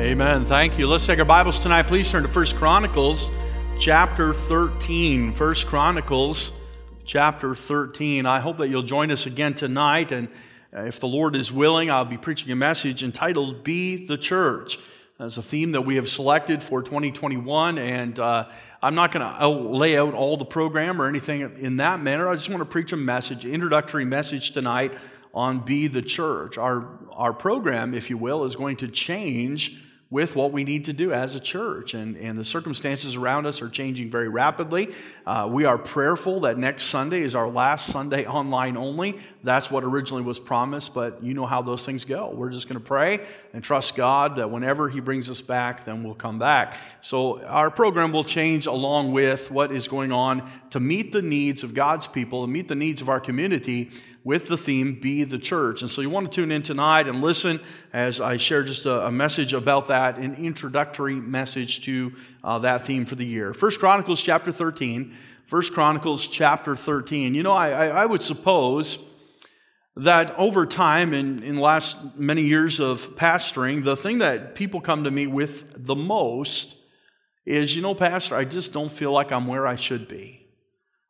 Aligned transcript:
Amen. 0.00 0.46
Thank 0.46 0.78
you. 0.78 0.86
Let's 0.86 1.06
take 1.06 1.18
our 1.18 1.26
Bibles 1.26 1.58
tonight. 1.58 1.82
Please 1.82 2.10
turn 2.10 2.22
to 2.22 2.28
1 2.30 2.46
Chronicles 2.56 3.30
chapter 3.78 4.32
13. 4.32 5.34
1 5.34 5.54
Chronicles 5.66 6.52
chapter 7.04 7.54
13. 7.54 8.24
I 8.24 8.40
hope 8.40 8.56
that 8.56 8.68
you'll 8.68 8.82
join 8.82 9.10
us 9.10 9.26
again 9.26 9.52
tonight. 9.52 10.10
And 10.10 10.28
uh, 10.74 10.84
if 10.84 11.00
the 11.00 11.06
Lord 11.06 11.36
is 11.36 11.52
willing, 11.52 11.90
I'll 11.90 12.06
be 12.06 12.16
preaching 12.16 12.50
a 12.50 12.56
message 12.56 13.02
entitled 13.04 13.62
Be 13.62 14.06
the 14.06 14.16
Church. 14.16 14.78
As 15.18 15.36
a 15.36 15.42
theme 15.42 15.72
that 15.72 15.82
we 15.82 15.96
have 15.96 16.08
selected 16.08 16.62
for 16.62 16.82
2021. 16.82 17.76
And 17.76 18.18
uh, 18.18 18.48
I'm 18.82 18.94
not 18.94 19.12
going 19.12 19.38
to 19.38 19.48
lay 19.48 19.98
out 19.98 20.14
all 20.14 20.38
the 20.38 20.46
program 20.46 21.02
or 21.02 21.08
anything 21.08 21.42
in 21.42 21.76
that 21.76 22.00
manner. 22.00 22.26
I 22.26 22.32
just 22.36 22.48
want 22.48 22.60
to 22.60 22.64
preach 22.64 22.94
a 22.94 22.96
message, 22.96 23.44
introductory 23.44 24.06
message 24.06 24.52
tonight 24.52 24.94
on 25.34 25.60
Be 25.60 25.88
the 25.88 26.00
Church. 26.00 26.56
Our, 26.56 26.88
our 27.12 27.34
program, 27.34 27.92
if 27.92 28.08
you 28.08 28.16
will, 28.16 28.44
is 28.44 28.56
going 28.56 28.78
to 28.78 28.88
change 28.88 29.88
with 30.10 30.34
what 30.34 30.50
we 30.50 30.64
need 30.64 30.84
to 30.86 30.92
do 30.92 31.12
as 31.12 31.36
a 31.36 31.40
church. 31.40 31.94
And, 31.94 32.16
and 32.16 32.36
the 32.36 32.44
circumstances 32.44 33.14
around 33.14 33.46
us 33.46 33.62
are 33.62 33.68
changing 33.68 34.10
very 34.10 34.28
rapidly. 34.28 34.92
Uh, 35.24 35.48
we 35.50 35.64
are 35.64 35.78
prayerful 35.78 36.40
that 36.40 36.58
next 36.58 36.84
Sunday 36.84 37.20
is 37.20 37.36
our 37.36 37.48
last 37.48 37.86
Sunday 37.86 38.26
online 38.26 38.76
only. 38.76 39.18
That's 39.44 39.70
what 39.70 39.84
originally 39.84 40.24
was 40.24 40.40
promised, 40.40 40.94
but 40.94 41.22
you 41.22 41.32
know 41.32 41.46
how 41.46 41.62
those 41.62 41.86
things 41.86 42.04
go. 42.04 42.30
We're 42.30 42.50
just 42.50 42.68
going 42.68 42.80
to 42.80 42.84
pray 42.84 43.24
and 43.54 43.62
trust 43.62 43.94
God 43.94 44.36
that 44.36 44.50
whenever 44.50 44.88
He 44.88 45.00
brings 45.00 45.30
us 45.30 45.40
back, 45.40 45.84
then 45.84 46.02
we'll 46.02 46.14
come 46.14 46.40
back. 46.40 46.76
So 47.00 47.42
our 47.44 47.70
program 47.70 48.10
will 48.10 48.24
change 48.24 48.66
along 48.66 49.12
with 49.12 49.50
what 49.50 49.70
is 49.70 49.86
going 49.86 50.10
on 50.10 50.50
to 50.70 50.80
meet 50.80 51.12
the 51.12 51.22
needs 51.22 51.62
of 51.62 51.72
God's 51.72 52.08
people 52.08 52.42
and 52.42 52.52
meet 52.52 52.66
the 52.66 52.74
needs 52.74 53.00
of 53.00 53.08
our 53.08 53.20
community 53.20 53.90
with 54.22 54.48
the 54.48 54.56
theme 54.56 54.94
Be 55.00 55.24
the 55.24 55.38
Church. 55.38 55.82
And 55.82 55.90
so 55.90 56.02
you 56.02 56.10
want 56.10 56.30
to 56.30 56.34
tune 56.34 56.52
in 56.52 56.62
tonight 56.62 57.08
and 57.08 57.20
listen 57.20 57.60
as 57.92 58.20
I 58.20 58.36
share 58.36 58.62
just 58.62 58.86
a, 58.86 59.06
a 59.06 59.10
message 59.10 59.52
about 59.52 59.88
that, 59.88 60.18
an 60.18 60.34
introductory 60.34 61.14
message 61.14 61.84
to 61.86 62.12
uh, 62.44 62.58
that 62.60 62.82
theme 62.82 63.06
for 63.06 63.14
the 63.14 63.24
year. 63.24 63.54
First 63.54 63.80
Chronicles 63.80 64.22
chapter 64.22 64.52
13. 64.52 65.12
First 65.46 65.72
Chronicles 65.72 66.26
chapter 66.28 66.76
13. 66.76 67.34
You 67.34 67.42
know, 67.42 67.52
I, 67.52 67.70
I, 67.70 67.86
I 68.02 68.06
would 68.06 68.22
suppose 68.22 68.98
that 69.96 70.38
over 70.38 70.66
time, 70.66 71.12
in, 71.12 71.42
in 71.42 71.56
the 71.56 71.60
last 71.60 72.18
many 72.18 72.42
years 72.42 72.78
of 72.78 73.16
pastoring, 73.16 73.84
the 73.84 73.96
thing 73.96 74.18
that 74.18 74.54
people 74.54 74.80
come 74.80 75.04
to 75.04 75.10
me 75.10 75.26
with 75.26 75.84
the 75.84 75.96
most 75.96 76.76
is, 77.44 77.74
you 77.74 77.82
know, 77.82 77.94
Pastor, 77.94 78.36
I 78.36 78.44
just 78.44 78.72
don't 78.72 78.90
feel 78.90 79.12
like 79.12 79.32
I'm 79.32 79.46
where 79.46 79.66
I 79.66 79.74
should 79.74 80.08
be. 80.08 80.46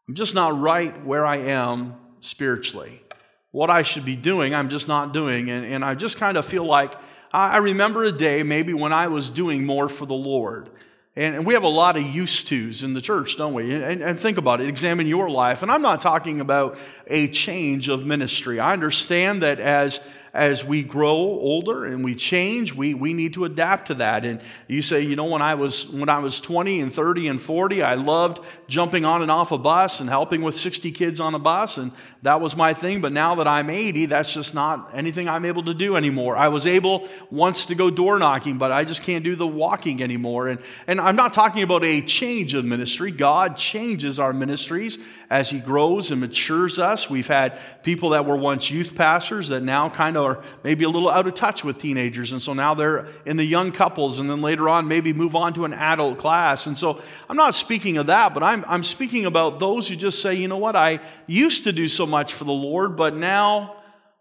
I'm 0.09 0.15
just 0.15 0.35
not 0.35 0.59
right 0.59 1.05
where 1.05 1.27
I 1.27 1.37
am 1.37 1.95
spiritually. 2.21 3.03
What 3.51 3.71
I 3.71 3.83
should 3.83 4.05
be 4.05 4.17
doing, 4.17 4.55
I'm 4.55 4.69
just 4.69 4.89
not 4.89 5.13
doing. 5.13 5.51
And, 5.51 5.65
and 5.65 5.85
I 5.85 5.95
just 5.95 6.19
kind 6.19 6.37
of 6.37 6.45
feel 6.45 6.65
like 6.65 6.95
I 7.33 7.59
remember 7.59 8.05
a 8.05 8.13
day 8.13 8.43
maybe 8.43 8.75
when 8.75 8.93
I 8.93 9.09
was 9.09 9.31
doing 9.31 9.65
more 9.65 9.89
for 9.89 10.07
the 10.07 10.15
Lord. 10.15 10.71
And, 11.17 11.45
we 11.45 11.55
have 11.55 11.65
a 11.65 11.69
lot 11.69 11.97
of 11.97 12.03
used 12.05 12.49
tos 12.49 12.85
in 12.85 12.95
the 12.95 13.01
church, 13.01 13.37
don't 13.37 13.53
we? 13.53 13.75
And, 13.75 14.01
and, 14.01 14.19
think 14.19 14.39
about 14.39 14.61
it. 14.61 14.69
Examine 14.69 15.07
your 15.09 15.29
life. 15.29 15.63
And 15.63 15.71
I'm 15.71 15.83
not 15.83 16.01
talking 16.01 16.41
about 16.41 16.79
a 17.09 17.29
change 17.29 17.89
of 17.89 18.07
ministry. 18.07 18.61
I 18.61 18.73
understand 18.73 19.43
that 19.43 19.59
as 19.59 20.01
as 20.33 20.65
we 20.65 20.83
grow 20.83 21.17
older 21.17 21.85
and 21.85 22.05
we 22.05 22.15
change, 22.15 22.75
we, 22.75 22.95
we 22.95 23.13
need 23.13 23.35
to 23.35 23.45
adapt 23.45 23.89
to 23.89 23.95
that. 23.95 24.25
And 24.25 24.41
you 24.69 24.81
say, 24.81 25.03
you 25.03 25.17
know, 25.17 25.25
when 25.25 25.43
I 25.43 25.55
was 25.55 25.89
when 25.91 26.09
I 26.09 26.21
was 26.21 26.41
20 26.41 26.81
and 26.81 26.93
30 26.93 27.29
and 27.29 27.41
40, 27.41 27.83
I 27.83 27.95
loved 27.95 28.45
jumping 28.69 29.05
on 29.05 29.23
and 29.23 29.31
off 29.31 29.51
a 29.51 29.59
bus 29.59 30.01
and 30.01 30.09
helping 30.09 30.43
with 30.43 30.55
60 30.55 30.93
kids 30.93 31.21
on 31.21 31.35
a 31.35 31.39
bus, 31.39 31.79
and 31.79 31.93
that 32.23 32.41
was 32.41 32.57
my 32.57 32.75
thing. 32.75 33.01
But 33.01 33.13
now 33.13 33.35
that 33.37 33.49
I'm 33.49 33.71
80, 33.71 34.07
that's 34.07 34.33
just 34.33 34.55
not 34.55 34.91
anything 34.95 35.29
I'm 35.29 35.45
able 35.45 35.65
to 35.65 35.75
do 35.75 35.97
anymore. 35.97 36.37
I 36.37 36.49
was 36.49 36.67
able 36.67 37.09
once 37.31 37.67
to 37.67 37.75
go 37.75 37.91
door 37.91 38.19
knocking, 38.19 38.59
but 38.59 38.71
I 38.71 38.85
just 38.85 39.03
can't 39.03 39.25
do 39.25 39.35
the 39.35 39.47
walking 39.47 40.03
anymore. 40.03 40.49
And 40.49 40.61
and 40.87 41.01
I'm 41.01 41.17
not 41.17 41.33
talking 41.33 41.63
about 41.63 41.85
a 41.85 42.03
change 42.03 42.55
of 42.55 42.65
ministry. 42.65 43.11
God 43.11 43.57
changes 43.57 44.21
our 44.21 44.33
ministries 44.33 44.99
as 45.29 45.51
He 45.51 45.59
grows 45.59 46.13
and 46.13 46.21
matures 46.21 46.79
us. 46.79 47.11
We've 47.11 47.27
had 47.27 47.59
people 47.83 48.11
that 48.11 48.27
were 48.27 48.37
once 48.37 48.71
youth 48.71 48.95
pastors 48.95 49.49
that 49.49 49.63
now 49.63 49.89
kind 49.89 50.17
of 50.17 50.20
or 50.21 50.43
maybe 50.63 50.85
a 50.85 50.89
little 50.89 51.11
out 51.11 51.27
of 51.27 51.35
touch 51.35 51.65
with 51.65 51.79
teenagers. 51.79 52.33
And 52.33 52.41
so 52.41 52.53
now 52.53 52.75
they're 52.75 53.09
in 53.27 53.37
the 53.37 53.45
young 53.45 53.73
couples, 53.73 54.19
and 54.19 54.29
then 54.31 54.43
later 54.43 54.69
on, 54.69 54.87
maybe 54.87 55.13
move 55.13 55.35
on 55.35 55.53
to 55.55 55.65
an 55.65 55.73
adult 55.73 56.19
class. 56.19 56.67
And 56.67 56.79
so 56.79 57.01
I'm 57.29 57.37
not 57.37 57.55
speaking 57.55 57.97
of 57.97 58.07
that, 58.07 58.35
but 58.35 58.43
I'm, 58.43 58.65
I'm 58.69 58.85
speaking 58.85 59.27
about 59.27 59.59
those 59.59 59.89
who 59.89 59.97
just 59.97 60.23
say, 60.23 60.35
you 60.35 60.49
know 60.49 60.59
what, 60.59 60.77
I 60.77 61.01
used 61.27 61.65
to 61.65 61.73
do 61.73 61.89
so 61.89 62.07
much 62.07 62.33
for 62.35 62.45
the 62.45 62.53
Lord, 62.53 62.97
but 62.97 63.17
now 63.17 63.77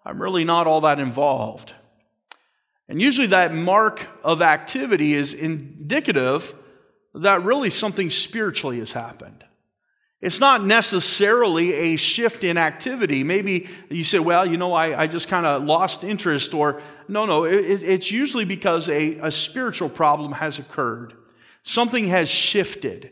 I'm 0.06 0.22
really 0.22 0.44
not 0.44 0.66
all 0.66 0.82
that 0.82 1.00
involved. 1.00 1.76
And 2.88 3.00
usually 3.00 3.28
that 3.28 3.54
mark 3.54 4.08
of 4.24 4.42
activity 4.42 5.14
is 5.14 5.34
indicative 5.34 6.56
that 7.14 7.44
really 7.44 7.70
something 7.70 8.09
spiritually 8.09 8.80
has 8.80 8.94
happened. 8.94 9.39
It's 10.22 10.41
not 10.41 10.66
necessarily 10.66 11.74
a 11.74 11.96
shift 11.96 12.44
in 12.44 12.57
activity. 12.57 13.24
Maybe 13.24 13.69
you 13.90 14.03
say, 14.03 14.19
well, 14.19 14.46
you 14.46 14.57
know, 14.57 14.74
I, 14.74 15.03
I 15.03 15.07
just 15.07 15.30
kind 15.30 15.46
of 15.46 15.63
lost 15.63 16.03
interest, 16.03 16.53
or 16.53 16.81
no, 17.07 17.25
no, 17.25 17.46
it, 17.46 17.84
it's 17.84 18.12
usually 18.12 18.44
because 18.44 18.90
a, 18.90 19.18
a 19.19 19.31
spiritual 19.31 19.88
problem 19.88 20.34
has 20.34 20.59
occurred. 20.59 21.13
Something 21.63 22.08
has 22.08 22.28
shifted, 22.28 23.12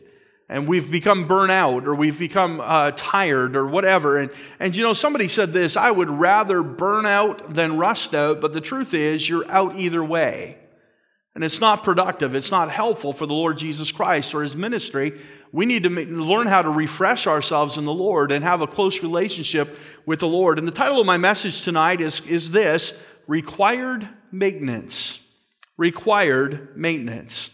and 0.50 0.68
we've 0.68 0.90
become 0.90 1.26
burnt 1.26 1.50
out, 1.50 1.86
or 1.86 1.94
we've 1.94 2.18
become 2.18 2.60
uh, 2.60 2.92
tired, 2.94 3.56
or 3.56 3.66
whatever. 3.66 4.18
And, 4.18 4.30
and 4.60 4.76
you 4.76 4.82
know, 4.82 4.92
somebody 4.92 5.28
said 5.28 5.54
this 5.54 5.78
I 5.78 5.90
would 5.90 6.10
rather 6.10 6.62
burn 6.62 7.06
out 7.06 7.54
than 7.54 7.78
rust 7.78 8.14
out, 8.14 8.42
but 8.42 8.52
the 8.52 8.60
truth 8.60 8.92
is, 8.92 9.30
you're 9.30 9.50
out 9.50 9.76
either 9.76 10.04
way. 10.04 10.58
And 11.38 11.44
it's 11.44 11.60
not 11.60 11.84
productive, 11.84 12.34
it's 12.34 12.50
not 12.50 12.68
helpful 12.68 13.12
for 13.12 13.24
the 13.24 13.32
Lord 13.32 13.58
Jesus 13.58 13.92
Christ 13.92 14.34
or 14.34 14.42
his 14.42 14.56
ministry 14.56 15.12
we 15.52 15.66
need 15.66 15.84
to 15.84 15.90
learn 15.90 16.46
how 16.46 16.62
to 16.62 16.70
refresh 16.70 17.26
ourselves 17.26 17.78
in 17.78 17.84
the 17.84 17.92
Lord 17.92 18.32
and 18.32 18.44
have 18.44 18.60
a 18.60 18.66
close 18.66 19.02
relationship 19.02 19.78
with 20.04 20.20
the 20.20 20.28
Lord. 20.28 20.58
And 20.58 20.68
the 20.68 20.72
title 20.72 21.00
of 21.00 21.06
my 21.06 21.16
message 21.16 21.62
tonight 21.62 22.00
is, 22.00 22.26
is 22.26 22.50
this 22.50 22.98
Required 23.26 24.08
Maintenance. 24.30 25.26
Required 25.76 26.76
Maintenance. 26.76 27.47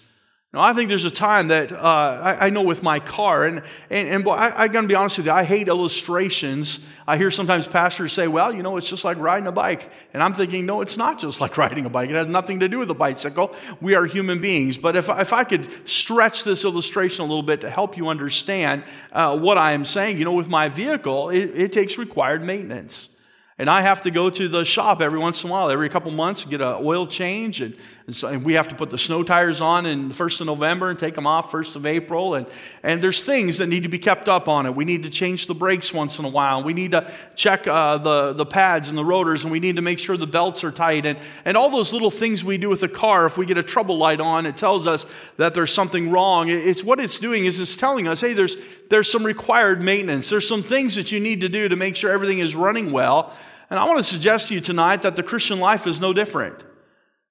Now, 0.55 0.61
I 0.61 0.73
think 0.73 0.89
there's 0.89 1.05
a 1.05 1.11
time 1.11 1.49
that 1.49 1.73
uh, 1.73 1.77
I, 1.81 2.47
I, 2.47 2.51
know 2.51 2.63
with 2.63 2.81
my 2.81 3.01
car, 3.01 3.45
and, 3.45 3.61
and, 3.91 4.09
and 4.09 4.29
I, 4.29 4.53
I 4.57 4.69
got 4.69 4.83
to 4.83 4.87
be 4.87 4.95
honest 4.95 5.17
with 5.17 5.27
you, 5.27 5.33
I 5.33 5.43
hate 5.43 5.67
illustrations. 5.67 6.87
I 7.09 7.17
hear 7.17 7.33
sometimes 7.33 7.67
pastors 7.67 8.13
say, 8.13 8.29
well, 8.29 8.55
you 8.55 8.63
know, 8.63 8.77
it's 8.77 8.89
just 8.89 9.05
like 9.05 9.19
riding 9.19 9.49
a 9.49 9.53
bike. 9.53 9.91
And 10.13 10.23
I'm 10.23 10.33
thinking, 10.33 10.65
no, 10.65 10.81
it's 10.81 10.97
not 10.97 11.19
just 11.19 11.41
like 11.41 11.59
riding 11.59 11.87
a 11.87 11.91
bike. 11.91 12.09
It 12.09 12.15
has 12.15 12.29
nothing 12.29 12.61
to 12.61 12.69
do 12.69 12.79
with 12.79 12.89
a 12.89 12.95
bicycle. 12.95 13.53
We 13.81 13.97
are 13.97 14.07
human 14.07 14.41
beings. 14.41 14.79
But 14.79 14.95
if, 14.95 15.09
if 15.09 15.33
I 15.33 15.43
could 15.43 15.89
stretch 15.89 16.45
this 16.45 16.65
illustration 16.65 17.25
a 17.25 17.27
little 17.27 17.43
bit 17.43 17.63
to 17.63 17.69
help 17.69 17.97
you 17.97 18.09
understand 18.09 18.85
uh, 19.11 19.37
what 19.37 19.59
I 19.59 19.73
am 19.73 19.85
saying, 19.85 20.19
you 20.19 20.25
know, 20.25 20.35
with 20.35 20.49
my 20.49 20.69
vehicle, 20.69 21.31
it, 21.31 21.47
it 21.47 21.73
takes 21.73 21.99
required 21.99 22.45
maintenance. 22.45 23.15
And 23.57 23.71
I 23.71 23.83
have 23.83 24.03
to 24.03 24.11
go 24.11 24.31
to 24.31 24.49
the 24.49 24.65
shop 24.65 25.01
every 25.01 25.19
once 25.19 25.45
in 25.45 25.51
a 25.51 25.53
while, 25.53 25.71
every 25.71 25.89
couple 25.89 26.11
months, 26.11 26.45
get 26.45 26.61
an 26.61 26.77
oil 26.81 27.07
change. 27.07 27.61
And, 27.61 27.77
and, 28.07 28.15
so, 28.15 28.29
and, 28.29 28.45
we 28.45 28.53
have 28.53 28.69
to 28.69 28.75
put 28.75 28.91
the 28.91 28.99
snow 28.99 29.23
tires 29.23 29.63
on 29.63 29.87
in 29.87 30.09
the 30.09 30.15
1st 30.15 30.43
of 30.43 30.47
November 30.47 30.91
and 30.91 30.99
take 30.99 31.15
them 31.15 31.27
off 31.27 31.51
1st 31.51 31.77
of 31.77 31.87
April. 31.87 32.35
And, 32.35 32.47
and 32.83 33.01
there's 33.01 33.23
things 33.23 33.57
that 33.59 33.69
need 33.69 33.85
to 33.85 33.89
be 33.89 33.99
kept 33.99 34.29
up 34.29 34.47
on 34.47 34.67
it. 34.67 34.75
We 34.75 34.85
need 34.85 35.05
to 35.05 35.11
change 35.11 35.47
the 35.47 35.55
brakes 35.55 35.91
once 35.91 36.19
in 36.19 36.27
a 36.27 36.29
while. 36.29 36.63
We 36.63 36.75
need 36.75 36.91
to 36.91 37.11
check 37.35 37.67
uh, 37.67 37.97
the, 37.97 38.35
the 38.35 38.45
pads 38.45 38.91
and 38.91 38.99
the 38.99 39.05
rotors, 39.07 39.45
and 39.45 39.51
we 39.51 39.59
need 39.59 39.77
to 39.77 39.83
make 39.83 39.99
sure 39.99 40.19
the 40.19 40.27
belts 40.27 40.63
are 40.65 40.71
tight. 40.71 41.07
And, 41.07 41.19
and 41.47 41.57
all 41.57 41.71
those 41.71 41.95
little 41.95 42.11
things 42.11 42.45
we 42.45 42.59
do 42.59 42.69
with 42.69 42.83
a 42.83 42.89
car, 42.89 43.25
if 43.25 43.39
we 43.39 43.47
get 43.47 43.57
a 43.57 43.63
trouble 43.63 43.97
light 43.97 44.21
on, 44.21 44.45
it 44.45 44.57
tells 44.57 44.87
us 44.87 45.07
that 45.39 45.55
there's 45.55 45.73
something 45.73 46.11
wrong. 46.11 46.51
It's 46.51 46.85
what 46.85 47.01
it's 47.01 47.19
doing 47.19 47.47
is 47.47 47.59
it's 47.59 47.75
telling 47.75 48.07
us, 48.07 48.21
hey, 48.21 48.35
there's, 48.35 48.59
there's 48.91 49.11
some 49.11 49.25
required 49.25 49.81
maintenance. 49.81 50.29
There's 50.29 50.47
some 50.47 50.63
things 50.63 50.97
that 50.97 51.11
you 51.11 51.21
need 51.21 51.41
to 51.41 51.49
do 51.49 51.71
to 51.71 51.77
make 51.77 51.97
sure 51.97 52.13
everything 52.13 52.41
is 52.41 52.55
running 52.55 52.93
well. 52.93 53.35
And 53.71 53.79
I 53.79 53.85
want 53.87 53.97
to 53.97 54.05
suggest 54.05 54.49
to 54.49 54.55
you 54.55 54.61
tonight 54.61 55.01
that 55.03 55.17
the 55.17 55.23
Christian 55.23 55.59
life 55.59 55.87
is 55.87 56.03
no 56.03 56.13
different. 56.13 56.63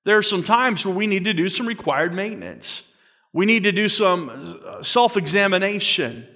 There 0.06 0.18
are 0.18 0.24
some 0.24 0.44
times 0.44 0.86
where 0.86 0.96
we 0.96 1.08
need 1.08 1.24
to 1.26 1.34
do 1.34 1.50
some 1.50 1.68
required 1.68 2.14
maintenance. 2.14 2.94
We 3.32 3.46
need 3.46 3.64
to 3.64 3.72
do 3.72 3.90
some 3.90 4.60
uh, 4.66 4.84
self 4.84 5.18
examination. 5.18 6.28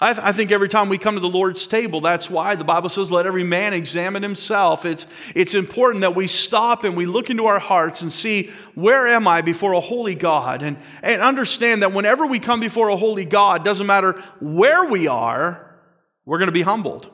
I, 0.00 0.14
th- 0.14 0.26
I, 0.26 0.32
think 0.32 0.50
every 0.50 0.68
time 0.68 0.88
we 0.88 0.98
come 0.98 1.14
to 1.14 1.20
the 1.20 1.28
Lord's 1.28 1.68
table, 1.68 2.00
that's 2.00 2.28
why 2.28 2.56
the 2.56 2.64
Bible 2.64 2.88
says, 2.88 3.12
let 3.12 3.24
every 3.24 3.44
man 3.44 3.72
examine 3.72 4.24
himself. 4.24 4.84
It's, 4.84 5.06
it's 5.32 5.54
important 5.54 6.00
that 6.00 6.16
we 6.16 6.26
stop 6.26 6.82
and 6.82 6.96
we 6.96 7.06
look 7.06 7.30
into 7.30 7.46
our 7.46 7.60
hearts 7.60 8.02
and 8.02 8.10
see, 8.10 8.50
where 8.74 9.06
am 9.06 9.28
I 9.28 9.42
before 9.42 9.74
a 9.74 9.80
holy 9.80 10.16
God? 10.16 10.62
And, 10.62 10.76
and 11.04 11.22
understand 11.22 11.82
that 11.82 11.92
whenever 11.92 12.26
we 12.26 12.40
come 12.40 12.58
before 12.58 12.88
a 12.88 12.96
holy 12.96 13.24
God, 13.24 13.64
doesn't 13.64 13.86
matter 13.86 14.14
where 14.40 14.84
we 14.86 15.06
are, 15.06 15.78
we're 16.24 16.38
going 16.38 16.48
to 16.48 16.52
be 16.52 16.62
humbled 16.62 17.08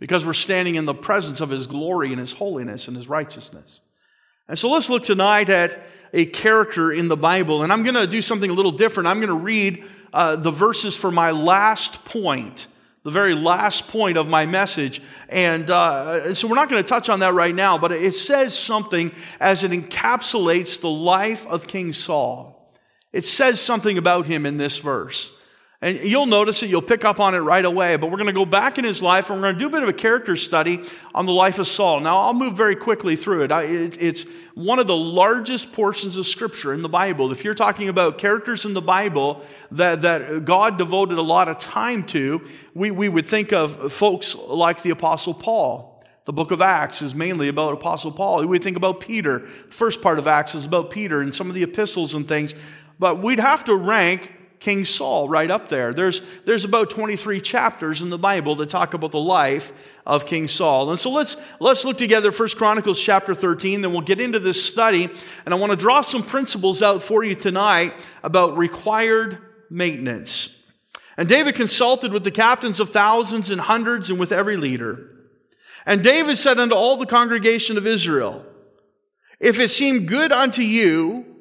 because 0.00 0.24
we're 0.24 0.32
standing 0.32 0.76
in 0.76 0.86
the 0.86 0.94
presence 0.94 1.42
of 1.42 1.50
His 1.50 1.66
glory 1.66 2.08
and 2.08 2.18
His 2.18 2.32
holiness 2.32 2.88
and 2.88 2.96
His 2.96 3.06
righteousness. 3.06 3.82
And 4.48 4.58
so 4.58 4.70
let's 4.70 4.88
look 4.88 5.04
tonight 5.04 5.50
at 5.50 5.78
a 6.14 6.24
character 6.24 6.90
in 6.90 7.08
the 7.08 7.16
Bible. 7.16 7.62
And 7.62 7.72
I'm 7.72 7.82
going 7.82 7.94
to 7.94 8.06
do 8.06 8.22
something 8.22 8.50
a 8.50 8.54
little 8.54 8.72
different. 8.72 9.06
I'm 9.06 9.18
going 9.18 9.28
to 9.28 9.34
read 9.34 9.84
uh, 10.12 10.36
the 10.36 10.50
verses 10.50 10.96
for 10.96 11.10
my 11.10 11.32
last 11.32 12.04
point. 12.06 12.66
the 13.02 13.10
very 13.10 13.34
last 13.34 13.88
point 13.88 14.18
of 14.18 14.28
my 14.28 14.44
message. 14.44 15.00
And 15.28 15.70
uh, 15.70 16.34
so 16.34 16.48
we're 16.48 16.56
not 16.56 16.68
going 16.68 16.82
to 16.82 16.88
touch 16.88 17.08
on 17.08 17.20
that 17.20 17.32
right 17.32 17.54
now, 17.54 17.78
but 17.78 17.92
it 17.92 18.12
says 18.12 18.58
something 18.58 19.12
as 19.40 19.64
it 19.64 19.70
encapsulates 19.70 20.80
the 20.80 20.90
life 20.90 21.46
of 21.46 21.66
King 21.66 21.92
Saul. 21.92 22.70
It 23.12 23.24
says 23.24 23.60
something 23.60 23.96
about 23.96 24.26
him 24.26 24.44
in 24.44 24.58
this 24.58 24.78
verse. 24.78 25.37
And 25.80 26.00
you'll 26.00 26.26
notice 26.26 26.64
it, 26.64 26.70
you'll 26.70 26.82
pick 26.82 27.04
up 27.04 27.20
on 27.20 27.36
it 27.36 27.38
right 27.38 27.64
away. 27.64 27.94
But 27.96 28.10
we're 28.10 28.16
going 28.16 28.26
to 28.26 28.32
go 28.32 28.44
back 28.44 28.78
in 28.78 28.84
his 28.84 29.00
life 29.00 29.30
and 29.30 29.38
we're 29.38 29.46
going 29.46 29.54
to 29.54 29.60
do 29.60 29.66
a 29.68 29.70
bit 29.70 29.84
of 29.84 29.88
a 29.88 29.92
character 29.92 30.34
study 30.34 30.82
on 31.14 31.24
the 31.24 31.32
life 31.32 31.60
of 31.60 31.68
Saul. 31.68 32.00
Now, 32.00 32.18
I'll 32.18 32.34
move 32.34 32.56
very 32.56 32.74
quickly 32.74 33.14
through 33.14 33.44
it. 33.44 33.52
It's 33.52 34.24
one 34.54 34.80
of 34.80 34.88
the 34.88 34.96
largest 34.96 35.72
portions 35.72 36.16
of 36.16 36.26
Scripture 36.26 36.74
in 36.74 36.82
the 36.82 36.88
Bible. 36.88 37.30
If 37.30 37.44
you're 37.44 37.54
talking 37.54 37.88
about 37.88 38.18
characters 38.18 38.64
in 38.64 38.74
the 38.74 38.82
Bible 38.82 39.44
that, 39.70 40.02
that 40.02 40.44
God 40.44 40.78
devoted 40.78 41.16
a 41.16 41.22
lot 41.22 41.46
of 41.46 41.58
time 41.58 42.02
to, 42.06 42.44
we, 42.74 42.90
we 42.90 43.08
would 43.08 43.26
think 43.26 43.52
of 43.52 43.92
folks 43.92 44.34
like 44.34 44.82
the 44.82 44.90
Apostle 44.90 45.34
Paul. 45.34 46.02
The 46.24 46.32
book 46.32 46.50
of 46.50 46.60
Acts 46.60 47.02
is 47.02 47.14
mainly 47.14 47.46
about 47.46 47.72
Apostle 47.72 48.10
Paul. 48.10 48.44
We 48.46 48.58
think 48.58 48.76
about 48.76 48.98
Peter. 49.00 49.38
The 49.38 49.46
first 49.70 50.02
part 50.02 50.18
of 50.18 50.26
Acts 50.26 50.56
is 50.56 50.64
about 50.64 50.90
Peter 50.90 51.20
and 51.20 51.32
some 51.32 51.48
of 51.48 51.54
the 51.54 51.62
epistles 51.62 52.14
and 52.14 52.26
things. 52.26 52.56
But 52.98 53.22
we'd 53.22 53.38
have 53.38 53.64
to 53.66 53.76
rank 53.76 54.34
King 54.60 54.84
Saul 54.84 55.28
right 55.28 55.50
up 55.50 55.68
there. 55.68 55.92
There's, 55.92 56.20
there's 56.44 56.64
about 56.64 56.90
23 56.90 57.40
chapters 57.40 58.02
in 58.02 58.10
the 58.10 58.18
Bible 58.18 58.56
that 58.56 58.68
talk 58.68 58.92
about 58.92 59.12
the 59.12 59.20
life 59.20 59.98
of 60.04 60.26
King 60.26 60.48
Saul. 60.48 60.90
And 60.90 60.98
so 60.98 61.10
let's, 61.10 61.36
let's 61.60 61.84
look 61.84 61.96
together 61.96 62.32
First 62.32 62.56
Chronicles 62.56 63.02
chapter 63.02 63.34
13, 63.34 63.82
then 63.82 63.92
we'll 63.92 64.00
get 64.00 64.20
into 64.20 64.38
this 64.38 64.62
study. 64.62 65.08
And 65.44 65.54
I 65.54 65.56
want 65.56 65.70
to 65.70 65.76
draw 65.76 66.00
some 66.00 66.22
principles 66.22 66.82
out 66.82 67.02
for 67.02 67.22
you 67.22 67.34
tonight 67.34 67.94
about 68.22 68.56
required 68.56 69.38
maintenance. 69.70 70.54
And 71.16 71.28
David 71.28 71.54
consulted 71.54 72.12
with 72.12 72.24
the 72.24 72.30
captains 72.30 72.80
of 72.80 72.90
thousands 72.90 73.50
and 73.50 73.60
hundreds 73.60 74.10
and 74.10 74.18
with 74.18 74.32
every 74.32 74.56
leader. 74.56 75.10
And 75.86 76.02
David 76.02 76.36
said 76.36 76.58
unto 76.58 76.74
all 76.74 76.96
the 76.96 77.06
congregation 77.06 77.76
of 77.76 77.86
Israel, 77.86 78.44
If 79.40 79.58
it 79.58 79.68
seem 79.68 80.06
good 80.06 80.32
unto 80.32 80.62
you, 80.62 81.37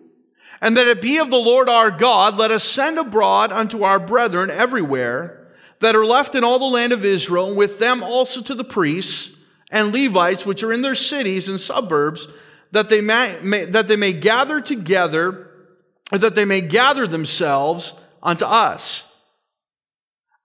and 0.62 0.76
that 0.76 0.88
it 0.88 1.02
be 1.02 1.18
of 1.18 1.30
the 1.30 1.38
Lord 1.38 1.70
our 1.70 1.92
God, 1.92 2.38
let 2.38 2.52
us 2.52 2.64
send 2.64 2.98
abroad 2.98 3.52
unto 3.52 3.84
our 3.84 4.00
brethren 4.00 4.50
everywhere 4.50 5.48
that 5.80 5.96
are 5.96 6.06
left 6.06 6.36
in 6.36 6.44
all 6.44 6.60
the 6.60 6.66
land 6.66 6.92
of 6.92 7.06
Israel, 7.06 7.50
and 7.50 7.58
with 7.58 7.80
them 7.80 8.02
also 8.02 8.42
to 8.42 8.56
the 8.56 8.64
priests 8.64 9.38
and 9.70 9.94
Levites 9.94 10.46
which 10.46 10.64
are 10.64 10.74
in 10.74 10.82
their 10.82 10.96
cities 10.96 11.48
and 11.48 11.60
suburbs, 11.60 12.28
that 12.72 12.90
they 12.90 13.02
may, 13.02 13.38
may 13.42 13.66
that 13.66 13.88
they 13.88 13.96
may 13.96 14.14
gather 14.14 14.60
together, 14.60 15.52
or 16.12 16.18
that 16.18 16.36
they 16.36 16.46
may 16.46 16.62
gather 16.62 17.06
themselves 17.06 17.94
unto 18.24 18.46
us. 18.46 19.04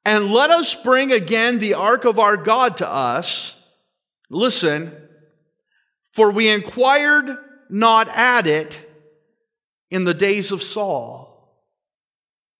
And 0.04 0.32
let 0.32 0.50
us 0.50 0.74
bring 0.74 1.12
again 1.12 1.58
the 1.58 1.74
ark 1.74 2.04
of 2.04 2.18
our 2.18 2.36
God 2.36 2.76
to 2.78 2.88
us. 2.88 3.64
Listen, 4.28 4.92
for 6.12 6.30
we 6.30 6.48
inquired 6.48 7.36
not 7.70 8.08
at 8.08 8.46
it 8.46 8.88
in 9.92 10.04
the 10.04 10.14
days 10.14 10.50
of 10.50 10.62
Saul. 10.62 11.28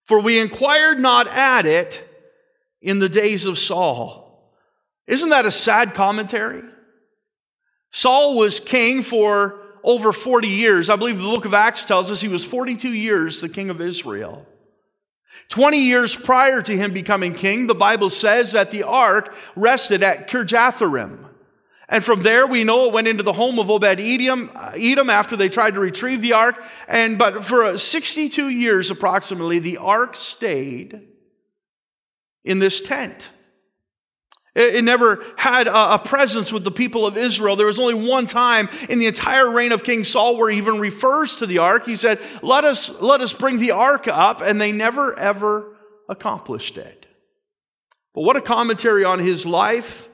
For 0.05 0.21
we 0.21 0.39
inquired 0.39 1.01
not 1.01 1.27
at 1.29 1.65
it 1.65 2.07
in 2.83 2.99
the 2.99 3.09
days 3.09 3.47
of 3.47 3.59
Saul. 3.59 4.53
Isn't 5.07 5.31
that 5.31 5.47
a 5.47 5.51
sad 5.51 5.95
commentary? 5.95 6.63
Saul 7.91 8.37
was 8.37 8.61
king 8.61 9.01
for 9.01 9.63
over 9.83 10.13
40 10.13 10.47
years. 10.47 10.91
I 10.91 10.97
believe 10.97 11.17
the 11.17 11.25
book 11.25 11.47
of 11.47 11.55
Acts 11.55 11.87
tells 11.87 12.11
us 12.11 12.21
he 12.21 12.29
was 12.29 12.45
42 12.45 12.93
years 12.93 13.41
the 13.41 13.49
king 13.49 13.71
of 13.71 13.81
Israel. 13.81 14.47
20 15.49 15.79
years 15.79 16.15
prior 16.15 16.61
to 16.61 16.77
him 16.77 16.93
becoming 16.93 17.33
king, 17.33 17.67
the 17.67 17.75
Bible 17.75 18.11
says 18.11 18.53
that 18.53 18.71
the 18.71 18.83
ark 18.83 19.35
rested 19.57 20.03
at 20.03 20.29
Kirjathjearim. 20.29 21.31
And 21.93 22.03
from 22.03 22.23
there, 22.23 22.47
we 22.47 22.65
know 22.65 22.87
it 22.87 22.95
went 22.95 23.07
into 23.07 23.23
the 23.23 23.35
home 23.35 23.59
of 23.59 23.71
Obed 23.71 23.85
Edom, 23.85 24.51
uh, 24.55 24.73
Edom 24.75 25.11
after 25.11 25.37
they 25.37 25.51
tried 25.51 25.75
to 25.75 25.81
retrieve 25.81 26.23
the 26.23 26.33
ark. 26.33 26.59
And, 26.89 27.19
but 27.19 27.45
for 27.45 27.65
uh, 27.65 27.77
62 27.77 28.49
years 28.49 28.91
approximately, 28.91 29.59
the 29.59 29.77
ark 29.77 30.17
stayed 30.17 31.03
in 32.45 32.61
this 32.61 32.81
tent. 32.81 33.31
It, 34.55 34.83
never 34.85 35.23
had 35.37 35.67
a, 35.67 35.95
a, 35.95 35.99
presence 35.99 36.51
with 36.51 36.65
the 36.65 36.71
people 36.71 37.07
of 37.07 37.19
Israel. 37.19 37.57
There 37.57 37.67
was 37.67 37.79
only 37.79 38.09
one 38.09 38.25
time 38.25 38.71
in 38.89 38.99
the 38.99 39.07
entire 39.07 39.51
reign 39.51 39.73
of 39.73 39.85
King 39.85 40.05
Saul 40.05 40.39
where 40.39 40.51
he 40.51 40.57
even 40.57 40.79
refers 40.79 41.37
to 41.37 41.47
the 41.47 41.59
ark. 41.59 41.85
He 41.85 41.97
said, 41.97 42.19
let 42.43 42.65
us, 42.65 43.03
let 43.03 43.21
us 43.21 43.35
bring 43.35 43.59
the 43.59 43.73
ark 43.73 44.09
up. 44.09 44.41
And 44.41 44.59
they 44.59 44.73
never, 44.73 45.19
ever 45.19 45.77
accomplished 46.09 46.79
it. 46.79 47.07
But 48.15 48.23
what 48.23 48.37
a 48.37 48.43
commentary 48.43 49.05
on 49.05 49.19
his 49.19 49.45
life 49.45 50.09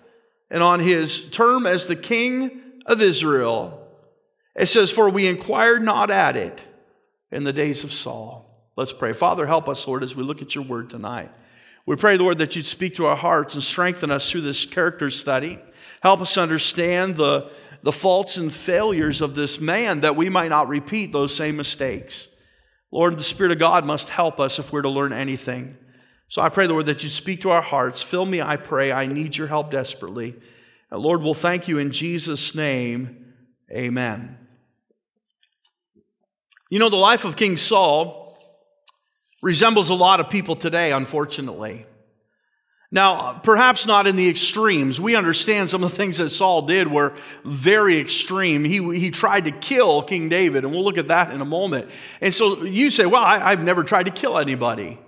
and 0.50 0.62
on 0.62 0.80
his 0.80 1.30
term 1.30 1.66
as 1.66 1.86
the 1.86 1.96
king 1.96 2.60
of 2.86 3.02
Israel. 3.02 3.86
It 4.56 4.66
says, 4.66 4.90
For 4.90 5.10
we 5.10 5.28
inquired 5.28 5.82
not 5.82 6.10
at 6.10 6.36
it 6.36 6.66
in 7.30 7.44
the 7.44 7.52
days 7.52 7.84
of 7.84 7.92
Saul. 7.92 8.44
Let's 8.76 8.92
pray. 8.92 9.12
Father, 9.12 9.46
help 9.46 9.68
us, 9.68 9.86
Lord, 9.86 10.02
as 10.02 10.16
we 10.16 10.22
look 10.22 10.42
at 10.42 10.54
your 10.54 10.64
word 10.64 10.90
tonight. 10.90 11.30
We 11.84 11.96
pray, 11.96 12.16
Lord, 12.16 12.38
that 12.38 12.54
you'd 12.54 12.66
speak 12.66 12.96
to 12.96 13.06
our 13.06 13.16
hearts 13.16 13.54
and 13.54 13.62
strengthen 13.62 14.10
us 14.10 14.30
through 14.30 14.42
this 14.42 14.66
character 14.66 15.10
study. 15.10 15.58
Help 16.02 16.20
us 16.20 16.36
understand 16.36 17.16
the, 17.16 17.50
the 17.82 17.92
faults 17.92 18.36
and 18.36 18.52
failures 18.52 19.20
of 19.20 19.34
this 19.34 19.60
man 19.60 20.00
that 20.00 20.14
we 20.14 20.28
might 20.28 20.48
not 20.48 20.68
repeat 20.68 21.12
those 21.12 21.34
same 21.34 21.56
mistakes. 21.56 22.36
Lord, 22.90 23.16
the 23.18 23.22
Spirit 23.22 23.52
of 23.52 23.58
God 23.58 23.84
must 23.84 24.10
help 24.10 24.38
us 24.38 24.58
if 24.58 24.72
we're 24.72 24.82
to 24.82 24.88
learn 24.88 25.12
anything. 25.12 25.76
So 26.28 26.42
I 26.42 26.50
pray, 26.50 26.66
the 26.66 26.74
Lord, 26.74 26.86
that 26.86 27.02
you 27.02 27.08
speak 27.08 27.40
to 27.40 27.50
our 27.50 27.62
hearts. 27.62 28.02
Fill 28.02 28.26
me, 28.26 28.42
I 28.42 28.56
pray. 28.56 28.92
I 28.92 29.06
need 29.06 29.36
your 29.36 29.46
help 29.46 29.70
desperately. 29.70 30.34
And 30.90 31.00
Lord, 31.00 31.22
we'll 31.22 31.34
thank 31.34 31.68
you 31.68 31.78
in 31.78 31.90
Jesus' 31.90 32.54
name. 32.54 33.34
Amen. 33.72 34.36
You 36.70 36.78
know, 36.78 36.90
the 36.90 36.96
life 36.96 37.24
of 37.24 37.36
King 37.36 37.56
Saul 37.56 38.38
resembles 39.42 39.88
a 39.88 39.94
lot 39.94 40.20
of 40.20 40.28
people 40.28 40.54
today, 40.54 40.92
unfortunately. 40.92 41.86
Now, 42.90 43.38
perhaps 43.42 43.86
not 43.86 44.06
in 44.06 44.16
the 44.16 44.28
extremes. 44.28 45.00
We 45.00 45.14
understand 45.14 45.70
some 45.70 45.82
of 45.82 45.90
the 45.90 45.96
things 45.96 46.18
that 46.18 46.30
Saul 46.30 46.62
did 46.62 46.88
were 46.88 47.14
very 47.44 47.98
extreme. 47.98 48.64
He, 48.64 48.82
he 48.98 49.10
tried 49.10 49.44
to 49.44 49.50
kill 49.50 50.02
King 50.02 50.28
David, 50.28 50.64
and 50.64 50.72
we'll 50.72 50.84
look 50.84 50.98
at 50.98 51.08
that 51.08 51.32
in 51.32 51.40
a 51.40 51.46
moment. 51.46 51.90
And 52.20 52.32
so 52.34 52.64
you 52.64 52.90
say, 52.90 53.06
well, 53.06 53.22
I, 53.22 53.50
I've 53.50 53.62
never 53.62 53.82
tried 53.82 54.04
to 54.04 54.10
kill 54.10 54.38
anybody. 54.38 54.98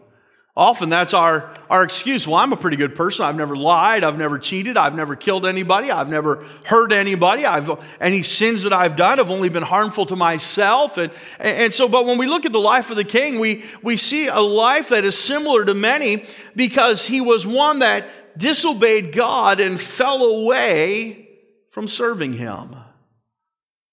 Often 0.56 0.88
that's 0.88 1.14
our, 1.14 1.54
our 1.70 1.84
excuse. 1.84 2.26
Well, 2.26 2.36
I'm 2.36 2.52
a 2.52 2.56
pretty 2.56 2.76
good 2.76 2.96
person. 2.96 3.24
I've 3.24 3.36
never 3.36 3.54
lied. 3.54 4.02
I've 4.02 4.18
never 4.18 4.38
cheated. 4.38 4.76
I've 4.76 4.96
never 4.96 5.14
killed 5.14 5.46
anybody. 5.46 5.90
I've 5.90 6.08
never 6.08 6.44
hurt 6.64 6.92
anybody. 6.92 7.46
I've, 7.46 7.70
any 8.00 8.22
sins 8.22 8.64
that 8.64 8.72
I've 8.72 8.96
done 8.96 9.18
have 9.18 9.30
only 9.30 9.48
been 9.48 9.62
harmful 9.62 10.06
to 10.06 10.16
myself. 10.16 10.98
And, 10.98 11.12
and 11.38 11.72
so, 11.72 11.88
but 11.88 12.04
when 12.04 12.18
we 12.18 12.26
look 12.26 12.46
at 12.46 12.52
the 12.52 12.60
life 12.60 12.90
of 12.90 12.96
the 12.96 13.04
king, 13.04 13.38
we, 13.38 13.64
we 13.82 13.96
see 13.96 14.26
a 14.26 14.40
life 14.40 14.88
that 14.88 15.04
is 15.04 15.16
similar 15.16 15.64
to 15.64 15.72
many 15.72 16.24
because 16.56 17.06
he 17.06 17.20
was 17.20 17.46
one 17.46 17.78
that 17.78 18.04
disobeyed 18.36 19.12
God 19.12 19.60
and 19.60 19.80
fell 19.80 20.24
away 20.24 21.28
from 21.68 21.86
serving 21.86 22.34
him. 22.34 22.74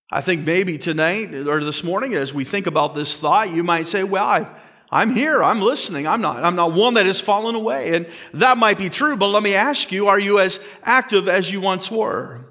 I 0.09 0.21
think 0.21 0.45
maybe 0.45 0.77
tonight 0.77 1.33
or 1.33 1.63
this 1.63 1.83
morning, 1.83 2.15
as 2.15 2.33
we 2.33 2.45
think 2.45 2.65
about 2.65 2.95
this 2.95 3.19
thought, 3.19 3.51
you 3.51 3.61
might 3.61 3.87
say, 3.87 4.03
well, 4.03 4.25
I, 4.25 4.59
I'm 4.89 5.13
here. 5.13 5.43
I'm 5.43 5.61
listening. 5.61 6.07
I'm 6.07 6.21
not, 6.21 6.43
I'm 6.43 6.55
not 6.55 6.71
one 6.71 6.93
that 6.93 7.05
has 7.05 7.19
fallen 7.19 7.55
away. 7.55 7.95
And 7.95 8.07
that 8.33 8.57
might 8.57 8.77
be 8.77 8.89
true, 8.89 9.17
but 9.17 9.27
let 9.27 9.43
me 9.43 9.53
ask 9.53 9.91
you, 9.91 10.07
are 10.07 10.19
you 10.19 10.39
as 10.39 10.65
active 10.83 11.27
as 11.27 11.51
you 11.51 11.59
once 11.59 11.91
were? 11.91 12.45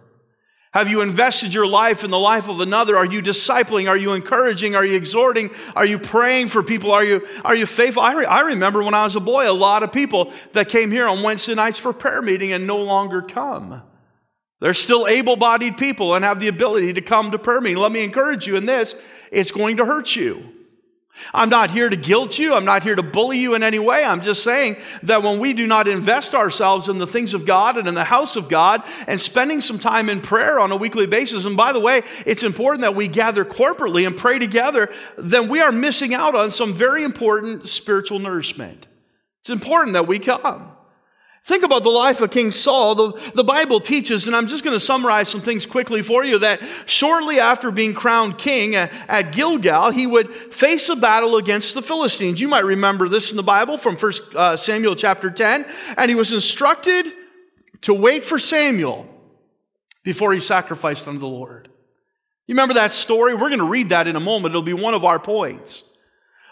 Have 0.73 0.91
you 0.91 1.01
invested 1.01 1.55
your 1.55 1.67
life 1.67 2.05
in 2.05 2.11
the 2.11 2.19
life 2.19 2.51
of 2.51 2.61
another? 2.61 2.99
Are 2.99 3.07
you 3.07 3.23
discipling? 3.23 3.89
Are 3.89 3.97
you 3.97 4.13
encouraging? 4.13 4.75
Are 4.75 4.85
you 4.85 4.95
exhorting? 4.95 5.49
Are 5.75 5.87
you 5.87 5.99
praying 5.99 6.49
for 6.49 6.63
people? 6.63 6.93
Are 6.93 7.03
you, 7.03 7.27
are 7.47 7.57
you 7.57 7.65
faithful? 7.65 8.03
I, 8.03 8.13
re- 8.13 8.27
I 8.27 8.41
remember 8.41 8.83
when 8.83 8.93
I 8.93 9.05
was 9.05 9.17
a 9.17 9.21
boy, 9.21 9.51
a 9.51 9.55
lot 9.55 9.83
of 9.83 9.91
people 9.91 10.31
that 10.53 10.69
came 10.69 10.91
here 10.91 11.09
on 11.09 11.23
Wednesday 11.23 11.55
nights 11.55 11.79
for 11.79 11.95
prayer 11.95 12.21
meeting 12.21 12.53
and 12.53 12.67
no 12.67 12.77
longer 12.77 13.23
come. 13.23 13.83
They're 14.61 14.75
still 14.75 15.07
able 15.07 15.37
bodied 15.37 15.79
people 15.79 16.15
and 16.15 16.23
have 16.23 16.41
the 16.41 16.49
ability 16.49 16.93
to 16.93 17.01
come 17.01 17.31
to 17.31 17.39
prayer 17.39 17.63
meeting. 17.63 17.79
Let 17.79 17.93
me 17.93 18.05
encourage 18.05 18.47
you 18.47 18.57
in 18.57 18.67
this. 18.67 18.95
It's 19.33 19.53
going 19.53 19.79
to 19.79 19.87
hurt 19.87 20.15
you. 20.15 20.56
I'm 21.33 21.49
not 21.49 21.71
here 21.71 21.89
to 21.89 21.97
guilt 21.97 22.39
you. 22.39 22.55
I'm 22.55 22.65
not 22.65 22.83
here 22.83 22.95
to 22.95 23.03
bully 23.03 23.39
you 23.39 23.55
in 23.55 23.63
any 23.63 23.79
way. 23.79 24.05
I'm 24.05 24.21
just 24.21 24.45
saying 24.45 24.77
that 25.03 25.23
when 25.23 25.39
we 25.39 25.53
do 25.53 25.67
not 25.67 25.89
invest 25.89 26.35
ourselves 26.35 26.89
in 26.89 26.99
the 26.99 27.07
things 27.07 27.35
of 27.35 27.47
God 27.47 27.77
and 27.77 27.89
in 27.89 27.95
the 27.95 28.05
house 28.05 28.37
of 28.37 28.49
God 28.49 28.83
and 29.07 29.21
spending 29.21 29.61
some 29.61 29.79
time 29.79 30.09
in 30.09 30.21
prayer 30.21 30.61
on 30.61 30.73
a 30.73 30.77
weekly 30.77 31.07
basis, 31.07 31.45
and 31.45 31.57
by 31.57 31.73
the 31.73 31.81
way, 31.81 32.03
it's 32.25 32.43
important 32.43 32.83
that 32.83 32.95
we 32.95 33.09
gather 33.09 33.45
corporately 33.45 34.07
and 34.07 34.17
pray 34.17 34.39
together, 34.39 34.93
then 35.17 35.49
we 35.49 35.61
are 35.61 35.73
missing 35.73 36.15
out 36.15 36.35
on 36.35 36.51
some 36.51 36.75
very 36.75 37.05
important 37.05 37.67
spiritual 37.67 38.19
nourishment. 38.19 38.89
It's 39.41 39.51
important 39.51 39.95
that 39.95 40.07
we 40.07 40.19
come. 40.19 40.76
Think 41.47 41.63
about 41.63 41.85
the 41.85 41.91
life 41.91 42.23
of 42.23 42.33
King 42.33 42.51
Saul. 42.51 42.97
The, 42.97 43.31
the 43.37 43.45
Bible 43.45 43.79
teaches, 43.79 44.27
and 44.27 44.35
I'm 44.35 44.49
just 44.49 44.65
going 44.65 44.75
to 44.75 44.81
summarize 44.81 45.29
some 45.29 45.41
things 45.41 45.65
quickly 45.65 46.03
for 46.03 46.25
you, 46.25 46.41
that 46.41 46.61
shortly 46.87 47.39
after 47.39 47.71
being 47.71 47.95
crowned 47.95 48.37
king 48.37 48.75
at, 48.75 48.91
at 49.07 49.31
Gilgal, 49.31 49.93
he 49.93 50.09
would 50.09 50.35
face 50.35 50.89
a 50.89 50.97
battle 50.97 51.37
against 51.37 51.75
the 51.75 51.83
Philistines. 51.83 52.41
You 52.41 52.49
might 52.49 52.65
remember 52.65 53.09
this 53.09 53.31
in 53.31 53.37
the 53.37 53.45
Bible 53.45 53.77
from 53.77 53.95
1 53.95 54.13
uh, 54.35 54.57
Samuel 54.57 54.97
chapter 54.97 55.31
10. 55.31 55.67
And 55.97 56.09
he 56.09 56.17
was 56.17 56.33
instructed 56.33 57.13
to 57.83 57.95
wait 57.95 58.25
for 58.25 58.41
Samuel 58.41 59.09
before 60.03 60.33
he 60.33 60.41
sacrificed 60.41 61.07
unto 61.07 61.21
the 61.21 61.29
Lord. 61.29 61.69
You 62.49 62.57
remember 62.57 62.75
that 62.75 62.93
story? 62.93 63.35
We're 63.35 63.51
going 63.51 63.59
to 63.59 63.71
read 63.71 63.91
that 63.91 64.09
in 64.09 64.17
a 64.17 64.21
moment. 64.21 64.51
It'll 64.51 64.63
be 64.63 64.73
one 64.73 64.95
of 64.95 65.05
our 65.05 65.21
points. 65.21 65.85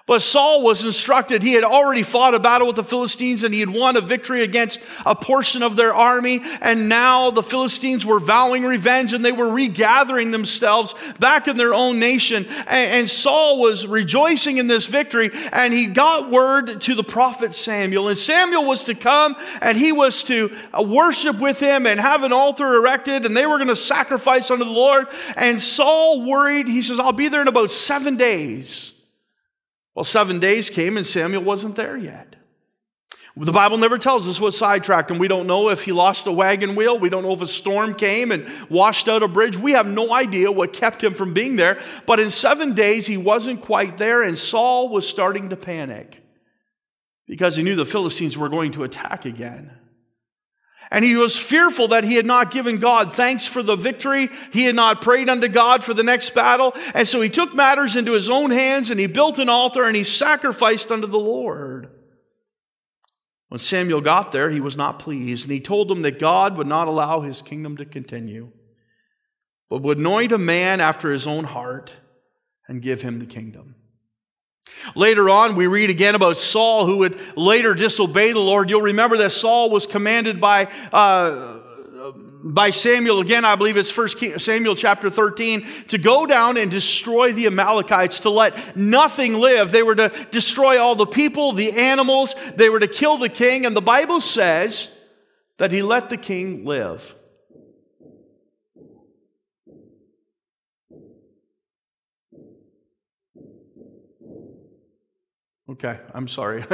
But 0.07 0.21
Saul 0.21 0.63
was 0.63 0.85
instructed. 0.85 1.43
He 1.43 1.55
had 1.55 1.65
already 1.65 2.03
fought 2.03 2.35
a 2.35 2.39
battle 2.39 2.67
with 2.67 2.77
the 2.77 2.85
Philistines 2.85 3.43
and 3.43 3.55
he 3.55 3.61
had 3.61 3.71
won 3.71 3.97
a 3.97 4.03
victory 4.03 4.43
against 4.43 4.81
a 5.07 5.15
portion 5.15 5.63
of 5.63 5.77
their 5.77 5.95
army. 5.95 6.43
And 6.61 6.91
now 6.91 7.31
the 7.31 7.43
Philistines 7.43 8.05
were 8.05 8.21
vowing 8.21 8.65
revenge 8.65 9.15
and 9.15 9.25
they 9.25 9.33
were 9.33 9.49
regathering 9.49 10.31
themselves 10.31 10.95
back 11.21 11.49
in 11.49 11.57
their 11.57 11.73
own 11.73 11.99
nation. 11.99 12.45
And, 12.67 13.05
Saul 13.15 13.61
was 13.61 13.87
rejoicing 13.87 14.57
in 14.57 14.67
this 14.67 14.87
victory 14.87 15.31
and 15.53 15.73
he 15.73 15.87
got 15.87 16.31
word 16.31 16.81
to 16.83 16.95
the 16.95 17.05
prophet 17.05 17.55
Samuel. 17.55 18.09
And 18.09 18.19
Samuel 18.19 18.65
was 18.65 18.85
to 18.85 18.95
come 18.95 19.37
and 19.63 19.79
he 19.79 19.93
was 19.93 20.25
to 20.25 20.55
uh, 20.73 20.83
worship 20.83 21.39
with 21.39 21.61
him 21.61 21.87
and 21.87 22.01
have 22.01 22.25
an 22.25 22.33
altar 22.33 22.75
erected 22.75 23.25
and 23.25 23.37
they 23.37 23.47
were 23.47 23.59
going 23.59 23.69
to 23.69 23.77
sacrifice 23.77 24.51
unto 24.51 24.65
the 24.65 24.71
Lord. 24.71 25.07
And 25.37 25.61
Saul 25.61 26.27
worried. 26.27 26.67
He 26.67 26.83
says, 26.83 26.99
I'll 26.99 27.13
be 27.13 27.29
there 27.29 27.43
in 27.43 27.49
about 27.49 27.71
seven 27.71 28.17
days. 28.17 28.94
Well, 29.95 30.05
seven 30.05 30.39
days 30.41 30.71
came 30.71 30.97
and 30.97 31.07
Samuel 31.07 31.43
wasn't 31.43 31.77
there 31.77 31.97
yet. 31.97 32.37
The 33.37 33.53
Bible 33.53 33.79
never 33.79 33.99
tells 33.99 34.29
us 34.29 34.41
what 34.41 34.55
sidetracked 34.55 35.11
him. 35.11 35.19
We 35.19 35.27
don't 35.27 35.49
know 35.49 35.69
if 35.69 35.85
he 35.85 35.91
lost 35.91 36.29
a 36.29 36.33
wagon 36.33 36.77
wheel. 36.77 36.97
We 36.99 37.09
don't 37.09 37.25
know 37.25 37.33
if 37.33 37.43
a 37.43 37.49
storm 37.49 37.95
came 37.95 38.31
and 38.31 38.47
washed 38.71 39.09
out 39.09 39.25
a 39.25 39.29
bridge. 39.29 39.57
We 39.57 39.73
have 39.73 39.89
no 39.89 40.13
idea 40.13 40.53
what 40.53 40.73
kept 40.73 41.03
him 41.03 41.15
from 41.15 41.35
being 41.35 41.57
there. 41.57 41.81
But 42.07 42.21
in 42.21 42.31
seven 42.31 42.75
days, 42.75 43.09
he 43.09 43.17
wasn't 43.17 43.61
quite 43.61 43.99
there, 43.99 44.23
and 44.23 44.39
Saul 44.39 44.89
was 44.89 45.09
starting 45.09 45.49
to 45.49 45.57
panic 45.57 46.23
because 47.27 47.57
he 47.57 47.65
knew 47.65 47.75
the 47.75 47.85
Philistines 47.85 48.39
were 48.39 48.49
going 48.49 48.71
to 48.73 48.85
attack 48.85 49.25
again. 49.25 49.73
And 50.91 51.05
he 51.05 51.17
was 51.17 51.37
fearful 51.37 51.89
that 51.89 52.05
he 52.05 52.15
had 52.15 52.27
not 52.27 52.51
given 52.51 52.77
God 52.77 53.13
thanks 53.13 53.47
for 53.47 53.63
the 53.63 53.77
victory. 53.77 54.29
He 54.53 54.65
had 54.65 54.75
not 54.75 55.03
prayed 55.03 55.29
unto 55.29 55.49
God 55.49 55.83
for 55.83 55.95
the 55.95 56.03
next 56.03 56.35
battle. 56.35 56.73
And 56.95 57.07
so 57.09 57.21
he 57.21 57.29
took 57.29 57.55
matters 57.55 57.97
into 57.97 58.13
his 58.13 58.29
own 58.29 58.51
hands 58.51 58.91
and 58.91 59.01
he 59.01 59.07
built 59.07 59.39
an 59.39 59.49
altar 59.49 59.85
and 59.85 59.97
he 59.97 60.05
sacrificed 60.05 60.93
unto 60.93 61.07
the 61.07 61.19
Lord. 61.19 61.91
When 63.49 63.59
Samuel 63.59 64.01
got 64.01 64.33
there, 64.33 64.51
he 64.51 64.61
was 64.61 64.77
not 64.77 64.99
pleased 64.99 65.45
and 65.45 65.53
he 65.53 65.61
told 65.61 65.91
him 65.91 66.03
that 66.03 66.19
God 66.19 66.57
would 66.57 66.67
not 66.67 66.89
allow 66.89 67.21
his 67.21 67.43
kingdom 67.43 67.77
to 67.77 67.85
continue, 67.85 68.51
but 69.69 69.83
would 69.83 69.99
anoint 69.99 70.33
a 70.33 70.39
man 70.39 70.81
after 70.81 71.13
his 71.13 71.27
own 71.27 71.45
heart 71.45 71.95
and 72.69 72.83
give 72.83 73.03
him 73.03 73.19
the 73.19 73.27
kingdom. 73.27 73.77
Later 74.95 75.31
on, 75.31 75.57
we 75.57 75.67
read 75.67 75.91
again 75.91 76.15
about 76.15 76.37
Saul 76.37 76.87
who 76.87 76.99
would 76.99 77.19
later 77.37 77.75
disobey 77.75 78.33
the 78.33 78.41
Lord. 78.41 78.71
You'll 78.71 78.83
remember 78.83 79.17
that 79.19 79.31
Saul 79.31 79.71
was 79.71 79.87
commanded 79.87 80.41
by, 80.41 80.69
uh, 80.93 81.61
by 82.45 82.71
Samuel, 82.71 83.21
again, 83.21 83.45
I 83.45 83.57
believe 83.57 83.77
it's 83.77 83.91
First 83.91 84.19
Samuel 84.41 84.77
chapter 84.77 85.09
13, 85.09 85.67
to 85.89 85.99
go 85.99 86.27
down 86.27 86.57
and 86.57 86.71
destroy 86.71 87.33
the 87.33 87.47
Amalekites, 87.47 88.21
to 88.21 88.31
let 88.31 88.77
nothing 88.77 89.35
live. 89.35 89.73
They 89.73 89.83
were 89.83 89.95
to 89.95 90.13
destroy 90.31 90.81
all 90.81 90.95
the 90.95 91.07
people, 91.07 91.53
the 91.53 91.73
animals, 91.73 92.37
they 92.57 92.69
were 92.69 92.81
to 92.81 92.89
kill 92.89 93.17
the 93.17 93.31
king, 93.31 93.65
and 93.65 93.75
the 93.75 93.81
Bible 93.81 94.21
says 94.21 94.95
that 95.57 95.73
he 95.73 95.83
let 95.83 96.11
the 96.11 96.19
king 96.19 96.65
live. 96.65 97.15
Okay, 105.69 105.99
I'm 106.13 106.29
sorry. 106.29 106.63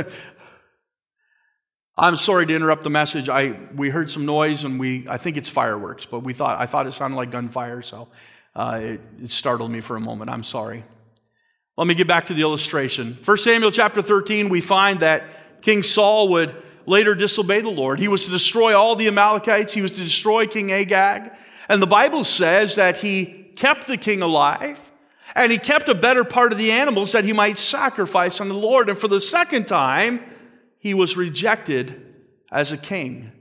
I'm 1.96 2.16
sorry 2.16 2.46
to 2.46 2.56
interrupt 2.56 2.82
the 2.82 2.90
message. 2.90 3.28
I 3.28 3.56
we 3.74 3.90
heard 3.90 4.10
some 4.10 4.26
noise 4.26 4.64
and 4.64 4.80
we 4.80 5.06
I 5.08 5.16
think 5.16 5.36
it's 5.36 5.48
fireworks, 5.48 6.06
but 6.06 6.20
we 6.20 6.32
thought 6.32 6.60
I 6.60 6.66
thought 6.66 6.86
it 6.86 6.92
sounded 6.92 7.16
like 7.16 7.30
gunfire, 7.30 7.82
so 7.82 8.08
uh, 8.56 8.80
it, 8.82 9.00
it 9.22 9.30
startled 9.30 9.70
me 9.70 9.80
for 9.80 9.96
a 9.96 10.00
moment. 10.00 10.30
I'm 10.30 10.42
sorry. 10.42 10.82
Let 11.76 11.86
me 11.86 11.94
get 11.94 12.08
back 12.08 12.26
to 12.26 12.34
the 12.34 12.42
illustration. 12.42 13.16
1 13.24 13.36
Samuel 13.38 13.70
chapter 13.70 14.02
13, 14.02 14.48
we 14.48 14.60
find 14.60 15.00
that 15.00 15.22
King 15.62 15.82
Saul 15.82 16.28
would 16.28 16.54
later 16.84 17.14
disobey 17.14 17.60
the 17.60 17.70
Lord. 17.70 18.00
He 18.00 18.08
was 18.08 18.24
to 18.24 18.30
destroy 18.30 18.76
all 18.76 18.96
the 18.96 19.06
Amalekites. 19.06 19.72
He 19.72 19.80
was 19.80 19.92
to 19.92 20.02
destroy 20.02 20.46
King 20.46 20.72
Agag. 20.72 21.30
And 21.68 21.80
the 21.80 21.86
Bible 21.86 22.24
says 22.24 22.74
that 22.74 22.98
he 22.98 23.26
kept 23.56 23.86
the 23.86 23.96
king 23.96 24.20
alive. 24.20 24.89
And 25.34 25.52
he 25.52 25.58
kept 25.58 25.88
a 25.88 25.94
better 25.94 26.24
part 26.24 26.52
of 26.52 26.58
the 26.58 26.70
animals 26.70 27.12
that 27.12 27.24
he 27.24 27.32
might 27.32 27.58
sacrifice 27.58 28.40
on 28.40 28.48
the 28.48 28.54
Lord. 28.54 28.88
And 28.88 28.98
for 28.98 29.08
the 29.08 29.20
second 29.20 29.66
time, 29.66 30.20
he 30.78 30.94
was 30.94 31.16
rejected 31.16 32.14
as 32.50 32.72
a 32.72 32.78
king. 32.78 33.32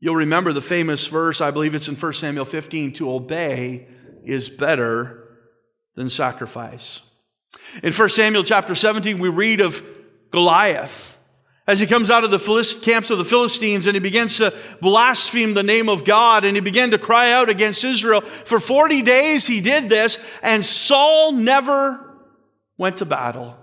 You'll 0.00 0.16
remember 0.16 0.52
the 0.52 0.60
famous 0.62 1.06
verse, 1.06 1.40
I 1.40 1.50
believe 1.50 1.74
it's 1.74 1.88
in 1.88 1.94
1 1.94 2.12
Samuel 2.14 2.46
15, 2.46 2.94
to 2.94 3.12
obey 3.12 3.86
is 4.24 4.48
better 4.48 5.28
than 5.94 6.08
sacrifice. 6.08 7.02
In 7.82 7.92
1 7.92 8.08
Samuel 8.08 8.44
chapter 8.44 8.74
17, 8.74 9.18
we 9.18 9.28
read 9.28 9.60
of 9.60 9.82
Goliath 10.30 11.19
as 11.70 11.78
he 11.78 11.86
comes 11.86 12.10
out 12.10 12.24
of 12.24 12.32
the 12.32 12.80
camps 12.82 13.10
of 13.10 13.18
the 13.18 13.24
Philistines 13.24 13.86
and 13.86 13.94
he 13.94 14.00
begins 14.00 14.38
to 14.38 14.52
blaspheme 14.80 15.54
the 15.54 15.62
name 15.62 15.88
of 15.88 16.04
God 16.04 16.44
and 16.44 16.56
he 16.56 16.60
began 16.60 16.90
to 16.90 16.98
cry 16.98 17.30
out 17.30 17.48
against 17.48 17.84
Israel. 17.84 18.22
For 18.22 18.58
40 18.58 19.02
days 19.02 19.46
he 19.46 19.60
did 19.60 19.88
this 19.88 20.18
and 20.42 20.64
Saul 20.64 21.30
never 21.30 22.18
went 22.76 22.96
to 22.96 23.04
battle. 23.04 23.56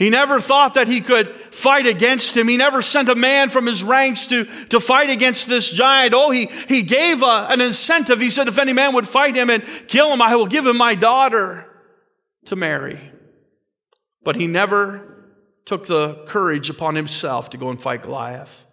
He 0.00 0.10
never 0.10 0.40
thought 0.40 0.74
that 0.74 0.88
he 0.88 1.00
could 1.00 1.28
fight 1.30 1.86
against 1.86 2.36
him. 2.36 2.48
He 2.48 2.56
never 2.56 2.82
sent 2.82 3.08
a 3.08 3.14
man 3.14 3.50
from 3.50 3.66
his 3.66 3.84
ranks 3.84 4.26
to, 4.26 4.42
to 4.70 4.80
fight 4.80 5.08
against 5.08 5.48
this 5.48 5.70
giant. 5.70 6.12
Oh, 6.12 6.32
he, 6.32 6.46
he 6.66 6.82
gave 6.82 7.22
a, 7.22 7.46
an 7.50 7.60
incentive. 7.60 8.20
He 8.20 8.30
said, 8.30 8.48
if 8.48 8.58
any 8.58 8.72
man 8.72 8.96
would 8.96 9.06
fight 9.06 9.36
him 9.36 9.48
and 9.48 9.62
kill 9.86 10.12
him, 10.12 10.20
I 10.20 10.34
will 10.34 10.48
give 10.48 10.66
him 10.66 10.76
my 10.76 10.96
daughter 10.96 11.72
to 12.46 12.56
marry. 12.56 13.12
But 14.24 14.34
he 14.34 14.48
never 14.48 15.15
took 15.66 15.86
the 15.86 16.14
courage 16.26 16.70
upon 16.70 16.94
himself 16.94 17.50
to 17.50 17.58
go 17.58 17.68
and 17.68 17.80
fight 17.80 18.02
Goliath. 18.02 18.66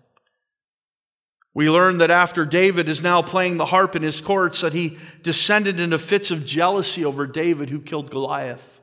We 1.56 1.70
learn 1.70 1.98
that 1.98 2.10
after 2.10 2.46
David 2.46 2.88
is 2.88 3.04
now 3.04 3.22
playing 3.22 3.58
the 3.58 3.66
harp 3.66 3.96
in 3.96 4.02
his 4.02 4.22
courts, 4.22 4.62
that 4.62 4.74
he 4.74 4.98
descended 5.22 5.80
into 5.80 6.00
fits 6.00 6.32
of 6.32 6.46
jealousy 6.46 7.04
over 7.06 7.28
David 7.28 7.70
who 7.70 7.80
killed 7.80 8.10
Goliath. 8.10 8.80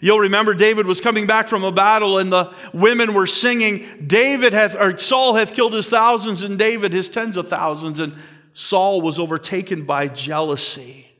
You'll 0.00 0.20
remember 0.20 0.54
David 0.54 0.86
was 0.86 1.02
coming 1.02 1.26
back 1.26 1.46
from 1.46 1.62
a 1.62 1.72
battle 1.72 2.18
and 2.18 2.32
the 2.32 2.54
women 2.72 3.12
were 3.12 3.26
singing, 3.26 3.84
David 4.06 4.54
hath, 4.54 4.76
or 4.76 4.96
Saul 4.96 5.34
hath 5.34 5.54
killed 5.54 5.74
his 5.74 5.90
thousands 5.90 6.42
and 6.42 6.58
David 6.58 6.92
his 6.92 7.10
tens 7.10 7.36
of 7.36 7.48
thousands. 7.48 8.00
And 8.00 8.14
Saul 8.54 9.02
was 9.02 9.18
overtaken 9.18 9.84
by 9.84 10.08
jealousy. 10.08 11.12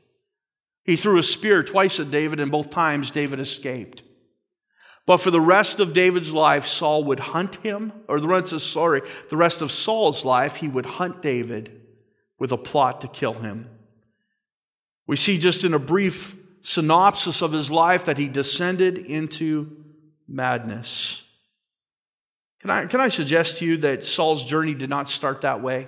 He 0.83 0.95
threw 0.95 1.19
a 1.19 1.23
spear 1.23 1.61
twice 1.61 1.99
at 1.99 2.09
David 2.09 2.39
and 2.39 2.51
both 2.51 2.71
times 2.71 3.11
David 3.11 3.39
escaped. 3.39 4.01
But 5.05 5.17
for 5.17 5.29
the 5.29 5.41
rest 5.41 5.79
of 5.79 5.93
David's 5.93 6.33
life, 6.33 6.65
Saul 6.65 7.03
would 7.03 7.19
hunt 7.19 7.55
him, 7.57 7.93
or 8.07 8.19
the 8.19 8.27
rest 8.27 8.53
of, 8.53 8.61
sorry, 8.61 9.01
the 9.29 9.37
rest 9.37 9.61
of 9.61 9.71
Saul's 9.71 10.25
life, 10.25 10.57
he 10.57 10.67
would 10.67 10.85
hunt 10.85 11.21
David 11.21 11.81
with 12.39 12.51
a 12.51 12.57
plot 12.57 13.01
to 13.01 13.07
kill 13.07 13.33
him. 13.33 13.69
We 15.07 15.15
see 15.15 15.37
just 15.37 15.63
in 15.63 15.73
a 15.73 15.79
brief 15.79 16.35
synopsis 16.61 17.43
of 17.43 17.51
his 17.51 17.69
life 17.69 18.05
that 18.05 18.17
he 18.17 18.27
descended 18.27 18.97
into 18.97 19.83
madness. 20.27 21.21
Can 22.61 22.71
I, 22.71 22.85
can 22.87 22.99
I 22.99 23.09
suggest 23.09 23.59
to 23.59 23.65
you 23.65 23.77
that 23.77 24.03
Saul's 24.03 24.43
journey 24.43 24.73
did 24.73 24.89
not 24.89 25.07
start 25.07 25.41
that 25.41 25.61
way? 25.61 25.87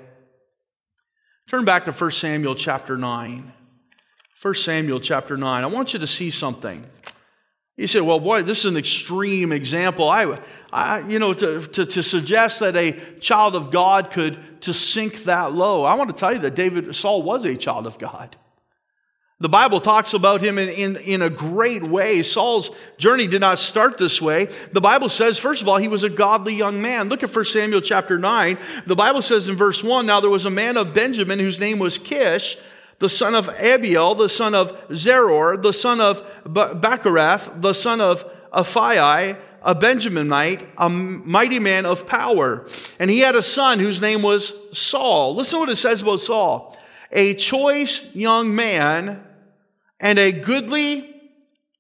Turn 1.48 1.66
back 1.66 1.86
to 1.86 1.92
1 1.92 2.12
Samuel 2.12 2.54
chapter 2.54 2.96
9. 2.96 3.52
1 4.40 4.54
Samuel 4.54 5.00
chapter 5.00 5.36
9. 5.36 5.64
I 5.64 5.68
want 5.68 5.94
you 5.94 6.00
to 6.00 6.06
see 6.06 6.30
something. 6.30 6.86
You 7.78 7.86
say, 7.86 8.02
well, 8.02 8.20
boy, 8.20 8.42
this 8.42 8.60
is 8.60 8.66
an 8.66 8.78
extreme 8.78 9.52
example. 9.52 10.10
I, 10.10 10.40
I 10.74 11.00
you 11.02 11.20
know, 11.20 11.32
to, 11.34 11.62
to, 11.62 11.86
to, 11.86 12.02
suggest 12.02 12.60
that 12.60 12.76
a 12.76 12.94
child 13.20 13.56
of 13.56 13.70
God 13.70 14.10
could 14.10 14.62
to 14.62 14.74
sink 14.74 15.24
that 15.26 15.54
low. 15.54 15.84
I 15.84 15.94
want 15.94 16.10
to 16.10 16.16
tell 16.16 16.34
you 16.34 16.40
that 16.40 16.56
David, 16.56 16.96
Saul 16.96 17.22
was 17.22 17.46
a 17.46 17.56
child 17.56 17.86
of 17.86 18.00
God. 18.00 18.36
The 19.40 19.50
Bible 19.50 19.80
talks 19.80 20.16
about 20.16 20.42
him 20.42 20.58
in, 20.58 20.70
in, 20.70 20.96
in 20.96 21.22
a 21.22 21.30
great 21.30 21.84
way. 21.84 22.24
Saul's 22.24 22.72
journey 22.98 23.28
did 23.28 23.42
not 23.42 23.60
start 23.60 24.00
this 24.00 24.20
way. 24.20 24.46
The 24.72 24.82
Bible 24.82 25.10
says, 25.10 25.38
first 25.38 25.62
of 25.62 25.68
all, 25.68 25.78
he 25.78 25.88
was 25.88 26.04
a 26.04 26.10
godly 26.10 26.56
young 26.56 26.82
man. 26.82 27.08
Look 27.08 27.22
at 27.22 27.34
1 27.34 27.46
Samuel 27.46 27.82
chapter 27.82 28.18
9. 28.18 28.58
The 28.88 28.96
Bible 28.96 29.22
says 29.22 29.48
in 29.48 29.56
verse 29.56 29.84
1, 29.84 30.08
Now 30.08 30.20
there 30.20 30.32
was 30.32 30.46
a 30.46 30.50
man 30.50 30.76
of 30.76 30.96
Benjamin 30.96 31.38
whose 31.38 31.60
name 31.60 31.78
was 31.78 32.00
Kish, 32.00 32.58
the 33.00 33.10
son 33.10 33.36
of 33.36 33.48
Abiel, 33.48 34.16
the 34.16 34.30
son 34.30 34.56
of 34.56 34.74
Zeror, 34.90 35.62
the 35.62 35.74
son 35.74 36.02
of 36.02 36.24
Bechorath, 36.46 37.62
the 37.62 37.74
son 37.74 38.02
of 38.02 38.26
Aphiah, 38.52 39.38
a 39.62 39.76
Benjaminite, 39.76 40.66
a 40.78 40.90
mighty 40.90 41.60
man 41.60 41.86
of 41.86 42.08
power. 42.08 42.66
And 43.00 43.10
he 43.10 43.20
had 43.20 43.36
a 43.36 43.42
son 43.42 43.80
whose 43.80 44.02
name 44.02 44.22
was 44.22 44.54
Saul. 44.72 45.36
Listen 45.36 45.58
to 45.58 45.60
what 45.62 45.70
it 45.70 45.76
says 45.76 46.02
about 46.02 46.22
Saul. 46.22 46.78
A 47.12 47.34
choice 47.36 48.16
young 48.16 48.56
man 48.56 49.24
and 50.00 50.20
a 50.20 50.32
goodly, 50.32 51.00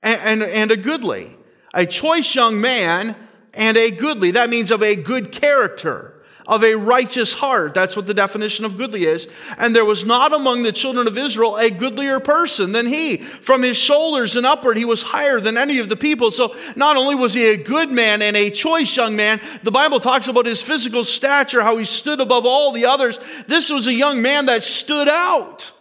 and, 0.03 0.41
and, 0.41 0.43
and 0.43 0.71
a 0.71 0.77
goodly. 0.77 1.35
A 1.73 1.85
choice 1.85 2.33
young 2.35 2.59
man 2.59 3.15
and 3.53 3.77
a 3.77 3.91
goodly. 3.91 4.31
That 4.31 4.49
means 4.49 4.71
of 4.71 4.83
a 4.83 4.95
good 4.95 5.31
character 5.31 6.16
of 6.47 6.63
a 6.63 6.75
righteous 6.75 7.33
heart. 7.33 7.73
That's 7.73 7.95
what 7.95 8.07
the 8.07 8.13
definition 8.13 8.63
of 8.63 8.77
goodly 8.77 9.03
is. 9.03 9.27
And 9.57 9.75
there 9.75 9.85
was 9.85 10.05
not 10.05 10.33
among 10.33 10.63
the 10.63 10.71
children 10.71 11.05
of 11.05 11.17
Israel 11.17 11.57
a 11.57 11.69
goodlier 11.69 12.19
person 12.19 12.71
than 12.71 12.87
he. 12.87 13.17
From 13.17 13.63
his 13.63 13.77
shoulders 13.77 14.35
and 14.35 14.45
upward, 14.45 14.77
he 14.77 14.85
was 14.85 15.03
higher 15.03 15.39
than 15.39 15.57
any 15.57 15.79
of 15.79 15.89
the 15.89 15.97
people. 15.97 16.31
So 16.31 16.55
not 16.75 16.95
only 16.95 17.15
was 17.15 17.33
he 17.33 17.47
a 17.47 17.57
good 17.57 17.91
man 17.91 18.21
and 18.21 18.37
a 18.37 18.49
choice 18.49 18.95
young 18.95 19.15
man, 19.15 19.41
the 19.63 19.71
Bible 19.71 19.99
talks 19.99 20.29
about 20.29 20.45
his 20.45 20.61
physical 20.61 21.03
stature, 21.03 21.61
how 21.61 21.77
he 21.77 21.85
stood 21.85 22.21
above 22.21 22.45
all 22.45 22.71
the 22.71 22.85
others. 22.85 23.19
This 23.47 23.69
was 23.69 23.87
a 23.87 23.93
young 23.93 24.21
man 24.21 24.45
that 24.45 24.63
stood 24.63 25.09
out 25.09 25.73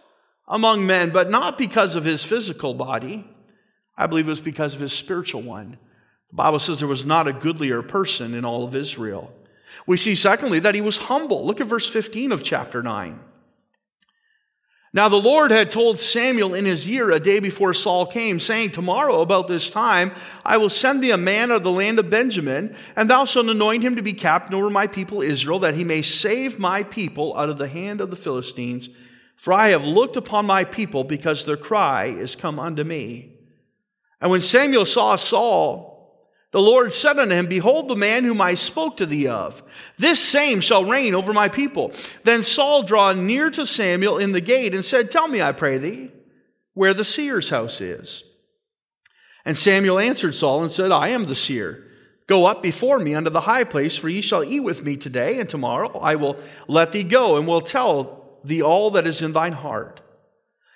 among 0.47 0.85
men, 0.85 1.11
but 1.11 1.29
not 1.29 1.57
because 1.57 1.95
of 1.95 2.03
his 2.03 2.23
physical 2.23 2.73
body. 2.73 3.25
I 3.97 4.07
believe 4.07 4.27
it 4.27 4.29
was 4.29 4.41
because 4.41 4.75
of 4.75 4.81
his 4.81 4.93
spiritual 4.93 5.41
one. 5.41 5.77
The 6.29 6.35
Bible 6.35 6.59
says 6.59 6.79
there 6.79 6.87
was 6.87 7.05
not 7.05 7.27
a 7.27 7.33
goodlier 7.33 7.81
person 7.81 8.33
in 8.33 8.43
all 8.43 8.63
of 8.65 8.75
Israel. 8.75 9.33
We 9.85 9.97
see, 9.97 10.15
secondly, 10.15 10.59
that 10.59 10.75
he 10.75 10.81
was 10.81 10.97
humble. 11.03 11.45
Look 11.45 11.61
at 11.61 11.67
verse 11.67 11.87
15 11.87 12.31
of 12.31 12.43
chapter 12.43 12.81
9. 12.81 13.19
Now, 14.93 15.09
the 15.09 15.17
Lord 15.17 15.51
had 15.51 15.69
told 15.69 15.99
Samuel 15.99 16.53
in 16.53 16.65
his 16.65 16.89
ear 16.89 17.11
a 17.11 17.19
day 17.19 17.39
before 17.39 17.73
Saul 17.73 18.07
came, 18.07 18.39
saying, 18.39 18.71
Tomorrow, 18.71 19.21
about 19.21 19.47
this 19.47 19.69
time, 19.69 20.11
I 20.43 20.57
will 20.57 20.69
send 20.69 21.03
thee 21.03 21.11
a 21.11 21.17
man 21.17 21.51
of 21.51 21.61
the 21.61 21.71
land 21.71 21.99
of 21.99 22.09
Benjamin, 22.09 22.75
and 22.95 23.09
thou 23.09 23.25
shalt 23.25 23.47
anoint 23.47 23.83
him 23.83 23.95
to 23.95 24.01
be 24.01 24.13
captain 24.13 24.55
over 24.55 24.69
my 24.69 24.87
people 24.87 25.21
Israel, 25.21 25.59
that 25.59 25.75
he 25.75 25.83
may 25.83 26.01
save 26.01 26.57
my 26.57 26.83
people 26.83 27.37
out 27.37 27.49
of 27.49 27.57
the 27.57 27.67
hand 27.67 28.01
of 28.01 28.09
the 28.09 28.15
Philistines. 28.15 28.89
For 29.35 29.53
I 29.53 29.69
have 29.69 29.85
looked 29.85 30.17
upon 30.17 30.47
my 30.47 30.63
people, 30.63 31.03
because 31.03 31.45
their 31.45 31.57
cry 31.57 32.05
is 32.05 32.35
come 32.35 32.57
unto 32.57 32.83
me. 32.83 33.33
And 34.19 34.31
when 34.31 34.41
Samuel 34.41 34.85
saw 34.85 35.15
Saul, 35.15 35.86
the 36.51 36.61
Lord 36.61 36.93
said 36.93 37.19
unto 37.19 37.35
him, 37.35 37.47
Behold 37.47 37.87
the 37.87 37.95
man 37.95 38.23
whom 38.23 38.39
I 38.39 38.53
spoke 38.53 38.97
to 38.97 39.05
thee 39.05 39.27
of. 39.27 39.61
This 39.97 40.23
same 40.23 40.61
shall 40.61 40.85
reign 40.85 41.13
over 41.13 41.33
my 41.33 41.49
people. 41.49 41.91
Then 42.23 42.41
Saul 42.41 42.83
drew 42.83 43.13
near 43.15 43.49
to 43.49 43.65
Samuel 43.65 44.17
in 44.17 44.31
the 44.31 44.41
gate 44.41 44.73
and 44.73 44.85
said, 44.85 45.11
Tell 45.11 45.27
me, 45.27 45.41
I 45.41 45.51
pray 45.51 45.77
thee, 45.77 46.11
where 46.73 46.93
the 46.93 47.03
seer's 47.03 47.49
house 47.49 47.81
is. 47.81 48.23
And 49.43 49.57
Samuel 49.57 49.99
answered 49.99 50.35
Saul 50.35 50.63
and 50.63 50.71
said, 50.71 50.91
I 50.91 51.09
am 51.09 51.25
the 51.25 51.35
seer. 51.35 51.83
Go 52.27 52.45
up 52.45 52.61
before 52.61 52.99
me 52.99 53.13
unto 53.13 53.29
the 53.29 53.41
high 53.41 53.63
place, 53.63 53.97
for 53.97 54.09
ye 54.09 54.21
shall 54.21 54.43
eat 54.43 54.59
with 54.61 54.85
me 54.85 54.97
today, 54.97 55.39
and 55.39 55.49
tomorrow 55.49 55.97
I 55.99 56.15
will 56.15 56.37
let 56.67 56.91
thee 56.93 57.03
go, 57.03 57.35
and 57.37 57.45
will 57.45 57.61
tell 57.61 58.39
thee 58.43 58.61
all 58.61 58.89
that 58.91 59.07
is 59.07 59.21
in 59.21 59.33
thine 59.33 59.53
heart. 59.53 60.01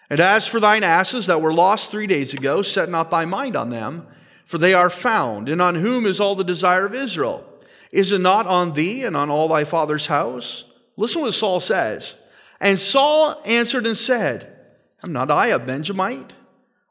And 0.09 0.19
as 0.19 0.47
for 0.47 0.59
thine 0.59 0.83
asses 0.83 1.27
that 1.27 1.41
were 1.41 1.53
lost 1.53 1.91
three 1.91 2.07
days 2.07 2.33
ago, 2.33 2.61
set 2.61 2.89
not 2.89 3.09
thy 3.09 3.23
mind 3.23 3.55
on 3.55 3.69
them 3.69 4.07
for 4.51 4.57
they 4.57 4.73
are 4.73 4.89
found. 4.89 5.47
And 5.47 5.61
on 5.61 5.75
whom 5.75 6.05
is 6.05 6.19
all 6.19 6.35
the 6.35 6.43
desire 6.43 6.85
of 6.85 6.93
Israel? 6.93 7.47
Is 7.89 8.11
it 8.11 8.19
not 8.19 8.47
on 8.47 8.73
thee 8.73 9.05
and 9.05 9.15
on 9.15 9.29
all 9.29 9.47
thy 9.47 9.63
father's 9.63 10.07
house? 10.07 10.65
Listen 10.97 11.21
what 11.21 11.33
Saul 11.33 11.61
says. 11.61 12.21
And 12.59 12.77
Saul 12.77 13.41
answered 13.45 13.85
and 13.85 13.95
said, 13.95 14.53
Am 15.05 15.13
not 15.13 15.31
I 15.31 15.47
a 15.47 15.57
Benjamite? 15.57 16.35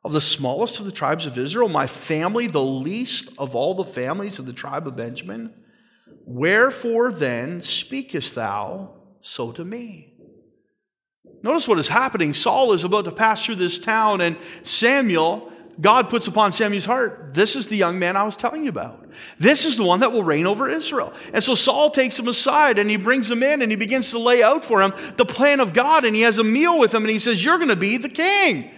Of 0.02 0.12
the 0.12 0.22
smallest 0.22 0.80
of 0.80 0.86
the 0.86 0.90
tribes 0.90 1.26
of 1.26 1.36
Israel, 1.36 1.68
my 1.68 1.86
family 1.86 2.46
the 2.46 2.64
least 2.64 3.30
of 3.36 3.54
all 3.54 3.74
the 3.74 3.84
families 3.84 4.38
of 4.38 4.46
the 4.46 4.54
tribe 4.54 4.86
of 4.86 4.96
Benjamin? 4.96 5.52
Wherefore 6.24 7.12
then 7.12 7.60
speakest 7.60 8.36
thou 8.36 8.94
so 9.20 9.52
to 9.52 9.66
me? 9.66 10.14
Notice 11.42 11.68
what 11.68 11.78
is 11.78 11.90
happening. 11.90 12.32
Saul 12.32 12.72
is 12.72 12.84
about 12.84 13.04
to 13.04 13.12
pass 13.12 13.44
through 13.44 13.56
this 13.56 13.78
town, 13.78 14.22
and 14.22 14.38
Samuel 14.62 15.52
God 15.80 16.10
puts 16.10 16.26
upon 16.26 16.52
Samuel's 16.52 16.84
heart, 16.84 17.32
this 17.32 17.56
is 17.56 17.68
the 17.68 17.76
young 17.76 17.98
man 17.98 18.16
I 18.16 18.24
was 18.24 18.36
telling 18.36 18.64
you 18.64 18.68
about. 18.68 19.08
This 19.38 19.64
is 19.64 19.76
the 19.76 19.84
one 19.84 20.00
that 20.00 20.12
will 20.12 20.22
reign 20.22 20.46
over 20.46 20.68
Israel. 20.68 21.12
And 21.32 21.42
so 21.42 21.54
Saul 21.54 21.90
takes 21.90 22.18
him 22.18 22.28
aside 22.28 22.78
and 22.78 22.90
he 22.90 22.96
brings 22.96 23.30
him 23.30 23.42
in 23.42 23.62
and 23.62 23.70
he 23.70 23.76
begins 23.76 24.10
to 24.10 24.18
lay 24.18 24.42
out 24.42 24.64
for 24.64 24.82
him 24.82 24.92
the 25.16 25.24
plan 25.24 25.60
of 25.60 25.72
God 25.72 26.04
and 26.04 26.14
he 26.14 26.22
has 26.22 26.38
a 26.38 26.44
meal 26.44 26.78
with 26.78 26.94
him 26.94 27.02
and 27.02 27.10
he 27.10 27.18
says, 27.18 27.44
You're 27.44 27.56
going 27.56 27.68
to 27.68 27.76
be 27.76 27.96
the 27.96 28.08
king. 28.08 28.70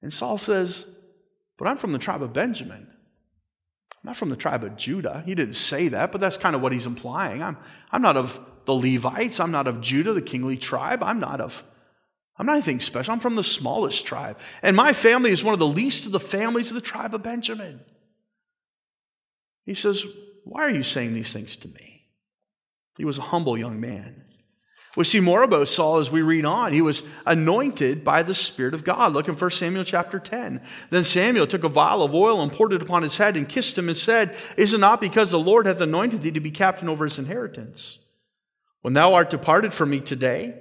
And 0.00 0.12
Saul 0.12 0.38
says, 0.38 0.90
But 1.58 1.68
I'm 1.68 1.76
from 1.76 1.92
the 1.92 1.98
tribe 1.98 2.22
of 2.22 2.32
Benjamin. 2.32 2.86
I'm 3.92 4.08
not 4.08 4.16
from 4.16 4.30
the 4.30 4.36
tribe 4.36 4.64
of 4.64 4.76
Judah. 4.76 5.22
He 5.26 5.34
didn't 5.34 5.54
say 5.54 5.88
that, 5.88 6.12
but 6.12 6.20
that's 6.20 6.38
kind 6.38 6.56
of 6.56 6.62
what 6.62 6.72
he's 6.72 6.86
implying. 6.86 7.42
I'm, 7.42 7.58
I'm 7.92 8.00
not 8.00 8.16
of 8.16 8.40
the 8.64 8.72
Levites. 8.72 9.38
I'm 9.40 9.50
not 9.50 9.68
of 9.68 9.82
Judah, 9.82 10.14
the 10.14 10.22
kingly 10.22 10.56
tribe. 10.56 11.02
I'm 11.02 11.20
not 11.20 11.40
of 11.42 11.62
I'm 12.40 12.46
not 12.46 12.54
anything 12.54 12.80
special. 12.80 13.12
I'm 13.12 13.20
from 13.20 13.36
the 13.36 13.44
smallest 13.44 14.06
tribe. 14.06 14.38
And 14.62 14.74
my 14.74 14.94
family 14.94 15.30
is 15.30 15.44
one 15.44 15.52
of 15.52 15.58
the 15.58 15.66
least 15.66 16.06
of 16.06 16.12
the 16.12 16.18
families 16.18 16.70
of 16.70 16.74
the 16.74 16.80
tribe 16.80 17.14
of 17.14 17.22
Benjamin. 17.22 17.80
He 19.66 19.74
says, 19.74 20.06
Why 20.44 20.62
are 20.62 20.70
you 20.70 20.82
saying 20.82 21.12
these 21.12 21.34
things 21.34 21.58
to 21.58 21.68
me? 21.68 22.06
He 22.96 23.04
was 23.04 23.18
a 23.18 23.22
humble 23.22 23.58
young 23.58 23.78
man. 23.78 24.24
We 24.96 25.04
see 25.04 25.20
more 25.20 25.42
about 25.42 25.68
Saul 25.68 25.98
as 25.98 26.10
we 26.10 26.22
read 26.22 26.46
on. 26.46 26.72
He 26.72 26.80
was 26.80 27.02
anointed 27.26 28.04
by 28.04 28.22
the 28.22 28.32
Spirit 28.32 28.72
of 28.72 28.84
God. 28.84 29.12
Look 29.12 29.28
in 29.28 29.34
1 29.34 29.50
Samuel 29.50 29.84
chapter 29.84 30.18
10. 30.18 30.62
Then 30.88 31.04
Samuel 31.04 31.46
took 31.46 31.62
a 31.62 31.68
vial 31.68 32.02
of 32.02 32.14
oil 32.14 32.40
and 32.40 32.50
poured 32.50 32.72
it 32.72 32.80
upon 32.80 33.02
his 33.02 33.18
head 33.18 33.36
and 33.36 33.46
kissed 33.46 33.76
him 33.76 33.88
and 33.88 33.96
said, 33.96 34.34
Is 34.56 34.72
it 34.72 34.80
not 34.80 35.02
because 35.02 35.30
the 35.30 35.38
Lord 35.38 35.66
hath 35.66 35.82
anointed 35.82 36.22
thee 36.22 36.30
to 36.30 36.40
be 36.40 36.50
captain 36.50 36.88
over 36.88 37.04
his 37.04 37.18
inheritance? 37.18 37.98
When 38.80 38.94
thou 38.94 39.12
art 39.12 39.28
departed 39.28 39.74
from 39.74 39.90
me 39.90 40.00
today, 40.00 40.54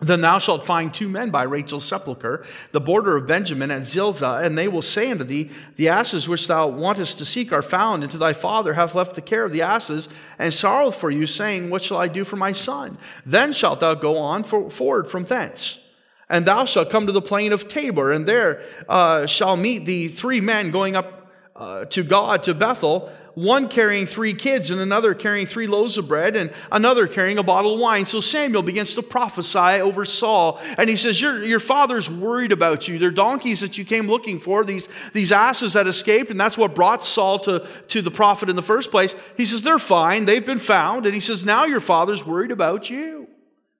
then 0.00 0.20
thou 0.20 0.38
shalt 0.38 0.62
find 0.62 0.92
two 0.92 1.08
men 1.08 1.30
by 1.30 1.42
Rachel's 1.44 1.86
sepulchre, 1.86 2.44
the 2.72 2.80
border 2.80 3.16
of 3.16 3.26
Benjamin 3.26 3.70
at 3.70 3.86
Zelzah, 3.86 4.40
and 4.42 4.56
they 4.56 4.68
will 4.68 4.82
say 4.82 5.10
unto 5.10 5.24
thee, 5.24 5.50
The 5.76 5.88
asses 5.88 6.28
which 6.28 6.48
thou 6.48 6.68
wantest 6.68 7.16
to 7.18 7.24
seek 7.24 7.50
are 7.50 7.62
found, 7.62 8.02
and 8.02 8.12
to 8.12 8.18
thy 8.18 8.34
father 8.34 8.74
hath 8.74 8.94
left 8.94 9.14
the 9.14 9.22
care 9.22 9.44
of 9.44 9.52
the 9.52 9.62
asses, 9.62 10.10
and 10.38 10.52
sorrow 10.52 10.90
for 10.90 11.10
you, 11.10 11.26
saying, 11.26 11.70
What 11.70 11.82
shall 11.82 11.96
I 11.96 12.08
do 12.08 12.24
for 12.24 12.36
my 12.36 12.52
son? 12.52 12.98
Then 13.24 13.54
shalt 13.54 13.80
thou 13.80 13.94
go 13.94 14.18
on 14.18 14.44
for, 14.44 14.68
forward 14.68 15.08
from 15.08 15.24
thence. 15.24 15.82
And 16.28 16.44
thou 16.44 16.66
shalt 16.66 16.90
come 16.90 17.06
to 17.06 17.12
the 17.12 17.22
plain 17.22 17.54
of 17.54 17.66
Tabor, 17.66 18.12
and 18.12 18.26
there 18.26 18.62
uh, 18.90 19.24
shall 19.24 19.56
meet 19.56 19.86
thee 19.86 20.08
three 20.08 20.42
men 20.42 20.72
going 20.72 20.94
up 20.94 21.32
uh, 21.54 21.86
to 21.86 22.02
God 22.02 22.44
to 22.44 22.52
Bethel 22.52 23.10
one 23.36 23.68
carrying 23.68 24.06
three 24.06 24.32
kids 24.32 24.70
and 24.70 24.80
another 24.80 25.14
carrying 25.14 25.44
three 25.44 25.66
loaves 25.66 25.98
of 25.98 26.08
bread 26.08 26.34
and 26.34 26.50
another 26.72 27.06
carrying 27.06 27.36
a 27.36 27.42
bottle 27.42 27.74
of 27.74 27.80
wine. 27.80 28.06
So 28.06 28.18
Samuel 28.18 28.62
begins 28.62 28.94
to 28.94 29.02
prophesy 29.02 29.58
over 29.58 30.06
Saul. 30.06 30.58
And 30.78 30.88
he 30.88 30.96
says, 30.96 31.20
Your, 31.20 31.44
your 31.44 31.60
father's 31.60 32.10
worried 32.10 32.50
about 32.50 32.88
you. 32.88 32.98
They're 32.98 33.10
donkeys 33.10 33.60
that 33.60 33.76
you 33.76 33.84
came 33.84 34.06
looking 34.06 34.38
for, 34.38 34.64
these, 34.64 34.88
these 35.12 35.32
asses 35.32 35.74
that 35.74 35.86
escaped. 35.86 36.30
And 36.30 36.40
that's 36.40 36.56
what 36.56 36.74
brought 36.74 37.04
Saul 37.04 37.38
to, 37.40 37.68
to 37.88 38.00
the 38.00 38.10
prophet 38.10 38.48
in 38.48 38.56
the 38.56 38.62
first 38.62 38.90
place. 38.90 39.14
He 39.36 39.44
says, 39.44 39.62
They're 39.62 39.78
fine. 39.78 40.24
They've 40.24 40.44
been 40.44 40.56
found. 40.56 41.04
And 41.04 41.14
he 41.14 41.20
says, 41.20 41.44
Now 41.44 41.66
your 41.66 41.80
father's 41.80 42.26
worried 42.26 42.50
about 42.50 42.88
you. 42.88 43.28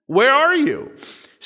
Where 0.05 0.31
are 0.31 0.55
you? 0.55 0.91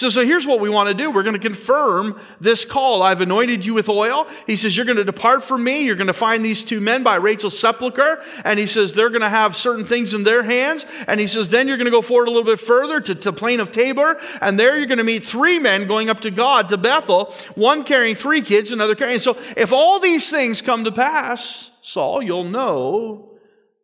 So, 0.02 0.10
so 0.10 0.26
here's 0.26 0.48
what 0.48 0.60
we 0.60 0.68
want 0.68 0.90
to 0.90 0.96
do. 0.96 1.12
We're 1.12 1.22
going 1.22 1.36
to 1.36 1.40
confirm 1.40 2.20
this 2.40 2.66
call. 2.66 3.04
I've 3.04 3.22
anointed 3.22 3.64
you 3.64 3.76
with 3.76 3.88
oil. 3.88 4.26
He 4.48 4.56
says, 4.56 4.76
You're 4.76 4.88
going 4.88 4.98
to 4.98 5.04
depart 5.04 5.44
from 5.44 5.64
me. 5.64 5.86
You're 5.86 5.96
going 5.96 6.08
to 6.08 6.12
find 6.12 6.44
these 6.44 6.64
two 6.64 6.82
men 6.82 7.04
by 7.04 7.18
Rachel's 7.18 7.60
sepulchre. 7.60 8.20
And 8.44 8.58
he 8.58 8.66
says, 8.66 8.96
They're 8.96 9.12
going 9.12 9.22
to 9.22 9.30
have 9.30 9.56
certain 9.56 9.86
things 9.86 10.16
in 10.16 10.24
their 10.24 10.42
hands. 10.42 10.88
And 11.08 11.20
he 11.20 11.28
says, 11.28 11.50
Then 11.50 11.68
you're 11.68 11.78
going 11.78 11.86
to 11.86 11.92
go 11.92 12.02
forward 12.02 12.30
a 12.30 12.32
little 12.32 12.52
bit 12.52 12.60
further 12.60 13.00
to, 13.00 13.14
to 13.14 13.32
plain 13.32 13.60
of 13.60 13.72
Tabor. 13.72 14.20
And 14.42 14.60
there 14.60 14.76
you're 14.76 14.88
going 14.88 14.98
to 14.98 15.04
meet 15.04 15.22
three 15.22 15.60
men 15.60 15.86
going 15.86 16.10
up 16.10 16.22
to 16.22 16.32
God, 16.32 16.70
to 16.70 16.78
Bethel, 16.78 17.26
one 17.54 17.84
carrying 17.84 18.16
three 18.16 18.42
kids, 18.42 18.72
another 18.72 18.96
carrying. 18.96 19.20
So 19.20 19.38
if 19.56 19.72
all 19.72 20.00
these 20.00 20.32
things 20.32 20.64
come 20.64 20.84
to 20.86 20.92
pass, 20.92 21.70
Saul, 21.84 22.24
you'll 22.24 22.46
know 22.46 23.38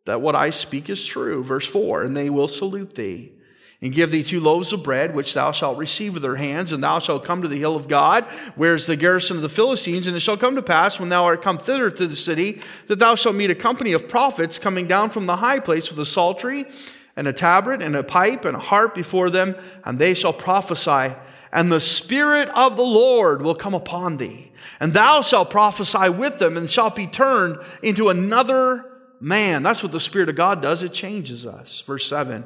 that 0.06 0.20
what 0.20 0.34
I 0.34 0.50
speak 0.50 0.90
is 0.90 1.06
true. 1.06 1.44
Verse 1.44 1.68
4 1.68 2.02
And 2.02 2.16
they 2.16 2.28
will 2.28 2.48
salute 2.48 2.96
thee 2.96 3.37
and 3.80 3.92
give 3.92 4.10
thee 4.10 4.24
two 4.24 4.40
loaves 4.40 4.72
of 4.72 4.82
bread, 4.82 5.14
which 5.14 5.34
thou 5.34 5.52
shalt 5.52 5.78
receive 5.78 6.14
with 6.14 6.22
their 6.22 6.36
hands, 6.36 6.72
and 6.72 6.82
thou 6.82 6.98
shalt 6.98 7.24
come 7.24 7.42
to 7.42 7.48
the 7.48 7.58
hill 7.58 7.76
of 7.76 7.86
God, 7.86 8.24
where 8.56 8.74
is 8.74 8.86
the 8.86 8.96
garrison 8.96 9.36
of 9.36 9.42
the 9.42 9.48
Philistines. 9.48 10.08
And 10.08 10.16
it 10.16 10.20
shall 10.20 10.36
come 10.36 10.56
to 10.56 10.62
pass, 10.62 10.98
when 10.98 11.10
thou 11.10 11.24
art 11.24 11.42
come 11.42 11.58
thither 11.58 11.90
to 11.90 12.06
the 12.06 12.16
city, 12.16 12.60
that 12.88 12.98
thou 12.98 13.14
shalt 13.14 13.36
meet 13.36 13.50
a 13.50 13.54
company 13.54 13.92
of 13.92 14.08
prophets 14.08 14.58
coming 14.58 14.88
down 14.88 15.10
from 15.10 15.26
the 15.26 15.36
high 15.36 15.60
place 15.60 15.90
with 15.90 15.98
a 16.00 16.04
psaltery, 16.04 16.66
and 17.14 17.28
a 17.28 17.32
tabret, 17.32 17.80
and 17.80 17.94
a 17.94 18.02
pipe, 18.02 18.44
and 18.44 18.56
a 18.56 18.60
harp 18.60 18.94
before 18.94 19.30
them, 19.30 19.54
and 19.84 19.98
they 19.98 20.14
shall 20.14 20.32
prophesy. 20.32 21.14
And 21.52 21.72
the 21.72 21.80
Spirit 21.80 22.48
of 22.50 22.76
the 22.76 22.82
Lord 22.82 23.42
will 23.42 23.54
come 23.54 23.74
upon 23.74 24.16
thee, 24.16 24.50
and 24.80 24.92
thou 24.92 25.20
shalt 25.22 25.50
prophesy 25.50 26.10
with 26.10 26.38
them, 26.38 26.56
and 26.56 26.68
shalt 26.68 26.96
be 26.96 27.06
turned 27.06 27.58
into 27.82 28.08
another 28.08 28.84
man. 29.20 29.62
That's 29.62 29.82
what 29.82 29.92
the 29.92 30.00
Spirit 30.00 30.28
of 30.28 30.34
God 30.34 30.60
does. 30.60 30.82
It 30.82 30.92
changes 30.92 31.46
us. 31.46 31.80
Verse 31.80 32.08
7. 32.08 32.44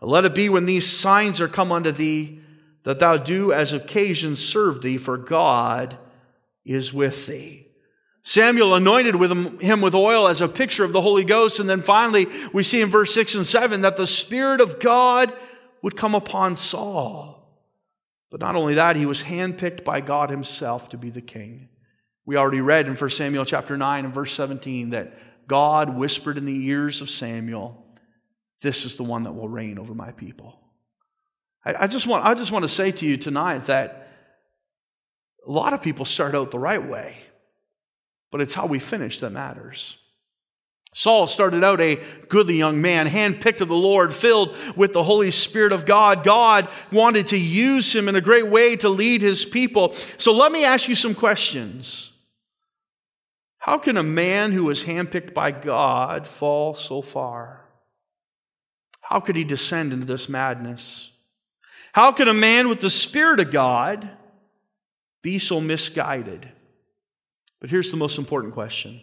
Let 0.00 0.24
it 0.24 0.34
be 0.34 0.48
when 0.48 0.66
these 0.66 0.90
signs 0.90 1.40
are 1.40 1.48
come 1.48 1.72
unto 1.72 1.90
thee 1.90 2.40
that 2.82 3.00
thou 3.00 3.16
do 3.16 3.52
as 3.52 3.72
occasion 3.72 4.36
serve 4.36 4.80
thee, 4.80 4.96
for 4.96 5.16
God 5.16 5.98
is 6.64 6.92
with 6.92 7.26
thee. 7.26 7.66
Samuel 8.22 8.74
anointed 8.74 9.16
with 9.16 9.60
him, 9.60 9.80
with 9.80 9.94
oil 9.94 10.26
as 10.26 10.40
a 10.40 10.48
picture 10.48 10.84
of 10.84 10.92
the 10.92 11.00
Holy 11.00 11.24
Ghost. 11.24 11.60
And 11.60 11.70
then 11.70 11.80
finally, 11.80 12.26
we 12.52 12.64
see 12.64 12.82
in 12.82 12.88
verse 12.88 13.14
6 13.14 13.36
and 13.36 13.46
7 13.46 13.82
that 13.82 13.96
the 13.96 14.06
Spirit 14.06 14.60
of 14.60 14.80
God 14.80 15.32
would 15.80 15.96
come 15.96 16.14
upon 16.14 16.56
Saul. 16.56 17.36
But 18.30 18.40
not 18.40 18.56
only 18.56 18.74
that, 18.74 18.96
he 18.96 19.06
was 19.06 19.22
handpicked 19.22 19.84
by 19.84 20.00
God 20.00 20.30
himself 20.30 20.88
to 20.88 20.98
be 20.98 21.08
the 21.08 21.22
king. 21.22 21.68
We 22.24 22.36
already 22.36 22.60
read 22.60 22.88
in 22.88 22.96
1 22.96 23.10
Samuel 23.10 23.44
chapter 23.44 23.76
9 23.76 24.04
and 24.04 24.12
verse 24.12 24.32
17 24.32 24.90
that 24.90 25.16
God 25.46 25.96
whispered 25.96 26.36
in 26.36 26.44
the 26.44 26.66
ears 26.66 27.00
of 27.00 27.08
Samuel, 27.08 27.85
This 28.62 28.84
is 28.84 28.96
the 28.96 29.02
one 29.02 29.24
that 29.24 29.32
will 29.32 29.48
reign 29.48 29.78
over 29.78 29.94
my 29.94 30.12
people. 30.12 30.58
I, 31.64 31.84
I 31.84 31.86
just, 31.86 32.06
want, 32.06 32.24
I 32.24 32.34
just 32.34 32.52
want 32.52 32.64
to 32.64 32.68
say 32.68 32.90
to 32.92 33.06
you 33.06 33.16
tonight 33.16 33.64
that 33.66 34.08
a 35.46 35.50
lot 35.50 35.72
of 35.72 35.82
people 35.82 36.04
start 36.04 36.34
out 36.34 36.50
the 36.50 36.58
right 36.58 36.82
way, 36.82 37.18
but 38.30 38.40
it's 38.40 38.54
how 38.54 38.66
we 38.66 38.78
finish 38.78 39.20
that 39.20 39.30
matters. 39.30 39.98
Saul 40.92 41.26
started 41.26 41.62
out 41.62 41.78
a 41.82 42.00
goodly 42.30 42.56
young 42.56 42.80
man, 42.80 43.06
handpicked 43.06 43.60
of 43.60 43.68
the 43.68 43.76
Lord, 43.76 44.14
filled 44.14 44.56
with 44.76 44.94
the 44.94 45.02
Holy 45.02 45.30
Spirit 45.30 45.72
of 45.72 45.84
God. 45.84 46.24
God 46.24 46.68
wanted 46.90 47.26
to 47.28 47.38
use 47.38 47.94
him 47.94 48.08
in 48.08 48.16
a 48.16 48.20
great 48.22 48.48
way 48.48 48.76
to 48.76 48.88
lead 48.88 49.20
his 49.20 49.44
people. 49.44 49.92
So 49.92 50.32
let 50.32 50.50
me 50.52 50.64
ask 50.64 50.88
you 50.88 50.94
some 50.94 51.14
questions. 51.14 52.12
How 53.58 53.76
can 53.76 53.98
a 53.98 54.02
man 54.02 54.52
who 54.52 54.64
was 54.64 54.86
handpicked 54.86 55.34
by 55.34 55.50
God 55.50 56.26
fall 56.26 56.72
so 56.72 57.02
far? 57.02 57.65
How 59.16 59.20
could 59.20 59.36
he 59.36 59.44
descend 59.44 59.94
into 59.94 60.04
this 60.04 60.28
madness? 60.28 61.10
How 61.94 62.12
could 62.12 62.28
a 62.28 62.34
man 62.34 62.68
with 62.68 62.80
the 62.80 62.90
Spirit 62.90 63.40
of 63.40 63.50
God 63.50 64.06
be 65.22 65.38
so 65.38 65.58
misguided? 65.58 66.46
But 67.58 67.70
here's 67.70 67.90
the 67.90 67.96
most 67.96 68.18
important 68.18 68.52
question 68.52 69.00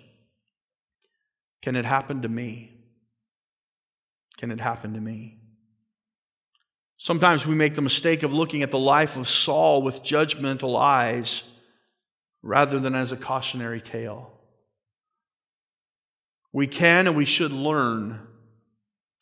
Can 1.64 1.76
it 1.76 1.86
happen 1.86 2.22
to 2.22 2.30
me? 2.30 2.74
Can 4.38 4.52
it 4.52 4.60
happen 4.60 4.94
to 4.94 5.02
me? 5.02 5.40
Sometimes 6.98 7.48
we 7.48 7.56
make 7.56 7.74
the 7.74 7.82
mistake 7.82 8.22
of 8.22 8.34
looking 8.34 8.62
at 8.62 8.70
the 8.70 8.78
life 8.78 9.18
of 9.18 9.28
Saul 9.28 9.82
with 9.82 10.04
judgmental 10.04 10.80
eyes 10.80 11.44
rather 12.44 12.78
than 12.78 12.94
as 12.94 13.12
a 13.12 13.18
cautionary 13.18 13.82
tale. 13.82 14.32
We 16.52 16.68
can 16.68 17.08
and 17.08 17.18
we 17.18 17.26
should 17.26 17.52
learn 17.52 18.28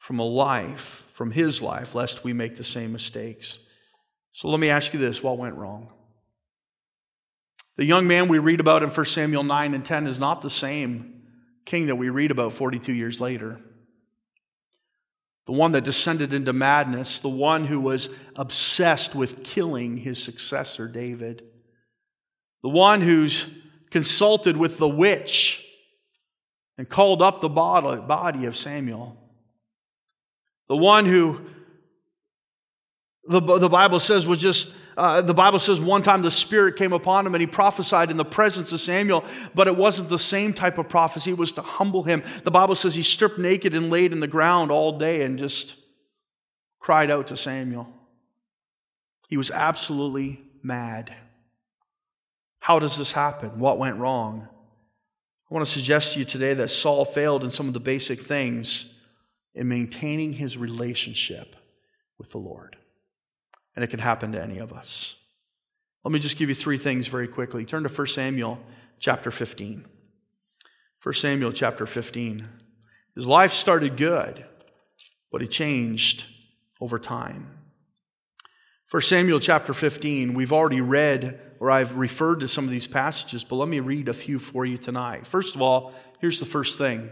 from 0.02 0.18
a 0.18 0.26
life, 0.26 1.06
from 1.10 1.30
his 1.30 1.62
life, 1.62 1.94
lest 1.94 2.24
we 2.24 2.34
make 2.34 2.56
the 2.56 2.64
same 2.64 2.92
mistakes. 2.92 3.60
So 4.32 4.50
let 4.50 4.60
me 4.60 4.68
ask 4.68 4.96
you 4.96 5.00
this 5.00 5.22
what 5.22 5.38
went 5.38 5.54
wrong? 5.54 5.94
The 7.76 7.86
young 7.86 8.08
man 8.08 8.28
we 8.28 8.40
read 8.40 8.60
about 8.60 8.82
in 8.82 8.90
1 8.90 9.06
Samuel 9.06 9.44
9 9.44 9.76
and 9.76 9.86
10 9.86 10.08
is 10.08 10.20
not 10.20 10.42
the 10.42 10.50
same 10.50 11.22
king 11.66 11.86
that 11.86 11.98
we 11.98 12.10
read 12.10 12.32
about 12.32 12.52
42 12.52 12.92
years 12.92 13.22
later. 13.22 13.60
The 15.46 15.52
one 15.52 15.72
that 15.74 15.84
descended 15.84 16.34
into 16.34 16.52
madness, 16.52 17.20
the 17.20 17.30
one 17.30 17.66
who 17.66 17.80
was 17.80 18.10
obsessed 18.36 19.14
with 19.14 19.44
killing 19.44 19.98
his 19.98 20.22
successor, 20.22 20.88
David, 20.88 21.44
the 22.64 22.70
one 22.70 23.02
who's 23.02 23.52
consulted 23.92 24.58
with 24.58 24.80
the 24.80 24.90
witch 24.90 25.64
and 26.76 26.90
called 26.90 27.22
up 27.22 27.40
the 27.40 27.50
body 27.50 28.46
of 28.46 28.58
Samuel. 28.58 29.21
The 30.72 30.78
one 30.78 31.06
who 31.06 31.42
the, 33.26 33.42
the 33.42 33.68
Bible 33.68 34.00
says 34.00 34.26
was 34.26 34.40
just, 34.40 34.74
uh, 34.96 35.22
the 35.22 35.34
Bible 35.34 35.60
says 35.60 35.82
one 35.82 36.02
time 36.02 36.22
the 36.22 36.32
Spirit 36.32 36.78
came 36.78 36.94
upon 36.94 37.28
him 37.28 37.36
and 37.36 37.42
he 37.42 37.46
prophesied 37.46 38.10
in 38.10 38.16
the 38.16 38.24
presence 38.24 38.72
of 38.72 38.80
Samuel, 38.80 39.26
but 39.54 39.68
it 39.68 39.76
wasn't 39.76 40.08
the 40.08 40.18
same 40.18 40.54
type 40.54 40.78
of 40.78 40.88
prophecy. 40.88 41.32
It 41.32 41.38
was 41.38 41.52
to 41.52 41.62
humble 41.62 42.04
him. 42.04 42.24
The 42.44 42.52
Bible 42.52 42.76
says 42.76 42.96
he 42.96 43.02
stripped 43.02 43.38
naked 43.38 43.74
and 43.74 43.90
laid 43.90 44.14
in 44.14 44.22
the 44.22 44.30
ground 44.30 44.72
all 44.72 44.98
day 44.98 45.24
and 45.24 45.38
just 45.38 45.76
cried 46.80 47.12
out 47.12 47.28
to 47.28 47.36
Samuel. 47.36 47.94
He 49.28 49.36
was 49.36 49.52
absolutely 49.52 50.42
mad. 50.64 51.14
How 52.60 52.80
does 52.80 52.98
this 52.98 53.12
happen? 53.12 53.60
What 53.60 53.78
went 53.78 53.98
wrong? 53.98 54.48
I 55.50 55.54
want 55.54 55.66
to 55.66 55.70
suggest 55.70 56.14
to 56.14 56.20
you 56.20 56.24
today 56.24 56.54
that 56.54 56.70
Saul 56.70 57.04
failed 57.04 57.44
in 57.44 57.52
some 57.52 57.68
of 57.68 57.74
the 57.74 57.82
basic 57.82 58.22
things 58.22 58.98
in 59.54 59.68
maintaining 59.68 60.34
his 60.34 60.58
relationship 60.58 61.56
with 62.18 62.32
the 62.32 62.38
Lord. 62.38 62.78
And 63.76 63.84
it 63.84 63.90
can 63.90 64.00
happen 64.00 64.32
to 64.32 64.42
any 64.42 64.58
of 64.58 64.74
us. 64.74 65.22
Let 66.04 66.12
me 66.12 66.20
just 66.20 66.38
give 66.38 66.50
you 66.50 66.56
three 66.56 66.78
things 66.78 67.08
very 67.08 67.28
quickly. 67.28 67.66
Turn 67.66 67.84
to 67.84 67.90
1 67.90 68.08
Samuel 68.08 68.60
chapter 69.00 69.32
15. 69.32 69.86
1 71.02 71.14
Samuel 71.14 71.52
chapter 71.52 71.86
15. 71.86 72.48
His 73.16 73.28
life 73.28 73.54
started 73.54 73.98
good, 73.98 74.46
but 75.32 75.42
he 75.42 75.48
changed 75.48 76.28
over 76.80 76.98
time. 76.98 77.58
1 78.90 79.02
Samuel 79.04 79.40
chapter 79.40 79.74
15, 79.74 80.34
we've 80.34 80.52
already 80.52 80.82
read, 80.82 81.40
or 81.60 81.72
I've 81.72 81.96
referred 81.96 82.42
to 82.42 82.48
some 82.48 82.66
of 82.66 82.72
these 82.72 82.88
passages, 82.88 83.44
but 83.44 83.56
let 83.56 83.70
me 83.70 83.80
read 83.80 84.10
a 84.10 84.14
few 84.14 84.38
for 84.38 84.66
you 84.66 84.78
tonight. 84.78 85.26
First 85.26 85.56
of 85.56 85.62
all, 85.62 85.94
here's 86.20 86.40
the 86.40 86.46
first 86.46 86.78
thing 86.78 87.10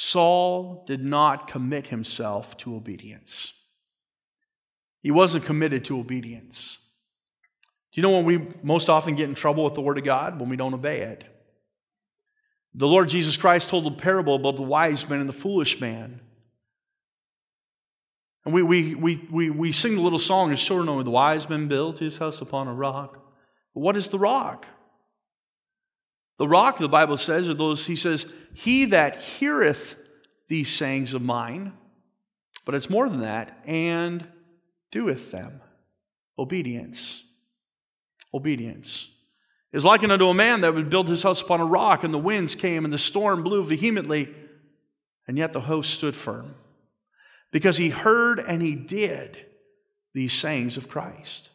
Saul 0.00 0.84
did 0.86 1.02
not 1.02 1.48
commit 1.48 1.88
himself 1.88 2.56
to 2.58 2.76
obedience. 2.76 3.52
He 5.02 5.10
wasn't 5.10 5.44
committed 5.44 5.84
to 5.86 5.98
obedience. 5.98 6.86
Do 7.90 8.00
you 8.00 8.06
know 8.06 8.14
when 8.16 8.24
we 8.24 8.46
most 8.62 8.88
often 8.88 9.16
get 9.16 9.28
in 9.28 9.34
trouble 9.34 9.64
with 9.64 9.74
the 9.74 9.80
Word 9.80 9.98
of 9.98 10.04
God? 10.04 10.38
When 10.38 10.48
we 10.50 10.56
don't 10.56 10.72
obey 10.72 11.00
it. 11.00 11.24
The 12.74 12.86
Lord 12.86 13.08
Jesus 13.08 13.36
Christ 13.36 13.70
told 13.70 13.88
a 13.88 13.90
parable 13.90 14.36
about 14.36 14.54
the 14.54 14.62
wise 14.62 15.10
man 15.10 15.18
and 15.18 15.28
the 15.28 15.32
foolish 15.32 15.80
man. 15.80 16.20
And 18.44 18.54
we, 18.54 18.62
we, 18.62 18.94
we, 18.94 19.26
we, 19.32 19.50
we 19.50 19.72
sing 19.72 19.96
the 19.96 20.00
little 20.00 20.20
song 20.20 20.52
as 20.52 20.62
children 20.62 20.86
know 20.86 21.02
the 21.02 21.10
wise 21.10 21.50
man 21.50 21.66
built 21.66 21.98
his 21.98 22.18
house 22.18 22.40
upon 22.40 22.68
a 22.68 22.72
rock. 22.72 23.14
But 23.74 23.80
what 23.80 23.96
is 23.96 24.10
the 24.10 24.18
rock? 24.20 24.68
The 26.38 26.48
rock, 26.48 26.78
the 26.78 26.88
Bible 26.88 27.16
says, 27.16 27.48
are 27.48 27.54
those, 27.54 27.86
he 27.86 27.96
says, 27.96 28.32
he 28.54 28.86
that 28.86 29.16
heareth 29.16 30.00
these 30.46 30.70
sayings 30.70 31.12
of 31.12 31.22
mine, 31.22 31.72
but 32.64 32.74
it's 32.74 32.88
more 32.88 33.08
than 33.08 33.20
that, 33.20 33.60
and 33.66 34.26
doeth 34.90 35.30
them. 35.30 35.60
Obedience. 36.38 37.24
Obedience 38.32 39.10
is 39.72 39.84
likened 39.84 40.12
unto 40.12 40.28
a 40.28 40.34
man 40.34 40.60
that 40.62 40.74
would 40.74 40.90
build 40.90 41.08
his 41.08 41.22
house 41.22 41.42
upon 41.42 41.60
a 41.60 41.66
rock, 41.66 42.04
and 42.04 42.14
the 42.14 42.18
winds 42.18 42.54
came, 42.54 42.84
and 42.84 42.92
the 42.92 42.98
storm 42.98 43.42
blew 43.42 43.64
vehemently, 43.64 44.34
and 45.26 45.36
yet 45.36 45.52
the 45.52 45.60
host 45.60 45.90
stood 45.90 46.16
firm. 46.16 46.54
Because 47.50 47.76
he 47.76 47.90
heard 47.90 48.38
and 48.38 48.62
he 48.62 48.74
did 48.74 49.44
these 50.14 50.32
sayings 50.32 50.76
of 50.76 50.88
Christ. 50.88 51.50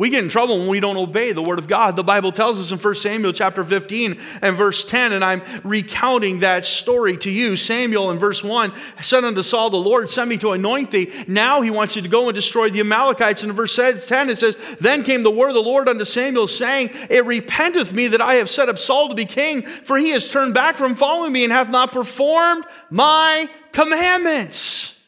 We 0.00 0.08
get 0.08 0.24
in 0.24 0.30
trouble 0.30 0.56
when 0.56 0.68
we 0.68 0.80
don't 0.80 0.96
obey 0.96 1.32
the 1.32 1.42
word 1.42 1.58
of 1.58 1.68
God. 1.68 1.94
The 1.94 2.02
Bible 2.02 2.32
tells 2.32 2.58
us 2.58 2.72
in 2.72 2.78
1 2.78 2.94
Samuel 2.94 3.34
chapter 3.34 3.62
15 3.62 4.18
and 4.40 4.56
verse 4.56 4.82
10, 4.82 5.12
and 5.12 5.22
I'm 5.22 5.42
recounting 5.62 6.40
that 6.40 6.64
story 6.64 7.18
to 7.18 7.30
you. 7.30 7.54
Samuel 7.54 8.10
in 8.10 8.18
verse 8.18 8.42
1 8.42 8.72
said 9.02 9.24
unto 9.24 9.42
Saul, 9.42 9.68
The 9.68 9.76
Lord 9.76 10.08
sent 10.08 10.30
me 10.30 10.38
to 10.38 10.52
anoint 10.52 10.90
thee. 10.90 11.12
Now 11.28 11.60
he 11.60 11.70
wants 11.70 11.96
you 11.96 12.02
to 12.02 12.08
go 12.08 12.28
and 12.28 12.34
destroy 12.34 12.70
the 12.70 12.80
Amalekites. 12.80 13.42
And 13.42 13.50
in 13.50 13.56
verse 13.56 13.76
10 13.76 14.30
it 14.30 14.38
says, 14.38 14.56
Then 14.80 15.02
came 15.02 15.22
the 15.22 15.30
word 15.30 15.48
of 15.48 15.54
the 15.54 15.60
Lord 15.60 15.86
unto 15.86 16.06
Samuel, 16.06 16.46
saying, 16.46 16.88
It 17.10 17.26
repenteth 17.26 17.92
me 17.92 18.08
that 18.08 18.22
I 18.22 18.36
have 18.36 18.48
set 18.48 18.70
up 18.70 18.78
Saul 18.78 19.10
to 19.10 19.14
be 19.14 19.26
king, 19.26 19.60
for 19.60 19.98
he 19.98 20.12
has 20.12 20.32
turned 20.32 20.54
back 20.54 20.76
from 20.76 20.94
following 20.94 21.32
me 21.32 21.44
and 21.44 21.52
hath 21.52 21.68
not 21.68 21.92
performed 21.92 22.64
my 22.88 23.50
commandments. 23.72 25.06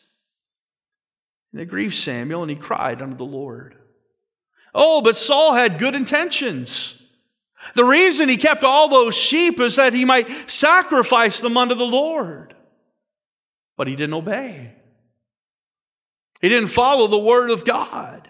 And 1.51 1.63
it 1.63 1.71
grieved 1.71 1.95
Samuel, 1.95 2.43
and 2.43 2.51
he 2.51 2.57
cried 2.59 3.01
unto 3.01 3.17
the 3.17 3.25
Lord. 3.25 3.79
Oh, 4.75 5.03
but 5.03 5.17
Saul 5.17 5.55
had 5.55 5.79
good 5.79 5.95
intentions. 5.95 7.03
The 7.75 7.85
reason 7.85 8.29
he 8.29 8.37
kept 8.37 8.65
all 8.65 8.89
those 8.89 9.17
sheep 9.17 9.61
is 9.61 9.77
that 9.77 9.93
he 9.93 10.05
might 10.05 10.51
sacrifice 10.51 11.41
them 11.41 11.57
unto 11.57 11.75
the 11.75 11.87
Lord. 11.87 12.55
But 13.77 13.87
he 13.89 13.97
didn't 13.97 14.15
obey. 14.15 14.73
He 16.41 16.49
didn't 16.49 16.69
follow 16.69 17.07
the 17.07 17.19
word 17.19 17.51
of 17.51 17.65
God. 17.65 18.29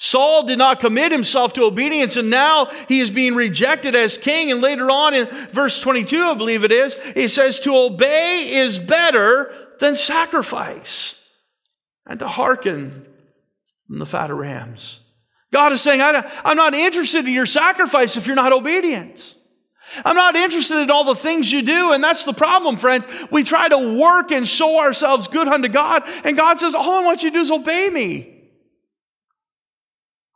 Saul 0.00 0.44
did 0.44 0.58
not 0.58 0.78
commit 0.78 1.10
himself 1.10 1.52
to 1.54 1.64
obedience, 1.64 2.16
and 2.16 2.30
now 2.30 2.66
he 2.86 3.00
is 3.00 3.10
being 3.10 3.34
rejected 3.34 3.96
as 3.96 4.16
king. 4.16 4.52
And 4.52 4.60
later 4.60 4.88
on 4.88 5.12
in 5.12 5.26
verse 5.26 5.80
22, 5.80 6.22
I 6.22 6.34
believe 6.34 6.62
it 6.62 6.70
is, 6.70 6.96
he 7.14 7.26
says, 7.26 7.58
To 7.60 7.76
obey 7.76 8.48
is 8.48 8.78
better 8.78 9.52
than 9.80 9.96
sacrifice, 9.96 11.28
and 12.06 12.20
to 12.20 12.28
hearken 12.28 13.06
than 13.88 13.98
the 13.98 14.06
fat 14.06 14.30
of 14.30 14.38
rams. 14.38 15.00
God 15.52 15.72
is 15.72 15.80
saying, 15.80 16.00
I'm 16.02 16.56
not 16.56 16.74
interested 16.74 17.26
in 17.26 17.32
your 17.32 17.46
sacrifice 17.46 18.16
if 18.16 18.26
you're 18.26 18.36
not 18.36 18.52
obedient. 18.52 19.34
I'm 20.04 20.16
not 20.16 20.36
interested 20.36 20.82
in 20.82 20.90
all 20.90 21.04
the 21.04 21.14
things 21.14 21.50
you 21.50 21.62
do. 21.62 21.92
And 21.92 22.04
that's 22.04 22.26
the 22.26 22.34
problem, 22.34 22.76
friends. 22.76 23.06
We 23.30 23.42
try 23.42 23.68
to 23.68 23.98
work 23.98 24.30
and 24.30 24.46
show 24.46 24.78
ourselves 24.78 25.28
good 25.28 25.48
unto 25.48 25.68
God. 25.68 26.02
And 26.24 26.36
God 26.36 26.60
says, 26.60 26.74
all 26.74 26.90
I 26.90 27.04
want 27.04 27.22
you 27.22 27.30
to 27.30 27.34
do 27.34 27.40
is 27.40 27.50
obey 27.50 27.88
me. 27.88 28.34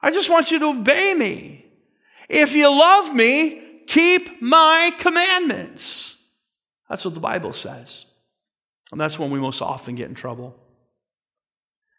I 0.01 0.11
just 0.11 0.31
want 0.31 0.51
you 0.51 0.59
to 0.61 0.67
obey 0.69 1.13
me. 1.13 1.67
If 2.31 2.55
you 2.55 2.71
love 2.71 3.15
me, 3.15 3.83
keep 3.87 4.41
my 4.41 4.95
commandments. 4.99 6.25
That's 6.89 7.05
what 7.05 7.13
the 7.13 7.21
Bible 7.21 7.53
says. 7.53 8.07
And 8.91 9.01
that's 9.01 9.19
when 9.19 9.31
we 9.31 9.39
most 9.39 9.61
often 9.61 9.95
get 9.95 10.09
in 10.09 10.15
trouble. 10.15 10.59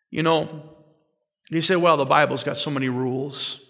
You 0.10 0.23
know, 0.23 0.72
you 1.49 1.62
say, 1.62 1.75
well, 1.75 1.97
the 1.97 2.06
Bible's 2.06 2.43
got 2.43 2.58
so 2.58 2.71
many 2.71 2.89
rules. 2.89 3.63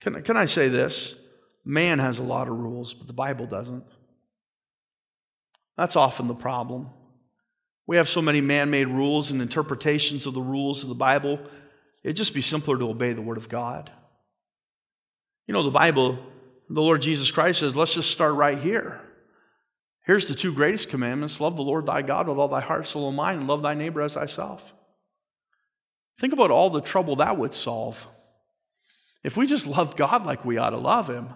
Can, 0.00 0.22
can 0.22 0.36
I 0.36 0.46
say 0.46 0.68
this? 0.68 1.24
Man 1.64 1.98
has 1.98 2.18
a 2.18 2.22
lot 2.22 2.48
of 2.48 2.56
rules, 2.56 2.94
but 2.94 3.06
the 3.06 3.12
Bible 3.12 3.46
doesn't. 3.46 3.84
That's 5.76 5.96
often 5.96 6.26
the 6.26 6.34
problem. 6.34 6.88
We 7.86 7.96
have 7.96 8.08
so 8.08 8.20
many 8.20 8.40
man 8.40 8.70
made 8.70 8.88
rules 8.88 9.30
and 9.30 9.40
interpretations 9.40 10.26
of 10.26 10.34
the 10.34 10.42
rules 10.42 10.82
of 10.82 10.88
the 10.88 10.94
Bible. 10.94 11.40
It'd 12.04 12.16
just 12.16 12.34
be 12.34 12.42
simpler 12.42 12.76
to 12.78 12.90
obey 12.90 13.12
the 13.12 13.22
Word 13.22 13.38
of 13.38 13.48
God. 13.48 13.90
You 15.46 15.54
know, 15.54 15.62
the 15.62 15.70
Bible, 15.70 16.18
the 16.68 16.82
Lord 16.82 17.00
Jesus 17.00 17.30
Christ 17.30 17.60
says, 17.60 17.74
let's 17.74 17.94
just 17.94 18.10
start 18.10 18.34
right 18.34 18.58
here. 18.58 19.00
Here's 20.04 20.28
the 20.28 20.34
two 20.34 20.52
greatest 20.52 20.90
commandments 20.90 21.40
love 21.40 21.56
the 21.56 21.62
Lord 21.62 21.86
thy 21.86 22.02
God 22.02 22.28
with 22.28 22.38
all 22.38 22.48
thy 22.48 22.60
heart, 22.60 22.86
soul, 22.86 23.08
and 23.08 23.16
mind, 23.16 23.40
and 23.40 23.48
love 23.48 23.62
thy 23.62 23.74
neighbor 23.74 24.02
as 24.02 24.14
thyself. 24.14 24.74
Think 26.18 26.32
about 26.32 26.50
all 26.50 26.70
the 26.70 26.80
trouble 26.80 27.16
that 27.16 27.36
would 27.36 27.54
solve. 27.54 28.06
If 29.22 29.36
we 29.36 29.46
just 29.46 29.66
loved 29.66 29.96
God 29.96 30.26
like 30.26 30.44
we 30.44 30.58
ought 30.58 30.70
to 30.70 30.78
love 30.78 31.08
Him, 31.08 31.28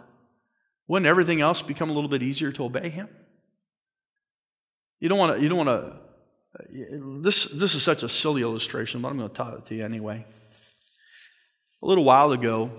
wouldn't 0.89 1.07
everything 1.07 1.41
else 1.41 1.63
become 1.63 1.91
a 1.91 1.93
little 1.93 2.11
bit 2.11 2.23
easier 2.23 2.53
to 2.53 2.65
obey 2.65 2.89
Him? 2.89 3.09
You 5.01 5.09
don't 5.09 5.19
want 5.19 5.37
to, 5.37 5.43
you 5.43 5.49
don't 5.49 5.59
want 5.59 5.69
to 5.69 6.03
this, 6.61 7.45
this 7.47 7.75
is 7.75 7.83
such 7.83 8.03
a 8.03 8.09
silly 8.09 8.43
illustration, 8.43 9.01
but 9.01 9.09
I'm 9.09 9.19
going 9.19 9.29
to 9.29 9.35
tell 9.35 9.55
it 9.55 9.67
to 9.67 9.75
you 9.75 9.85
anyway. 9.85 10.27
A 11.83 11.87
little 11.87 12.05
while 12.05 12.33
ago, 12.33 12.71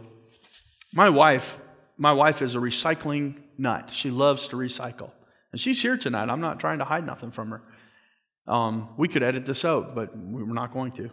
my 0.94 1.10
wife, 1.10 1.60
my 1.98 2.14
wife 2.14 2.42
is 2.42 2.56
a 2.56 2.60
recycling 2.60 3.42
nut. 3.58 3.90
She 3.90 4.12
loves 4.12 4.48
to 4.50 4.56
recycle. 4.56 5.12
And 5.52 5.60
she's 5.60 5.82
here 5.82 5.98
tonight. 5.98 6.30
I'm 6.30 6.42
not 6.42 6.60
trying 6.60 6.80
to 6.80 6.86
hide 6.86 7.06
nothing 7.06 7.32
from 7.32 7.50
her. 7.52 7.62
Um, 8.48 8.90
we 8.98 9.08
could 9.08 9.24
edit 9.24 9.46
this 9.46 9.66
out, 9.66 9.96
but 9.96 10.16
we're 10.16 10.46
not 10.46 10.72
going 10.72 10.92
to. 10.94 11.10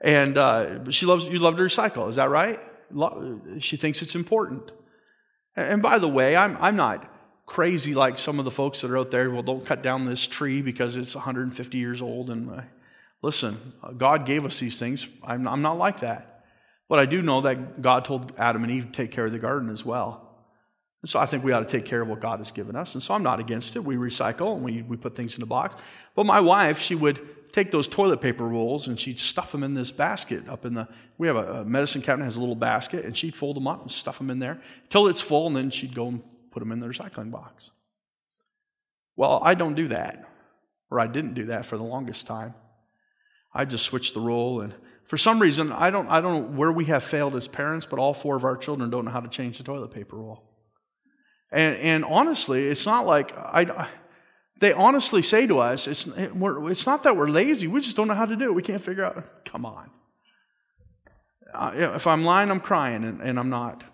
And 0.00 0.36
uh, 0.36 0.90
she 0.90 1.06
loves, 1.06 1.26
you 1.28 1.38
love 1.38 1.56
to 1.56 1.62
recycle, 1.62 2.08
is 2.08 2.16
that 2.16 2.30
right? 2.30 2.60
She 3.60 3.76
thinks 3.76 4.02
it's 4.02 4.14
important. 4.14 4.72
And 5.56 5.82
by 5.82 5.98
the 5.98 6.08
way, 6.08 6.36
I'm, 6.36 6.56
I'm 6.60 6.76
not 6.76 7.10
crazy 7.46 7.94
like 7.94 8.18
some 8.18 8.38
of 8.38 8.44
the 8.44 8.50
folks 8.50 8.80
that 8.80 8.90
are 8.90 8.98
out 8.98 9.10
there. 9.10 9.30
Well, 9.30 9.42
don't 9.42 9.64
cut 9.64 9.82
down 9.82 10.04
this 10.04 10.26
tree 10.26 10.60
because 10.60 10.96
it's 10.96 11.14
150 11.14 11.78
years 11.78 12.02
old. 12.02 12.28
And 12.28 12.50
uh, 12.50 12.62
listen, 13.22 13.56
God 13.96 14.26
gave 14.26 14.44
us 14.44 14.60
these 14.60 14.78
things. 14.78 15.10
I'm, 15.24 15.48
I'm 15.48 15.62
not 15.62 15.78
like 15.78 16.00
that. 16.00 16.44
But 16.88 16.98
I 16.98 17.06
do 17.06 17.22
know 17.22 17.40
that 17.40 17.80
God 17.82 18.04
told 18.04 18.32
Adam 18.38 18.62
and 18.62 18.70
Eve 18.70 18.86
to 18.86 18.92
take 18.92 19.10
care 19.10 19.24
of 19.24 19.32
the 19.32 19.38
garden 19.38 19.70
as 19.70 19.84
well. 19.84 20.22
And 21.02 21.08
so 21.08 21.18
I 21.18 21.26
think 21.26 21.44
we 21.44 21.52
ought 21.52 21.60
to 21.60 21.66
take 21.66 21.84
care 21.84 22.02
of 22.02 22.08
what 22.08 22.20
God 22.20 22.38
has 22.38 22.52
given 22.52 22.76
us. 22.76 22.94
And 22.94 23.02
so 23.02 23.14
I'm 23.14 23.22
not 23.22 23.40
against 23.40 23.76
it. 23.76 23.84
We 23.84 23.96
recycle 23.96 24.54
and 24.54 24.64
we, 24.64 24.82
we 24.82 24.96
put 24.96 25.14
things 25.14 25.36
in 25.36 25.42
a 25.42 25.46
box. 25.46 25.82
But 26.14 26.26
my 26.26 26.40
wife, 26.40 26.80
she 26.80 26.94
would 26.94 27.45
take 27.56 27.70
those 27.70 27.88
toilet 27.88 28.20
paper 28.20 28.46
rolls 28.46 28.86
and 28.86 29.00
she'd 29.00 29.18
stuff 29.18 29.50
them 29.50 29.64
in 29.64 29.72
this 29.72 29.90
basket 29.90 30.46
up 30.46 30.66
in 30.66 30.74
the, 30.74 30.86
we 31.16 31.26
have 31.26 31.36
a, 31.36 31.60
a 31.60 31.64
medicine 31.64 32.02
cabinet 32.02 32.26
has 32.26 32.36
a 32.36 32.40
little 32.40 32.54
basket 32.54 33.06
and 33.06 33.16
she'd 33.16 33.34
fold 33.34 33.56
them 33.56 33.66
up 33.66 33.80
and 33.80 33.90
stuff 33.90 34.18
them 34.18 34.30
in 34.30 34.38
there 34.38 34.60
until 34.82 35.08
it's 35.08 35.22
full 35.22 35.46
and 35.46 35.56
then 35.56 35.70
she'd 35.70 35.94
go 35.94 36.08
and 36.08 36.22
put 36.50 36.60
them 36.60 36.70
in 36.70 36.80
the 36.80 36.86
recycling 36.86 37.30
box. 37.30 37.70
Well, 39.16 39.40
I 39.42 39.54
don't 39.54 39.72
do 39.72 39.88
that, 39.88 40.28
or 40.90 41.00
I 41.00 41.06
didn't 41.06 41.32
do 41.32 41.46
that 41.46 41.64
for 41.64 41.78
the 41.78 41.82
longest 41.82 42.26
time. 42.26 42.52
I 43.54 43.64
just 43.64 43.86
switched 43.86 44.12
the 44.12 44.20
role, 44.20 44.60
and 44.60 44.74
for 45.04 45.16
some 45.16 45.40
reason, 45.40 45.72
I 45.72 45.88
don't, 45.88 46.06
I 46.08 46.20
don't 46.20 46.32
know 46.34 46.58
where 46.58 46.70
we 46.70 46.84
have 46.86 47.02
failed 47.02 47.34
as 47.34 47.48
parents, 47.48 47.86
but 47.86 47.98
all 47.98 48.12
four 48.12 48.36
of 48.36 48.44
our 48.44 48.58
children 48.58 48.90
don't 48.90 49.06
know 49.06 49.10
how 49.10 49.20
to 49.20 49.28
change 49.28 49.56
the 49.56 49.64
toilet 49.64 49.90
paper 49.92 50.16
roll. 50.16 50.42
And, 51.50 51.76
and 51.78 52.04
honestly, 52.04 52.66
it's 52.66 52.84
not 52.84 53.06
like 53.06 53.34
I, 53.34 53.88
they 54.58 54.72
honestly 54.72 55.22
say 55.22 55.46
to 55.46 55.58
us, 55.58 55.86
it's, 55.86 56.06
it's 56.06 56.86
not 56.86 57.02
that 57.02 57.16
we're 57.16 57.28
lazy, 57.28 57.66
we 57.66 57.80
just 57.80 57.96
don't 57.96 58.08
know 58.08 58.14
how 58.14 58.24
to 58.24 58.36
do 58.36 58.44
it. 58.44 58.54
We 58.54 58.62
can't 58.62 58.80
figure 58.80 59.04
out. 59.04 59.44
Come 59.44 59.66
on. 59.66 59.90
Uh, 61.52 61.72
if 61.94 62.06
I'm 62.06 62.24
lying, 62.24 62.50
I'm 62.50 62.60
crying, 62.60 63.04
and, 63.04 63.20
and 63.20 63.38
I'm 63.38 63.50
not. 63.50 63.84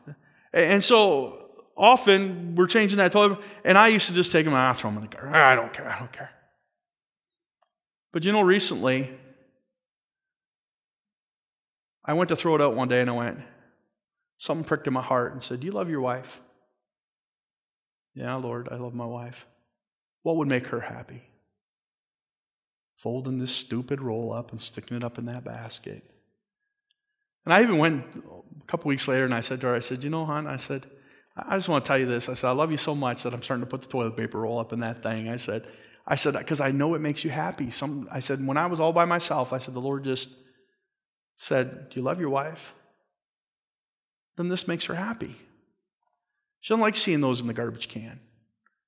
And 0.52 0.82
so 0.82 1.50
often 1.76 2.54
we're 2.54 2.66
changing 2.66 2.98
that 2.98 3.12
toilet, 3.12 3.38
and 3.64 3.76
I 3.76 3.88
used 3.88 4.08
to 4.08 4.14
just 4.14 4.32
take 4.32 4.44
them 4.44 4.54
and 4.54 4.62
I 4.62 4.72
throw 4.72 4.90
them 4.90 4.98
in 4.98 5.08
the 5.08 5.16
car. 5.16 5.34
I 5.34 5.54
don't 5.54 5.72
care, 5.72 5.88
I 5.88 5.98
don't 5.98 6.12
care. 6.12 6.30
But 8.12 8.24
you 8.24 8.32
know, 8.32 8.42
recently, 8.42 9.10
I 12.04 12.14
went 12.14 12.28
to 12.28 12.36
throw 12.36 12.54
it 12.54 12.60
out 12.60 12.74
one 12.74 12.88
day 12.88 13.00
and 13.00 13.08
I 13.08 13.14
went, 13.14 13.40
something 14.36 14.64
pricked 14.64 14.86
in 14.86 14.92
my 14.92 15.02
heart 15.02 15.32
and 15.32 15.42
said, 15.42 15.60
Do 15.60 15.66
you 15.66 15.72
love 15.72 15.88
your 15.88 16.00
wife? 16.00 16.40
Yeah, 18.14 18.34
Lord, 18.34 18.68
I 18.70 18.76
love 18.76 18.94
my 18.94 19.06
wife. 19.06 19.46
What 20.22 20.36
would 20.36 20.48
make 20.48 20.68
her 20.68 20.80
happy? 20.80 21.22
Folding 22.96 23.38
this 23.38 23.54
stupid 23.54 24.00
roll 24.00 24.32
up 24.32 24.52
and 24.52 24.60
sticking 24.60 24.96
it 24.96 25.04
up 25.04 25.18
in 25.18 25.26
that 25.26 25.44
basket. 25.44 26.02
And 27.44 27.52
I 27.52 27.62
even 27.62 27.78
went 27.78 28.04
a 28.14 28.66
couple 28.66 28.88
weeks 28.88 29.08
later 29.08 29.24
and 29.24 29.34
I 29.34 29.40
said 29.40 29.60
to 29.62 29.68
her, 29.68 29.74
I 29.74 29.80
said, 29.80 30.04
You 30.04 30.10
know, 30.10 30.24
hon, 30.24 30.46
I 30.46 30.56
said, 30.56 30.86
I 31.36 31.56
just 31.56 31.68
want 31.68 31.84
to 31.84 31.88
tell 31.88 31.98
you 31.98 32.06
this. 32.06 32.28
I 32.28 32.34
said, 32.34 32.48
I 32.48 32.52
love 32.52 32.70
you 32.70 32.76
so 32.76 32.94
much 32.94 33.22
that 33.22 33.34
I'm 33.34 33.42
starting 33.42 33.64
to 33.64 33.70
put 33.70 33.80
the 33.80 33.88
toilet 33.88 34.16
paper 34.16 34.40
roll 34.40 34.58
up 34.58 34.72
in 34.72 34.80
that 34.80 35.02
thing. 35.02 35.28
I 35.28 35.36
said, 35.36 35.66
I 36.06 36.14
said, 36.14 36.34
because 36.34 36.60
I 36.60 36.70
know 36.70 36.94
it 36.94 37.00
makes 37.00 37.24
you 37.24 37.30
happy. 37.30 37.70
Some, 37.70 38.08
I 38.10 38.20
said, 38.20 38.46
when 38.46 38.56
I 38.56 38.66
was 38.66 38.80
all 38.80 38.92
by 38.92 39.04
myself, 39.04 39.52
I 39.52 39.58
said, 39.58 39.74
the 39.74 39.80
Lord 39.80 40.04
just 40.04 40.36
said, 41.36 41.88
Do 41.90 41.98
you 41.98 42.04
love 42.04 42.20
your 42.20 42.30
wife? 42.30 42.74
Then 44.36 44.48
this 44.48 44.68
makes 44.68 44.86
her 44.86 44.94
happy. 44.94 45.36
She 46.60 46.72
doesn't 46.72 46.80
like 46.82 46.96
seeing 46.96 47.20
those 47.20 47.40
in 47.40 47.46
the 47.46 47.52
garbage 47.52 47.88
can. 47.88 48.20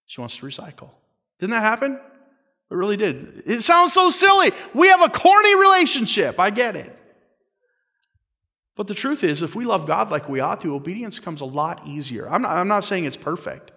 She 0.06 0.20
wants 0.20 0.36
to 0.36 0.46
recycle. 0.46 0.90
Didn't 1.38 1.50
that 1.50 1.62
happen? 1.62 2.00
It 2.70 2.74
really 2.74 2.96
did. 2.96 3.42
It 3.46 3.62
sounds 3.62 3.92
so 3.92 4.10
silly. 4.10 4.52
We 4.72 4.88
have 4.88 5.02
a 5.02 5.08
corny 5.08 5.54
relationship. 5.56 6.40
I 6.40 6.50
get 6.50 6.76
it. 6.76 6.96
But 8.76 8.88
the 8.88 8.94
truth 8.94 9.22
is, 9.22 9.42
if 9.42 9.54
we 9.54 9.64
love 9.64 9.86
God 9.86 10.10
like 10.10 10.28
we 10.28 10.40
ought 10.40 10.60
to, 10.60 10.74
obedience 10.74 11.20
comes 11.20 11.40
a 11.40 11.44
lot 11.44 11.86
easier. 11.86 12.28
I'm 12.28 12.42
not, 12.42 12.52
I'm 12.52 12.68
not 12.68 12.82
saying 12.82 13.04
it's 13.04 13.16
perfect. 13.16 13.70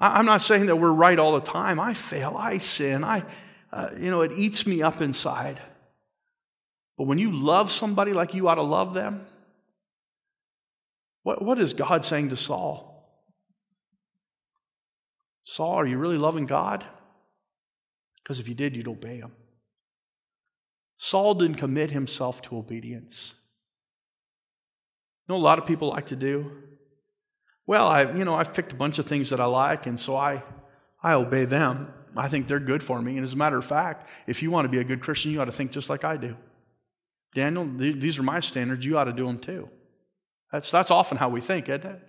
I'm 0.00 0.26
not 0.26 0.40
saying 0.40 0.66
that 0.66 0.76
we're 0.76 0.92
right 0.92 1.18
all 1.18 1.32
the 1.32 1.40
time. 1.40 1.78
I 1.78 1.94
fail, 1.94 2.34
I 2.36 2.58
sin, 2.58 3.04
I, 3.04 3.24
uh, 3.72 3.90
you 3.96 4.10
know, 4.10 4.22
it 4.22 4.32
eats 4.36 4.66
me 4.66 4.82
up 4.82 5.00
inside. 5.00 5.60
But 6.98 7.06
when 7.06 7.18
you 7.18 7.30
love 7.30 7.70
somebody 7.70 8.12
like 8.12 8.34
you 8.34 8.48
ought 8.48 8.56
to 8.56 8.62
love 8.62 8.94
them, 8.94 9.26
what, 11.22 11.42
what 11.42 11.60
is 11.60 11.72
God 11.72 12.04
saying 12.04 12.30
to 12.30 12.36
Saul? 12.36 12.91
Saul, 15.42 15.74
are 15.74 15.86
you 15.86 15.98
really 15.98 16.18
loving 16.18 16.46
God? 16.46 16.84
Because 18.22 18.38
if 18.38 18.48
you 18.48 18.54
did, 18.54 18.76
you'd 18.76 18.88
obey 18.88 19.16
him. 19.16 19.32
Saul 20.96 21.34
didn't 21.34 21.56
commit 21.56 21.90
himself 21.90 22.40
to 22.42 22.56
obedience. 22.56 23.34
You 25.26 25.34
know, 25.34 25.40
a 25.40 25.42
lot 25.42 25.58
of 25.58 25.66
people 25.66 25.88
like 25.88 26.06
to 26.06 26.16
do. 26.16 26.52
Well, 27.66 27.88
I've 27.88 28.16
you 28.16 28.24
know 28.24 28.34
I've 28.34 28.54
picked 28.54 28.72
a 28.72 28.76
bunch 28.76 28.98
of 28.98 29.06
things 29.06 29.30
that 29.30 29.40
I 29.40 29.46
like, 29.46 29.86
and 29.86 29.98
so 30.00 30.16
I 30.16 30.42
I 31.02 31.14
obey 31.14 31.44
them. 31.44 31.92
I 32.16 32.28
think 32.28 32.46
they're 32.46 32.60
good 32.60 32.82
for 32.82 33.00
me. 33.00 33.16
And 33.16 33.24
as 33.24 33.32
a 33.32 33.36
matter 33.36 33.56
of 33.56 33.64
fact, 33.64 34.08
if 34.26 34.42
you 34.42 34.50
want 34.50 34.66
to 34.66 34.68
be 34.68 34.78
a 34.78 34.84
good 34.84 35.00
Christian, 35.00 35.32
you 35.32 35.40
ought 35.40 35.46
to 35.46 35.52
think 35.52 35.72
just 35.72 35.88
like 35.88 36.04
I 36.04 36.16
do. 36.16 36.36
Daniel, 37.34 37.66
these 37.66 38.18
are 38.18 38.22
my 38.22 38.40
standards. 38.40 38.84
You 38.84 38.98
ought 38.98 39.04
to 39.04 39.12
do 39.12 39.26
them 39.26 39.38
too. 39.38 39.68
That's 40.52 40.70
that's 40.70 40.90
often 40.90 41.18
how 41.18 41.30
we 41.30 41.40
think, 41.40 41.68
isn't 41.68 41.84
it? 41.84 42.00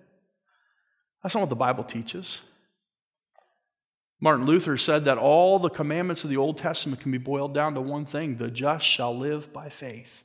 That's 1.22 1.34
not 1.34 1.42
what 1.42 1.50
the 1.50 1.56
Bible 1.56 1.84
teaches. 1.84 2.44
Martin 4.24 4.46
Luther 4.46 4.78
said 4.78 5.04
that 5.04 5.18
all 5.18 5.58
the 5.58 5.68
commandments 5.68 6.24
of 6.24 6.30
the 6.30 6.38
Old 6.38 6.56
Testament 6.56 7.02
can 7.02 7.12
be 7.12 7.18
boiled 7.18 7.52
down 7.52 7.74
to 7.74 7.82
one 7.82 8.06
thing 8.06 8.36
the 8.36 8.50
just 8.50 8.86
shall 8.86 9.14
live 9.14 9.52
by 9.52 9.68
faith. 9.68 10.24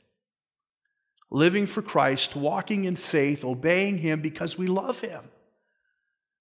Living 1.30 1.66
for 1.66 1.82
Christ, 1.82 2.34
walking 2.34 2.86
in 2.86 2.96
faith, 2.96 3.44
obeying 3.44 3.98
Him 3.98 4.22
because 4.22 4.56
we 4.56 4.68
love 4.68 5.02
Him. 5.02 5.20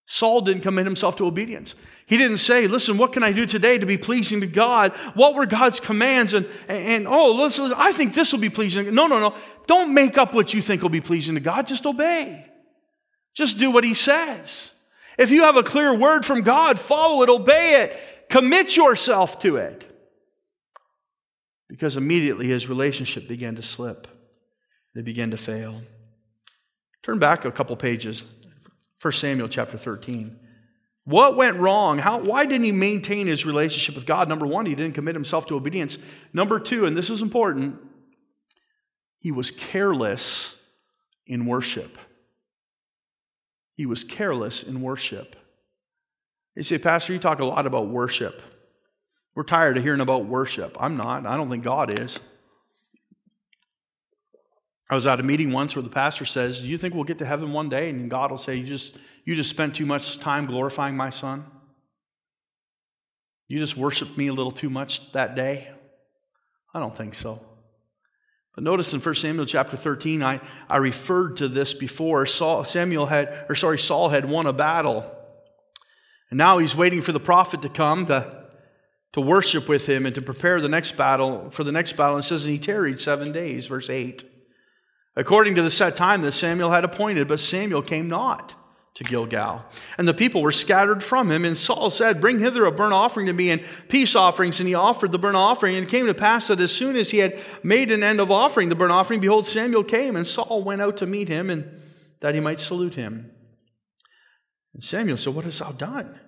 Saul 0.06 0.40
didn't 0.40 0.62
commit 0.62 0.86
himself 0.86 1.18
to 1.18 1.26
obedience. 1.26 1.76
He 2.06 2.16
didn't 2.16 2.38
say, 2.38 2.66
Listen, 2.66 2.98
what 2.98 3.12
can 3.12 3.24
I 3.24 3.34
do 3.34 3.46
today 3.46 3.78
to 3.78 3.86
be 3.86 3.98
pleasing 3.98 4.40
to 4.40 4.48
God? 4.48 4.94
What 5.14 5.36
were 5.36 5.46
God's 5.46 5.82
commands? 5.82 6.34
And, 6.34 6.48
and 6.70 7.10
oh, 7.10 7.34
listen, 7.34 7.74
I 7.76 7.92
think 7.92 8.14
this 8.14 8.32
will 8.32 8.40
be 8.40 8.50
pleasing. 8.50 8.96
No, 8.96 9.08
no, 9.08 9.20
no. 9.20 9.36
Don't 9.68 9.94
make 9.94 10.18
up 10.18 10.34
what 10.34 10.54
you 10.54 10.62
think 10.62 10.82
will 10.82 10.88
be 10.88 11.02
pleasing 11.02 11.36
to 11.36 11.42
God. 11.42 11.68
Just 11.68 11.86
obey. 11.86 12.46
Just 13.36 13.60
do 13.60 13.70
what 13.70 13.84
He 13.84 13.94
says. 13.94 14.79
If 15.20 15.32
you 15.32 15.44
have 15.44 15.58
a 15.58 15.64
clear 15.64 15.94
word 15.94 16.24
from 16.24 16.44
God, 16.44 16.80
follow 16.80 17.24
it, 17.24 17.30
obey 17.30 17.84
it, 17.84 18.30
commit 18.30 18.78
yourself 18.78 19.38
to 19.42 19.58
it. 19.58 19.86
Because 21.68 21.98
immediately 21.98 22.48
his 22.48 22.70
relationship 22.70 23.28
began 23.28 23.56
to 23.56 23.62
slip, 23.62 24.08
they 24.96 25.02
began 25.02 25.30
to 25.32 25.38
fail. 25.38 25.82
Turn 27.04 27.20
back 27.20 27.44
a 27.44 27.52
couple 27.52 27.76
pages, 27.76 28.24
1 29.02 29.12
Samuel 29.12 29.50
chapter 29.50 29.78
13. 29.78 30.40
What 31.04 31.36
went 31.36 31.58
wrong? 31.58 31.98
How, 31.98 32.20
why 32.20 32.46
didn't 32.46 32.64
he 32.64 32.72
maintain 32.72 33.28
his 33.28 33.46
relationship 33.46 33.96
with 33.96 34.06
God? 34.06 34.30
Number 34.30 34.48
one, 34.48 34.68
he 34.68 34.76
didn't 34.76 34.94
commit 34.94 35.16
himself 35.16 35.46
to 35.48 35.56
obedience. 35.56 35.98
Number 36.32 36.62
two, 36.62 36.86
and 36.86 36.96
this 36.96 37.10
is 37.10 37.22
important, 37.22 37.78
he 39.20 39.34
was 39.34 39.52
careless 39.52 40.64
in 41.26 41.46
worship. 41.46 41.98
He 43.80 43.86
was 43.86 44.04
careless 44.04 44.62
in 44.62 44.82
worship. 44.82 45.38
You 46.54 46.64
say, 46.64 46.78
Pastor, 46.78 47.14
you 47.14 47.20
talk 47.20 47.40
a 47.40 47.46
lot 47.46 47.66
about 47.66 47.88
worship. 47.88 48.42
We're 49.36 49.44
tired 49.44 49.78
of 49.78 49.84
hearing 49.84 50.02
about 50.02 50.26
worship. 50.26 50.76
I'm 50.82 50.98
not. 50.98 51.26
I 51.26 51.38
don't 51.38 51.50
think 51.50 51.64
God 51.64 51.98
is. 51.98 52.20
I 54.90 54.96
was 54.96 55.08
at 55.08 55.22
a 55.22 55.24
meeting 55.24 55.54
once 55.54 55.78
where 55.78 55.84
the 55.84 55.90
pastor 55.90 56.26
says, 56.26 56.62
Do 56.62 56.68
you 56.68 56.78
think 56.78 56.94
we'll 56.94 57.06
get 57.06 57.20
to 57.20 57.26
heaven 57.26 57.54
one 57.54 57.70
day? 57.70 57.90
And 57.90 58.12
God 58.12 58.32
will 58.32 58.38
say, 58.38 58.58
You 58.58 58.66
just, 58.66 58.98
you 59.24 59.34
just 59.34 59.50
spent 59.50 59.76
too 59.76 59.86
much 59.86 60.20
time 60.20 60.46
glorifying 60.46 60.98
my 60.98 61.10
son? 61.10 61.46
You 63.48 63.60
just 63.60 63.78
worshiped 63.78 64.18
me 64.18 64.28
a 64.28 64.34
little 64.34 64.52
too 64.52 64.70
much 64.70 65.14
that 65.14 65.36
day? 65.36 65.70
I 66.74 66.82
don't 66.82 66.94
think 66.94 67.16
so. 67.16 67.49
But 68.56 68.64
notice 68.64 68.94
in 68.94 69.00
1 69.00 69.16
Samuel 69.16 69.46
chapter 69.46 69.78
13, 69.78 70.24
I, 70.24 70.42
I 70.68 70.78
referred 70.78 71.38
to 71.38 71.48
this 71.48 71.74
before. 71.74 72.26
Saul, 72.26 72.64
Samuel 72.64 73.06
had, 73.06 73.46
or 73.48 73.56
sorry, 73.56 73.78
Saul 73.78 74.10
had 74.10 74.26
won 74.26 74.48
a 74.48 74.54
battle. 74.54 75.10
And 76.30 76.38
now 76.38 76.58
he's 76.58 76.76
waiting 76.76 77.02
for 77.02 77.12
the 77.12 77.20
prophet 77.20 77.62
to 77.62 77.70
come 77.70 78.06
to, 78.08 78.48
to 79.14 79.22
worship 79.22 79.70
with 79.70 79.88
him 79.88 80.06
and 80.06 80.16
to 80.16 80.22
prepare 80.22 80.60
the 80.60 80.70
next 80.70 80.98
battle 80.98 81.50
for 81.50 81.64
the 81.64 81.72
next 81.72 81.94
battle. 81.94 82.16
And 82.16 82.26
says, 82.26 82.46
and 82.46 82.54
he 82.54 82.60
tarried 82.60 83.00
seven 83.00 83.32
days, 83.32 83.68
verse 83.68 83.90
8 83.90 84.24
according 85.16 85.54
to 85.56 85.62
the 85.62 85.70
set 85.70 85.98
time 85.98 86.22
that 86.22 86.32
Samuel 86.32 86.72
had 86.72 86.86
appointed, 86.86 87.28
but 87.28 87.40
Samuel 87.40 87.82
came 87.82 88.08
not 88.08 88.56
to 89.00 89.06
Gilgal. 89.06 89.64
And 89.98 90.06
the 90.06 90.14
people 90.14 90.42
were 90.42 90.52
scattered 90.52 91.02
from 91.02 91.32
him. 91.32 91.46
And 91.46 91.58
Saul 91.58 91.90
said, 91.90 92.20
Bring 92.20 92.40
hither 92.40 92.66
a 92.66 92.72
burnt 92.72 92.92
offering 92.92 93.28
to 93.28 93.34
me 93.34 93.50
and 93.50 93.64
peace 93.88 94.14
offerings. 94.14 94.60
And 94.60 94.68
he 94.68 94.76
offered 94.76 95.14
the 95.14 95.18
burnt 95.18 95.38
offering. 95.38 95.78
And 95.78 95.88
it 95.88 95.90
came 95.90 96.06
to 96.08 96.14
pass 96.14 96.48
that 96.48 96.60
as 96.60 96.76
soon 96.76 96.98
as 96.98 97.12
he 97.12 97.20
had 97.20 97.40
made 97.64 97.92
an 97.92 98.04
end 98.04 98.20
of 98.20 98.30
offering 98.30 98.68
the 98.68 98.76
burnt 98.76 98.92
offering, 98.92 99.22
behold, 99.22 99.46
Samuel 99.46 99.86
came, 99.86 100.18
and 100.18 100.28
Saul 100.28 100.64
went 100.64 100.82
out 100.82 100.98
to 100.98 101.06
meet 101.06 101.30
him, 101.30 101.50
and 101.50 101.80
that 102.20 102.36
he 102.36 102.42
might 102.42 102.60
salute 102.60 102.96
him. 102.96 103.32
And 104.74 104.84
Samuel 104.84 105.16
said, 105.16 105.34
What 105.34 105.46
hast 105.46 105.60
thou 105.60 105.72
done? 105.72 106.20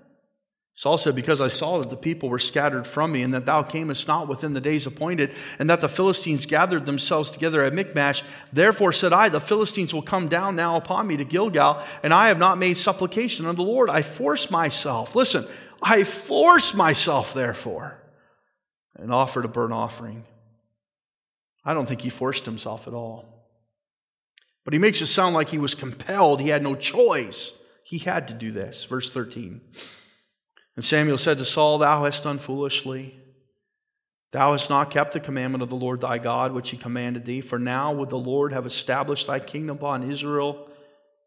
Saul 0.73 0.97
said, 0.97 1.15
Because 1.15 1.41
I 1.41 1.47
saw 1.47 1.77
that 1.77 1.89
the 1.89 1.97
people 1.97 2.29
were 2.29 2.39
scattered 2.39 2.87
from 2.87 3.11
me, 3.11 3.21
and 3.21 3.33
that 3.33 3.45
thou 3.45 3.63
camest 3.63 4.07
not 4.07 4.27
within 4.27 4.53
the 4.53 4.61
days 4.61 4.87
appointed, 4.87 5.35
and 5.59 5.69
that 5.69 5.81
the 5.81 5.89
Philistines 5.89 6.45
gathered 6.45 6.85
themselves 6.85 7.31
together 7.31 7.63
at 7.63 7.73
Michmash, 7.73 8.23
therefore 8.51 8.93
said 8.93 9.13
I, 9.13 9.29
The 9.29 9.41
Philistines 9.41 9.93
will 9.93 10.01
come 10.01 10.27
down 10.27 10.55
now 10.55 10.77
upon 10.77 11.07
me 11.07 11.17
to 11.17 11.25
Gilgal, 11.25 11.81
and 12.03 12.13
I 12.13 12.29
have 12.29 12.39
not 12.39 12.57
made 12.57 12.77
supplication 12.77 13.45
unto 13.45 13.63
the 13.63 13.69
Lord. 13.69 13.89
I 13.89 14.01
force 14.01 14.49
myself, 14.49 15.15
listen, 15.15 15.45
I 15.81 16.03
force 16.03 16.73
myself, 16.73 17.33
therefore, 17.33 18.01
and 18.95 19.11
offered 19.11 19.45
a 19.45 19.49
burnt 19.49 19.73
offering. 19.73 20.25
I 21.63 21.73
don't 21.73 21.85
think 21.85 22.01
he 22.01 22.09
forced 22.09 22.45
himself 22.45 22.87
at 22.87 22.93
all. 22.93 23.25
But 24.63 24.73
he 24.73 24.79
makes 24.79 25.01
it 25.01 25.07
sound 25.07 25.35
like 25.35 25.49
he 25.49 25.57
was 25.57 25.75
compelled, 25.75 26.39
he 26.39 26.49
had 26.49 26.63
no 26.63 26.75
choice. 26.75 27.53
He 27.83 27.97
had 27.97 28.27
to 28.29 28.33
do 28.33 28.51
this. 28.51 28.85
Verse 28.85 29.09
13. 29.09 29.59
And 30.75 30.85
Samuel 30.85 31.17
said 31.17 31.37
to 31.37 31.45
Saul, 31.45 31.77
Thou 31.77 32.05
hast 32.05 32.23
done 32.23 32.37
foolishly. 32.37 33.15
Thou 34.31 34.51
hast 34.51 34.69
not 34.69 34.91
kept 34.91 35.13
the 35.13 35.19
commandment 35.19 35.61
of 35.61 35.69
the 35.69 35.75
Lord 35.75 36.01
thy 36.01 36.17
God, 36.17 36.53
which 36.53 36.69
he 36.69 36.77
commanded 36.77 37.25
thee. 37.25 37.41
For 37.41 37.59
now 37.59 37.91
would 37.91 38.09
the 38.09 38.17
Lord 38.17 38.53
have 38.53 38.65
established 38.65 39.27
thy 39.27 39.39
kingdom 39.39 39.77
upon 39.77 40.09
Israel 40.09 40.69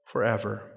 forever. 0.05 0.71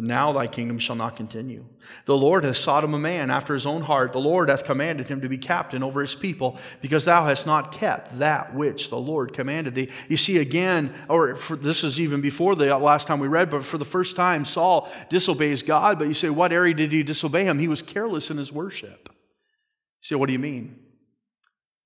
But 0.00 0.06
now 0.06 0.32
thy 0.32 0.46
kingdom 0.46 0.78
shall 0.78 0.96
not 0.96 1.14
continue. 1.14 1.66
The 2.06 2.16
Lord 2.16 2.42
has 2.44 2.56
sought 2.56 2.84
him 2.84 2.94
a 2.94 2.98
man 2.98 3.30
after 3.30 3.52
his 3.52 3.66
own 3.66 3.82
heart. 3.82 4.14
The 4.14 4.18
Lord 4.18 4.48
hath 4.48 4.64
commanded 4.64 5.08
him 5.08 5.20
to 5.20 5.28
be 5.28 5.36
captain 5.36 5.82
over 5.82 6.00
his 6.00 6.14
people, 6.14 6.58
because 6.80 7.04
thou 7.04 7.26
hast 7.26 7.46
not 7.46 7.70
kept 7.70 8.18
that 8.18 8.54
which 8.54 8.88
the 8.88 8.96
Lord 8.96 9.34
commanded 9.34 9.74
thee. 9.74 9.90
You 10.08 10.16
see, 10.16 10.38
again, 10.38 10.94
or 11.06 11.36
for, 11.36 11.54
this 11.54 11.84
is 11.84 12.00
even 12.00 12.22
before 12.22 12.54
the 12.54 12.74
last 12.78 13.08
time 13.08 13.20
we 13.20 13.28
read, 13.28 13.50
but 13.50 13.62
for 13.62 13.76
the 13.76 13.84
first 13.84 14.16
time, 14.16 14.46
Saul 14.46 14.88
disobeys 15.10 15.62
God. 15.62 15.98
But 15.98 16.08
you 16.08 16.14
say, 16.14 16.30
what 16.30 16.50
area 16.50 16.72
did 16.72 16.92
he 16.92 17.02
disobey 17.02 17.44
him? 17.44 17.58
He 17.58 17.68
was 17.68 17.82
careless 17.82 18.30
in 18.30 18.38
his 18.38 18.50
worship. 18.50 19.10
You 19.10 20.00
say, 20.00 20.14
what 20.14 20.28
do 20.28 20.32
you 20.32 20.38
mean? 20.38 20.78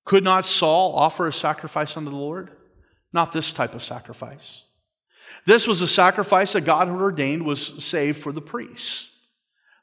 Could 0.05 0.23
not 0.23 0.45
Saul 0.45 0.95
offer 0.95 1.27
a 1.27 1.33
sacrifice 1.33 1.97
unto 1.97 2.11
the 2.11 2.15
Lord? 2.15 2.51
Not 3.11 3.33
this 3.33 3.51
type 3.51 3.75
of 3.75 3.83
sacrifice. 3.83 4.63
This 5.45 5.67
was 5.67 5.81
a 5.81 5.87
sacrifice 5.87 6.53
that 6.53 6.65
God 6.65 6.87
had 6.87 6.97
ordained 6.97 7.45
was 7.45 7.83
saved 7.83 8.17
for 8.17 8.31
the 8.31 8.41
priests. 8.41 9.17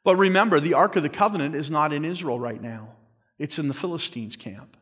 But 0.05 0.17
remember, 0.17 0.59
the 0.59 0.75
Ark 0.75 0.97
of 0.97 1.05
the 1.05 1.09
Covenant 1.09 1.55
is 1.55 1.71
not 1.71 1.93
in 1.93 2.05
Israel 2.05 2.41
right 2.41 2.61
now. 2.61 2.97
It's 3.39 3.59
in 3.59 3.69
the 3.69 3.75
Philistines' 3.75 4.37
camp. 4.37 4.77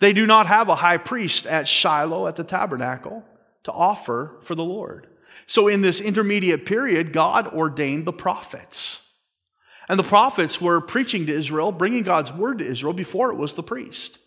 They 0.00 0.12
do 0.12 0.26
not 0.26 0.46
have 0.46 0.68
a 0.68 0.76
high 0.76 0.98
priest 0.98 1.46
at 1.46 1.68
Shiloh 1.68 2.26
at 2.26 2.36
the 2.36 2.44
tabernacle 2.44 3.24
to 3.62 3.72
offer 3.72 4.36
for 4.40 4.54
the 4.54 4.64
Lord. 4.64 5.06
So 5.46 5.68
in 5.68 5.80
this 5.80 6.00
intermediate 6.00 6.66
period, 6.66 7.12
God 7.12 7.48
ordained 7.48 8.04
the 8.04 8.12
prophets. 8.12 9.12
And 9.88 9.98
the 9.98 10.04
prophets 10.04 10.60
were 10.60 10.80
preaching 10.80 11.26
to 11.26 11.34
Israel, 11.34 11.72
bringing 11.72 12.02
God's 12.02 12.32
word 12.32 12.58
to 12.58 12.66
Israel 12.66 12.94
before 12.94 13.30
it 13.30 13.36
was 13.36 13.54
the 13.54 13.62
priest. 13.62 14.20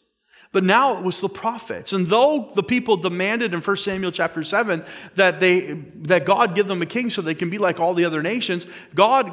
But 0.52 0.64
now 0.64 0.98
it 0.98 1.04
was 1.04 1.20
the 1.20 1.30
prophets. 1.30 1.94
And 1.94 2.08
though 2.08 2.50
the 2.56 2.64
people 2.64 2.98
demanded 2.98 3.54
in 3.54 3.62
1 3.62 3.78
Samuel 3.78 4.12
chapter 4.12 4.44
7 4.44 4.84
that, 5.16 5.40
they, 5.40 5.74
that 5.96 6.26
God 6.26 6.56
give 6.56 6.68
them 6.68 6.82
a 6.82 6.86
king 6.86 7.10
so 7.10 7.22
they 7.22 7.36
can 7.36 7.50
be 7.50 7.58
like 7.58 7.80
all 7.80 7.94
the 7.94 8.06
other 8.06 8.24
nations, 8.24 8.66
God, 8.96 9.32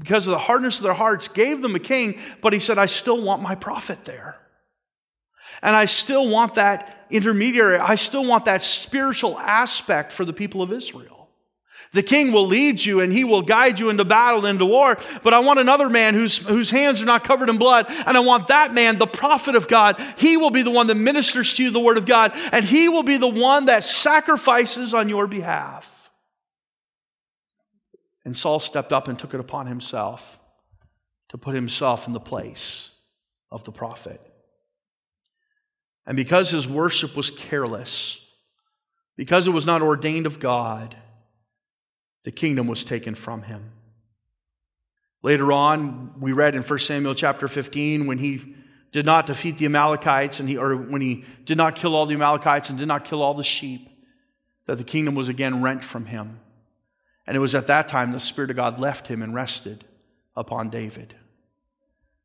because 0.00 0.26
of 0.26 0.32
the 0.32 0.38
hardness 0.38 0.78
of 0.78 0.82
their 0.82 0.94
hearts, 0.94 1.28
gave 1.28 1.62
them 1.62 1.74
a 1.74 1.80
king, 1.80 2.18
but 2.42 2.52
he 2.52 2.58
said, 2.58 2.78
I 2.78 2.86
still 2.86 3.22
want 3.22 3.42
my 3.42 3.54
prophet 3.54 4.04
there. 4.04 4.38
And 5.62 5.74
I 5.74 5.84
still 5.86 6.28
want 6.28 6.54
that 6.54 7.06
intermediary, 7.10 7.78
I 7.78 7.94
still 7.94 8.26
want 8.26 8.44
that 8.46 8.62
spiritual 8.62 9.38
aspect 9.38 10.12
for 10.12 10.24
the 10.24 10.32
people 10.32 10.62
of 10.62 10.72
Israel. 10.72 11.15
The 11.92 12.02
king 12.02 12.32
will 12.32 12.46
lead 12.46 12.84
you 12.84 13.00
and 13.00 13.12
he 13.12 13.24
will 13.24 13.42
guide 13.42 13.78
you 13.78 13.90
into 13.90 14.04
battle, 14.04 14.44
into 14.46 14.66
war. 14.66 14.96
But 15.22 15.32
I 15.32 15.38
want 15.38 15.60
another 15.60 15.88
man 15.88 16.14
whose, 16.14 16.38
whose 16.38 16.70
hands 16.70 17.00
are 17.00 17.06
not 17.06 17.24
covered 17.24 17.48
in 17.48 17.58
blood. 17.58 17.86
And 18.06 18.16
I 18.16 18.20
want 18.20 18.48
that 18.48 18.74
man, 18.74 18.98
the 18.98 19.06
prophet 19.06 19.54
of 19.54 19.68
God. 19.68 20.00
He 20.18 20.36
will 20.36 20.50
be 20.50 20.62
the 20.62 20.70
one 20.70 20.88
that 20.88 20.96
ministers 20.96 21.54
to 21.54 21.64
you 21.64 21.70
the 21.70 21.80
word 21.80 21.98
of 21.98 22.06
God. 22.06 22.32
And 22.52 22.64
he 22.64 22.88
will 22.88 23.02
be 23.02 23.16
the 23.16 23.28
one 23.28 23.66
that 23.66 23.84
sacrifices 23.84 24.94
on 24.94 25.08
your 25.08 25.26
behalf. 25.26 26.10
And 28.24 28.36
Saul 28.36 28.58
stepped 28.58 28.92
up 28.92 29.06
and 29.08 29.18
took 29.18 29.34
it 29.34 29.40
upon 29.40 29.66
himself 29.66 30.40
to 31.28 31.38
put 31.38 31.54
himself 31.54 32.06
in 32.06 32.12
the 32.12 32.20
place 32.20 32.96
of 33.50 33.64
the 33.64 33.72
prophet. 33.72 34.20
And 36.06 36.16
because 36.16 36.50
his 36.50 36.68
worship 36.68 37.16
was 37.16 37.30
careless, 37.30 38.24
because 39.16 39.46
it 39.46 39.52
was 39.52 39.66
not 39.66 39.82
ordained 39.82 40.26
of 40.26 40.38
God, 40.38 40.96
the 42.26 42.32
kingdom 42.32 42.66
was 42.66 42.84
taken 42.84 43.14
from 43.14 43.42
him. 43.42 43.70
Later 45.22 45.52
on, 45.52 46.12
we 46.20 46.32
read 46.32 46.56
in 46.56 46.62
1 46.62 46.78
Samuel 46.80 47.14
chapter 47.14 47.46
15 47.46 48.08
when 48.08 48.18
he 48.18 48.56
did 48.90 49.06
not 49.06 49.26
defeat 49.26 49.58
the 49.58 49.66
Amalekites 49.66 50.40
and 50.40 50.48
he, 50.48 50.56
or 50.58 50.74
when 50.74 51.00
he 51.00 51.24
did 51.44 51.56
not 51.56 51.76
kill 51.76 51.94
all 51.94 52.04
the 52.04 52.14
Amalekites 52.14 52.68
and 52.68 52.80
did 52.80 52.88
not 52.88 53.04
kill 53.04 53.22
all 53.22 53.32
the 53.32 53.44
sheep, 53.44 53.88
that 54.64 54.76
the 54.76 54.82
kingdom 54.82 55.14
was 55.14 55.28
again 55.28 55.62
rent 55.62 55.84
from 55.84 56.06
him. 56.06 56.40
And 57.28 57.36
it 57.36 57.40
was 57.40 57.54
at 57.54 57.68
that 57.68 57.86
time 57.86 58.10
the 58.10 58.18
Spirit 58.18 58.50
of 58.50 58.56
God 58.56 58.80
left 58.80 59.06
him 59.06 59.22
and 59.22 59.32
rested 59.32 59.84
upon 60.34 60.68
David. 60.68 61.14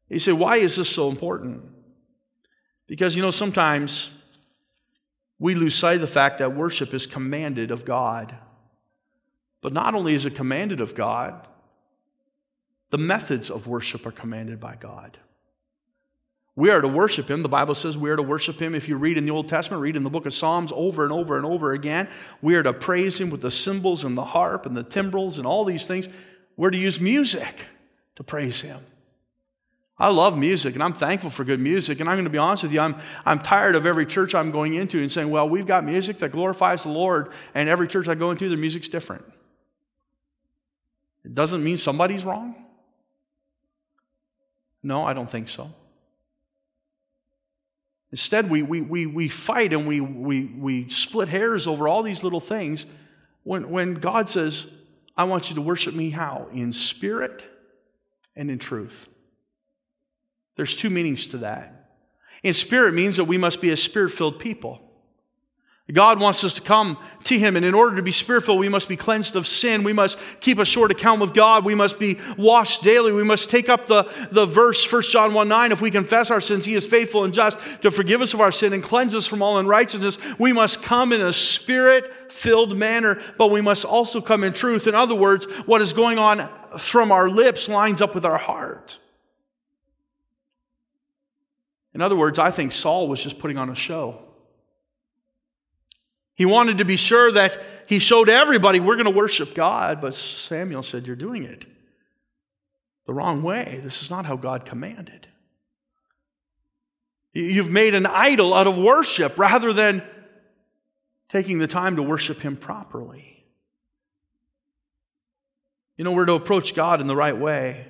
You 0.09 0.17
say, 0.17 0.31
why 0.31 0.55
is 0.55 0.77
this 0.77 0.89
so 0.89 1.09
important? 1.09 1.63
Because, 2.87 3.15
you 3.15 3.21
know, 3.21 3.29
sometimes 3.29 4.17
we 5.37 5.53
lose 5.53 5.75
sight 5.75 5.95
of 5.95 6.01
the 6.01 6.07
fact 6.07 6.39
that 6.39 6.55
worship 6.55 6.91
is 6.91 7.05
commanded 7.05 7.69
of 7.69 7.85
God. 7.85 8.35
But 9.61 9.73
not 9.73 9.93
only 9.93 10.13
is 10.13 10.25
it 10.25 10.35
commanded 10.35 10.81
of 10.81 10.95
God, 10.95 11.47
the 12.89 12.97
methods 12.97 13.49
of 13.49 13.67
worship 13.67 14.05
are 14.05 14.11
commanded 14.11 14.59
by 14.59 14.75
God. 14.75 15.17
We 16.55 16.69
are 16.69 16.81
to 16.81 16.87
worship 16.87 17.29
Him. 17.29 17.43
The 17.43 17.49
Bible 17.49 17.75
says 17.75 17.97
we 17.97 18.09
are 18.09 18.17
to 18.17 18.23
worship 18.23 18.59
Him. 18.59 18.75
If 18.75 18.89
you 18.89 18.97
read 18.97 19.17
in 19.17 19.23
the 19.23 19.31
Old 19.31 19.47
Testament, 19.47 19.81
read 19.81 19.95
in 19.95 20.03
the 20.03 20.09
book 20.09 20.25
of 20.25 20.33
Psalms 20.33 20.73
over 20.75 21.03
and 21.03 21.13
over 21.13 21.37
and 21.37 21.45
over 21.45 21.71
again, 21.71 22.09
we 22.41 22.55
are 22.55 22.63
to 22.63 22.73
praise 22.73 23.21
Him 23.21 23.29
with 23.29 23.41
the 23.41 23.51
cymbals 23.51 24.03
and 24.03 24.17
the 24.17 24.25
harp 24.25 24.65
and 24.65 24.75
the 24.75 24.83
timbrels 24.83 25.37
and 25.37 25.47
all 25.47 25.63
these 25.63 25.87
things. 25.87 26.09
We're 26.57 26.71
to 26.71 26.77
use 26.77 26.99
music 26.99 27.67
to 28.15 28.23
praise 28.23 28.61
Him. 28.61 28.79
I 29.97 30.09
love 30.09 30.37
music 30.37 30.73
and 30.73 30.83
I'm 30.83 30.93
thankful 30.93 31.29
for 31.29 31.45
good 31.45 31.59
music. 31.59 31.99
And 31.99 32.09
I'm 32.09 32.15
going 32.15 32.25
to 32.25 32.31
be 32.31 32.37
honest 32.37 32.63
with 32.63 32.73
you, 32.73 32.81
I'm, 32.81 32.95
I'm 33.25 33.39
tired 33.39 33.75
of 33.75 33.85
every 33.85 34.05
church 34.05 34.35
I'm 34.35 34.51
going 34.51 34.73
into 34.73 34.99
and 34.99 35.11
saying, 35.11 35.29
well, 35.29 35.47
we've 35.47 35.67
got 35.67 35.85
music 35.85 36.17
that 36.17 36.31
glorifies 36.31 36.83
the 36.83 36.89
Lord, 36.89 37.31
and 37.53 37.69
every 37.69 37.87
church 37.87 38.09
I 38.09 38.15
go 38.15 38.31
into, 38.31 38.49
the 38.49 38.57
music's 38.57 38.89
different. 38.89 39.23
It 41.23 41.35
doesn't 41.35 41.63
mean 41.63 41.77
somebody's 41.77 42.25
wrong? 42.25 42.55
No, 44.83 45.03
I 45.03 45.13
don't 45.13 45.29
think 45.29 45.47
so. 45.47 45.71
Instead, 48.11 48.49
we, 48.49 48.61
we, 48.61 48.81
we, 48.81 49.05
we 49.05 49.29
fight 49.29 49.71
and 49.71 49.87
we, 49.87 50.01
we, 50.01 50.45
we 50.45 50.89
split 50.89 51.29
hairs 51.29 51.65
over 51.65 51.87
all 51.87 52.03
these 52.03 52.23
little 52.23 52.39
things 52.39 52.85
when, 53.43 53.69
when 53.69 53.95
God 53.95 54.29
says, 54.29 54.69
I 55.15 55.23
want 55.23 55.49
you 55.49 55.55
to 55.55 55.61
worship 55.61 55.93
me 55.93 56.09
how? 56.09 56.47
In 56.51 56.73
spirit 56.73 57.45
and 58.35 58.51
in 58.51 58.59
truth. 58.59 59.07
There's 60.55 60.75
two 60.75 60.89
meanings 60.89 61.27
to 61.27 61.37
that. 61.37 61.91
In 62.43 62.53
spirit 62.53 62.93
means 62.93 63.17
that 63.17 63.25
we 63.25 63.37
must 63.37 63.61
be 63.61 63.69
a 63.69 63.77
spirit 63.77 64.11
filled 64.11 64.39
people. 64.39 64.81
God 65.93 66.19
wants 66.19 66.43
us 66.43 66.55
to 66.55 66.61
come 66.61 66.97
to 67.23 67.37
Him, 67.37 67.55
and 67.55 67.65
in 67.65 67.73
order 67.73 67.95
to 67.95 68.01
be 68.01 68.11
spiritual, 68.11 68.57
we 68.57 68.69
must 68.69 68.87
be 68.87 68.95
cleansed 68.95 69.35
of 69.35 69.47
sin. 69.47 69.83
We 69.83 69.93
must 69.93 70.17
keep 70.39 70.59
a 70.59 70.65
short 70.65 70.91
account 70.91 71.21
with 71.21 71.33
God. 71.33 71.65
We 71.65 71.75
must 71.75 71.99
be 71.99 72.19
washed 72.37 72.83
daily. 72.83 73.11
We 73.11 73.23
must 73.23 73.49
take 73.49 73.69
up 73.69 73.87
the, 73.87 74.03
the 74.31 74.45
verse, 74.45 74.91
1 74.91 75.01
John 75.03 75.33
1 75.33 75.47
9. 75.47 75.71
If 75.71 75.81
we 75.81 75.91
confess 75.91 76.31
our 76.31 76.41
sins, 76.41 76.65
He 76.65 76.73
is 76.73 76.85
faithful 76.85 77.23
and 77.23 77.33
just 77.33 77.81
to 77.81 77.91
forgive 77.91 78.21
us 78.21 78.33
of 78.33 78.41
our 78.41 78.51
sin 78.51 78.73
and 78.73 78.83
cleanse 78.83 79.15
us 79.15 79.27
from 79.27 79.41
all 79.41 79.57
unrighteousness. 79.57 80.17
We 80.39 80.53
must 80.53 80.83
come 80.83 81.11
in 81.11 81.21
a 81.21 81.33
spirit 81.33 82.31
filled 82.31 82.77
manner, 82.77 83.21
but 83.37 83.51
we 83.51 83.61
must 83.61 83.85
also 83.85 84.21
come 84.21 84.43
in 84.43 84.53
truth. 84.53 84.87
In 84.87 84.95
other 84.95 85.15
words, 85.15 85.45
what 85.65 85.81
is 85.81 85.93
going 85.93 86.17
on 86.17 86.49
from 86.77 87.11
our 87.11 87.29
lips 87.29 87.67
lines 87.67 88.01
up 88.01 88.15
with 88.15 88.25
our 88.25 88.37
heart. 88.37 88.99
In 91.93 92.01
other 92.01 92.15
words, 92.15 92.39
I 92.39 92.51
think 92.51 92.71
Saul 92.71 93.07
was 93.07 93.21
just 93.21 93.39
putting 93.39 93.57
on 93.57 93.69
a 93.69 93.75
show. 93.75 94.30
He 96.41 96.45
wanted 96.45 96.79
to 96.79 96.85
be 96.85 96.97
sure 96.97 97.31
that 97.33 97.61
he 97.85 97.99
showed 97.99 98.27
everybody 98.27 98.79
we're 98.79 98.95
going 98.95 99.05
to 99.05 99.11
worship 99.11 99.53
God, 99.53 100.01
but 100.01 100.15
Samuel 100.15 100.81
said, 100.81 101.05
You're 101.05 101.15
doing 101.15 101.43
it 101.43 101.67
the 103.05 103.13
wrong 103.13 103.43
way. 103.43 103.79
This 103.83 104.01
is 104.01 104.09
not 104.09 104.25
how 104.25 104.37
God 104.37 104.65
commanded. 104.65 105.27
You've 107.31 107.69
made 107.69 107.93
an 107.93 108.07
idol 108.07 108.55
out 108.55 108.65
of 108.65 108.75
worship 108.75 109.37
rather 109.37 109.71
than 109.71 110.01
taking 111.29 111.59
the 111.59 111.67
time 111.67 111.95
to 111.97 112.01
worship 112.01 112.41
Him 112.41 112.57
properly. 112.57 113.45
You 115.95 116.03
know, 116.03 116.11
we're 116.11 116.25
to 116.25 116.33
approach 116.33 116.73
God 116.73 117.01
in 117.01 117.05
the 117.05 117.15
right 117.15 117.37
way 117.37 117.85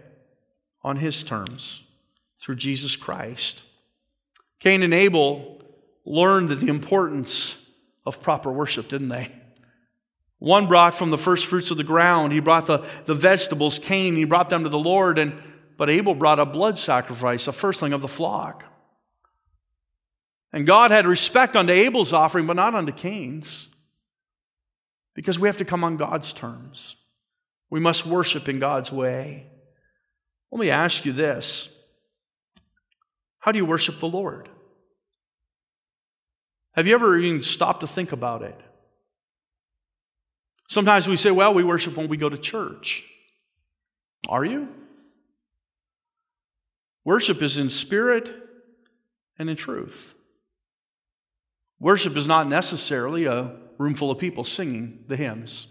on 0.84 0.98
His 0.98 1.24
terms 1.24 1.84
through 2.38 2.56
Jesus 2.56 2.98
Christ. 2.98 3.64
Cain 4.60 4.84
and 4.84 4.94
Abel 4.94 5.64
learned 6.04 6.50
the 6.50 6.68
importance 6.68 7.61
of 8.06 8.22
proper 8.22 8.52
worship, 8.52 8.88
didn't 8.88 9.10
they? 9.10 9.32
One 10.40 10.66
brought 10.66 10.96
from 10.96 11.12
the 11.12 11.18
first 11.18 11.46
fruits 11.46 11.70
of 11.70 11.78
the 11.78 11.84
ground. 11.84 12.34
He 12.34 12.40
brought 12.40 12.66
the, 12.66 12.80
the 13.06 13.14
vegetables. 13.14 13.78
Cain, 13.78 14.16
he 14.16 14.26
brought 14.26 14.50
them 14.50 14.64
to 14.64 14.70
the 14.70 14.80
Lord. 14.80 15.20
And, 15.20 15.34
but 15.78 15.90
Abel 15.90 16.16
brought 16.16 16.40
a 16.40 16.46
blood 16.46 16.80
sacrifice, 16.80 17.48
a 17.48 17.52
firstling 17.52 17.94
of 17.94 18.02
the 18.02 18.08
flock. 18.08 18.66
And 20.52 20.66
God 20.66 20.90
had 20.90 21.06
respect 21.06 21.56
unto 21.56 21.72
Abel's 21.72 22.12
offering, 22.12 22.48
but 22.48 22.56
not 22.56 22.74
unto 22.74 22.92
Cain's. 22.92 23.70
Because 25.14 25.38
we 25.38 25.48
have 25.48 25.58
to 25.58 25.66
come 25.66 25.84
on 25.84 25.98
God's 25.98 26.34
terms. 26.34 26.96
We 27.70 27.80
must 27.80 28.08
worship 28.08 28.50
in 28.50 28.58
God's 28.58 28.92
way. 28.92 29.46
Let 30.52 30.60
me 30.60 30.70
ask 30.70 31.06
you 31.06 31.12
this 31.12 31.78
how 33.40 33.52
do 33.52 33.58
you 33.58 33.66
worship 33.66 34.00
the 34.00 34.08
Lord? 34.08 34.50
Have 36.74 36.88
you 36.88 36.94
ever 36.94 37.18
even 37.18 37.44
stopped 37.44 37.82
to 37.82 37.88
think 37.88 38.12
about 38.12 38.42
it? 38.42 38.60
Sometimes 40.70 41.08
we 41.08 41.18
say, 41.18 41.32
well, 41.32 41.54
we 41.54 41.64
worship 41.64 41.98
when 41.98 42.08
we 42.08 42.18
go 42.18 42.30
to 42.30 42.38
church. 42.38 43.06
Are 44.30 44.46
you? 44.46 44.70
Worship 47.04 47.42
is 47.42 47.58
in 47.58 47.70
spirit 47.70 48.34
and 49.38 49.50
in 49.50 49.56
truth. 49.56 50.16
Worship 51.80 52.16
is 52.16 52.28
not 52.28 52.48
necessarily 52.48 53.26
a 53.26 53.56
room 53.78 53.96
full 53.96 54.12
of 54.12 54.20
people 54.20 54.44
singing 54.44 55.04
the 55.08 55.18
hymns. 55.18 55.68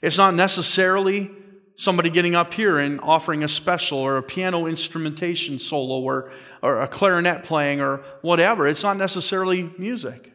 It's 0.00 0.18
not 0.18 0.34
necessarily 0.34 1.30
somebody 1.74 2.10
getting 2.10 2.34
up 2.34 2.54
here 2.54 2.78
and 2.78 3.00
offering 3.00 3.42
a 3.42 3.48
special 3.48 3.98
or 3.98 4.16
a 4.16 4.22
piano 4.22 4.66
instrumentation 4.66 5.58
solo 5.58 6.00
or, 6.00 6.30
or 6.62 6.80
a 6.80 6.88
clarinet 6.88 7.44
playing 7.44 7.80
or 7.80 7.98
whatever. 8.20 8.66
It's 8.66 8.82
not 8.82 8.96
necessarily 8.96 9.70
music. 9.78 10.32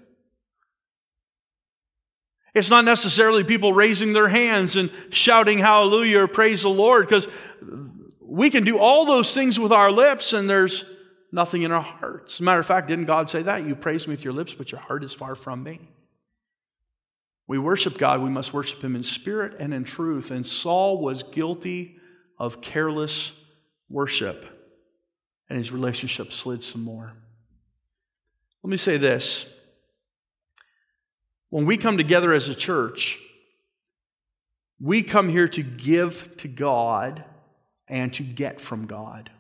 It's 2.54 2.70
not 2.72 2.86
necessarily 2.86 3.44
people 3.44 3.72
raising 3.72 4.14
their 4.14 4.30
hands 4.30 4.76
and 4.76 4.92
shouting 5.12 5.60
hallelujah 5.60 6.22
or 6.22 6.28
praise 6.28 6.64
the 6.64 6.70
Lord 6.70 7.08
because 7.08 7.28
we 8.20 8.50
can 8.50 8.64
do 8.64 8.80
all 8.80 9.06
those 9.06 9.34
things 9.34 9.60
with 9.60 9.72
our 9.72 9.92
lips 9.92 10.34
and 10.34 10.50
there's 10.50 10.90
nothing 11.32 11.62
in 11.62 11.72
our 11.72 11.84
hearts. 11.84 12.42
Matter 12.42 12.60
of 12.60 12.66
fact, 12.66 12.88
didn't 12.88 13.06
God 13.06 13.30
say 13.30 13.44
that? 13.44 13.64
You 13.66 13.76
praise 13.76 14.08
me 14.08 14.14
with 14.14 14.24
your 14.24 14.34
lips, 14.34 14.56
but 14.56 14.72
your 14.72 14.82
heart 14.82 15.04
is 15.04 15.14
far 15.14 15.36
from 15.36 15.64
me. 15.64 15.88
We 17.48 17.58
worship 17.58 17.98
God, 17.98 18.22
we 18.22 18.30
must 18.30 18.54
worship 18.54 18.84
Him 18.84 18.96
in 18.96 19.04
spirit 19.04 19.56
and 19.60 19.74
in 19.74 19.86
truth. 19.86 20.32
And 20.32 20.46
Saul 20.46 21.00
was 21.02 21.24
guilty 21.24 21.98
of 22.38 22.62
careless 22.62 23.40
worship, 23.90 24.46
and 25.50 25.58
his 25.58 25.72
relationship 25.72 26.32
slid 26.32 26.62
some 26.64 26.84
more. 26.84 27.14
Let 28.64 28.72
me 28.72 28.78
say 28.78 28.98
this 28.98 29.52
when 31.50 31.66
we 31.66 31.78
come 31.78 31.98
together 31.98 32.34
as 32.34 32.50
a 32.50 32.56
church, 32.56 33.20
we 34.80 35.02
come 35.02 35.30
here 35.30 35.48
to 35.48 35.64
give 35.64 36.36
to 36.38 36.48
God 36.48 37.24
and 37.88 38.14
to 38.14 38.24
get 38.24 38.60
from 38.60 38.86
God. 38.86 39.32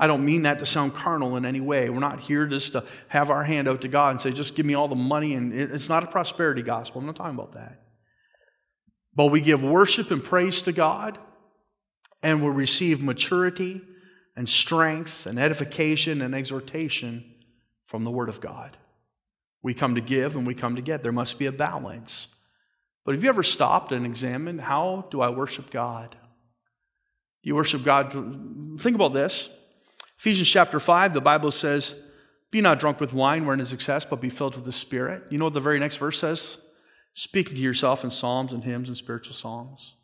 I 0.00 0.06
don't 0.06 0.24
mean 0.24 0.42
that 0.42 0.58
to 0.60 0.66
sound 0.66 0.94
carnal 0.94 1.36
in 1.36 1.44
any 1.44 1.60
way. 1.60 1.90
We're 1.90 2.00
not 2.00 2.20
here 2.20 2.46
just 2.46 2.72
to 2.72 2.86
have 3.08 3.30
our 3.30 3.44
hand 3.44 3.68
out 3.68 3.82
to 3.82 3.88
God 3.88 4.12
and 4.12 4.20
say, 4.20 4.32
just 4.32 4.56
give 4.56 4.64
me 4.64 4.72
all 4.72 4.88
the 4.88 4.94
money. 4.94 5.34
And 5.34 5.52
it's 5.52 5.90
not 5.90 6.02
a 6.02 6.06
prosperity 6.06 6.62
gospel. 6.62 7.00
I'm 7.00 7.06
not 7.06 7.16
talking 7.16 7.34
about 7.34 7.52
that. 7.52 7.82
But 9.14 9.26
we 9.26 9.42
give 9.42 9.62
worship 9.62 10.10
and 10.10 10.24
praise 10.24 10.62
to 10.62 10.72
God, 10.72 11.18
and 12.22 12.42
we 12.42 12.48
receive 12.48 13.02
maturity 13.02 13.82
and 14.34 14.48
strength 14.48 15.26
and 15.26 15.38
edification 15.38 16.22
and 16.22 16.34
exhortation 16.34 17.34
from 17.84 18.04
the 18.04 18.10
Word 18.10 18.30
of 18.30 18.40
God. 18.40 18.78
We 19.62 19.74
come 19.74 19.96
to 19.96 20.00
give 20.00 20.34
and 20.34 20.46
we 20.46 20.54
come 20.54 20.76
to 20.76 20.82
get. 20.82 21.02
There 21.02 21.12
must 21.12 21.38
be 21.38 21.44
a 21.44 21.52
balance. 21.52 22.34
But 23.04 23.14
have 23.14 23.22
you 23.22 23.28
ever 23.28 23.42
stopped 23.42 23.92
and 23.92 24.06
examined 24.06 24.62
how 24.62 25.08
do 25.10 25.20
I 25.20 25.28
worship 25.28 25.68
God? 25.70 26.12
Do 27.42 27.48
you 27.48 27.54
worship 27.54 27.84
God? 27.84 28.12
Think 28.78 28.94
about 28.94 29.12
this. 29.12 29.50
Ephesians 30.20 30.50
chapter 30.50 30.78
5, 30.78 31.14
the 31.14 31.20
Bible 31.22 31.50
says, 31.50 31.98
Be 32.50 32.60
not 32.60 32.78
drunk 32.78 33.00
with 33.00 33.14
wine 33.14 33.46
wherein 33.46 33.58
is 33.58 33.72
excess, 33.72 34.04
but 34.04 34.20
be 34.20 34.28
filled 34.28 34.54
with 34.54 34.66
the 34.66 34.70
Spirit. 34.70 35.22
You 35.30 35.38
know 35.38 35.46
what 35.46 35.54
the 35.54 35.60
very 35.60 35.78
next 35.78 35.96
verse 35.96 36.18
says? 36.18 36.58
Speaking 37.14 37.56
to 37.56 37.62
yourself 37.62 38.04
in 38.04 38.10
psalms 38.10 38.52
and 38.52 38.62
hymns 38.62 38.88
and 38.88 38.98
spiritual 38.98 39.32
songs. 39.32 39.94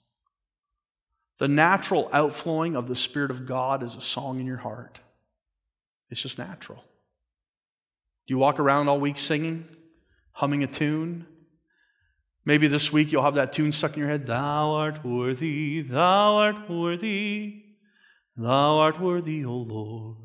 The 1.37 1.49
natural 1.49 2.09
outflowing 2.15 2.77
of 2.77 2.89
the 2.89 2.95
Spirit 2.95 3.31
of 3.31 3.45
God 3.45 3.83
is 3.83 3.95
a 3.95 4.01
song 4.01 4.41
in 4.41 4.47
your 4.47 4.57
heart. 4.57 5.01
It's 6.09 6.23
just 6.23 6.39
natural. 6.39 6.79
Do 8.27 8.33
you 8.33 8.39
walk 8.39 8.59
around 8.59 8.89
all 8.89 8.99
week 8.99 9.19
singing, 9.19 9.67
humming 10.33 10.63
a 10.63 10.67
tune? 10.67 11.27
Maybe 12.43 12.69
this 12.69 12.91
week 12.91 13.13
you'll 13.13 13.23
have 13.23 13.35
that 13.35 13.53
tune 13.53 13.71
stuck 13.71 13.93
in 13.93 13.99
your 13.99 14.09
head 14.09 14.25
Thou 14.25 14.71
art 14.71 15.05
worthy, 15.05 15.83
thou 15.83 16.37
art 16.37 16.71
worthy. 16.71 17.66
Thou 18.37 18.79
art 18.79 19.01
worthy, 19.01 19.45
O 19.45 19.55
Lord. 19.55 20.17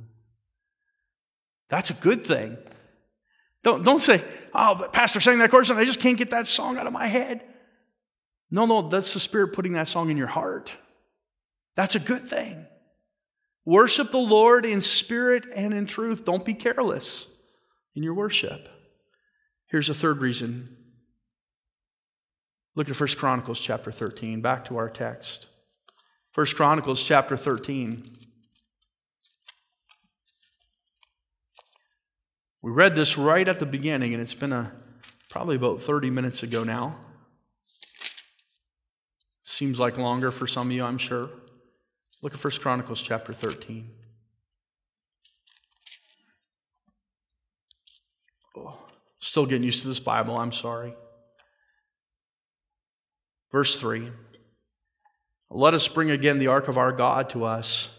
That's 1.70 1.90
a 1.90 1.94
good 1.94 2.24
thing. 2.24 2.58
Don't, 3.64 3.84
don't 3.84 4.02
say, 4.02 4.24
oh, 4.54 4.76
but 4.76 4.92
Pastor 4.92 5.22
sang 5.22 5.38
that 5.40 5.52
chorus 5.52 5.70
and 5.70 5.80
I 5.80 5.86
just 5.86 6.02
can't 6.02 6.18
get 6.18 6.32
that 6.32 6.48
song 6.48 6.78
out 6.78 6.88
of 6.88 6.94
my 6.94 7.08
head. 7.08 7.42
No, 8.50 8.66
no, 8.66 8.90
that's 8.90 9.14
the 9.14 9.20
Spirit 9.20 9.54
putting 9.54 9.74
that 9.74 9.88
song 9.88 10.10
in 10.10 10.18
your 10.18 10.28
heart. 10.28 10.76
That's 11.76 11.96
a 11.96 12.00
good 12.00 12.22
thing. 12.22 12.66
Worship 13.64 14.12
the 14.12 14.18
Lord 14.18 14.66
in 14.66 14.82
spirit 14.82 15.46
and 15.56 15.74
in 15.74 15.86
truth. 15.86 16.26
Don't 16.26 16.44
be 16.44 16.54
careless 16.54 17.34
in 17.96 18.04
your 18.04 18.16
worship. 18.16 18.68
Here's 19.70 19.90
a 19.90 19.94
third 19.94 20.20
reason. 20.20 20.76
Look 22.76 22.90
at 22.90 23.00
1 23.00 23.10
Chronicles 23.18 23.62
chapter 23.62 23.92
13, 23.92 24.42
back 24.42 24.66
to 24.66 24.78
our 24.78 24.90
text. 24.90 25.48
First 26.32 26.56
Chronicles 26.56 27.04
chapter 27.04 27.36
13. 27.36 28.10
We 32.64 32.72
read 32.72 32.96
this 32.96 33.18
right 33.18 33.46
at 33.46 33.60
the 33.60 33.66
beginning, 33.66 34.14
and 34.14 34.22
it's 34.24 34.34
been 34.34 34.54
a, 34.54 34.72
probably 35.30 35.58
about 35.58 35.82
30 35.82 36.10
minutes 36.10 36.42
ago 36.42 36.64
now. 36.64 36.96
Seems 39.44 39.78
like 39.78 39.98
longer 39.98 40.32
for 40.32 40.48
some 40.48 40.68
of 40.68 40.74
you, 40.74 40.86
I'm 40.86 40.98
sure. 40.98 41.30
Look 42.22 42.34
at 42.34 42.40
First 42.40 42.62
Chronicles 42.62 43.02
chapter 43.02 43.34
13. 43.34 43.90
Oh, 48.56 48.88
still 49.20 49.46
getting 49.46 49.64
used 49.64 49.82
to 49.82 49.90
this 49.90 50.00
Bible, 50.00 50.38
I'm 50.38 50.54
sorry. 50.54 50.94
Verse 53.52 53.78
3. 53.78 54.12
Let 55.54 55.74
us 55.74 55.88
bring 55.90 56.10
again 56.10 56.40
the 56.40 56.48
ark 56.48 56.70
of 56.70 56.78
our 56.78 56.94
God 56.94 57.30
to 57.32 57.44
us, 57.44 57.98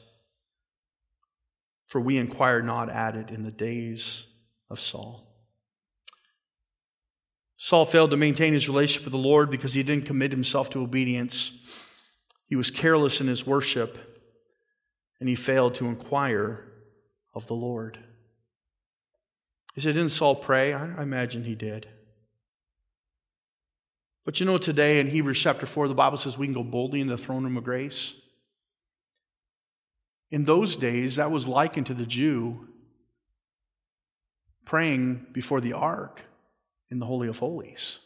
for 1.87 2.01
we 2.01 2.17
inquire 2.17 2.63
not 2.63 2.89
at 2.89 3.15
it 3.15 3.31
in 3.31 3.45
the 3.45 3.53
days 3.53 4.27
of 4.71 4.81
Saul. 4.81 5.29
Saul 7.59 7.85
failed 7.85 8.11
to 8.11 8.17
maintain 8.17 8.55
his 8.55 8.69
relationship 8.69 9.05
with 9.05 9.13
the 9.13 9.19
Lord 9.19 9.51
because 9.51 9.75
he 9.75 9.83
didn't 9.83 10.07
commit 10.07 10.33
himself 10.33 10.71
to 10.71 10.81
obedience. 10.83 12.03
He 12.49 12.57
was 12.57 12.71
careless 12.71 13.21
in 13.21 13.27
his 13.27 13.47
worship, 13.47 13.99
and 15.21 15.29
he 15.29 15.35
failed 15.35 15.75
to 15.75 15.87
inquire 15.87 16.65
of 17.35 17.47
the 17.49 17.55
Lord. 17.55 17.99
He 19.75 19.83
said, 19.83 19.95
Didn't 19.95 20.11
Saul 20.11 20.37
pray? 20.37 20.73
I 20.73 21.03
imagine 21.03 21.45
he 21.45 21.55
did. 21.55 21.87
But 24.25 24.39
you 24.39 24.47
know, 24.47 24.59
today 24.59 25.01
in 25.01 25.09
Hebrews 25.09 25.41
chapter 25.41 25.67
4, 25.67 25.89
the 25.89 25.95
Bible 25.95 26.17
says 26.17 26.39
we 26.39 26.47
can 26.47 26.55
go 26.55 26.63
boldly 26.63 27.01
in 27.01 27.09
the 27.09 27.19
throne 27.19 27.45
room 27.45 27.57
of 27.57 27.65
grace. 27.65 28.21
In 30.31 30.45
those 30.45 30.77
days, 30.77 31.17
that 31.17 31.31
was 31.31 31.49
likened 31.49 31.87
to 31.89 31.95
the 31.95 32.07
Jew 32.07 32.69
praying 34.65 35.27
before 35.33 35.61
the 35.61 35.73
ark 35.73 36.23
in 36.91 36.99
the 36.99 37.07
Holy 37.07 37.29
of 37.29 37.39
Holies. 37.39 37.99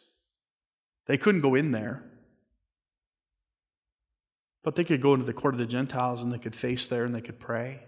They 1.06 1.18
couldn't 1.18 1.42
go 1.42 1.54
in 1.54 1.70
there, 1.70 2.02
but 4.64 4.74
they 4.74 4.84
could 4.84 5.00
go 5.00 5.14
into 5.14 5.26
the 5.26 5.32
court 5.32 5.54
of 5.54 5.58
the 5.58 5.66
Gentiles 5.66 6.22
and 6.22 6.32
they 6.32 6.38
could 6.38 6.54
face 6.54 6.88
there 6.88 7.04
and 7.04 7.14
they 7.14 7.20
could 7.20 7.38
pray 7.38 7.84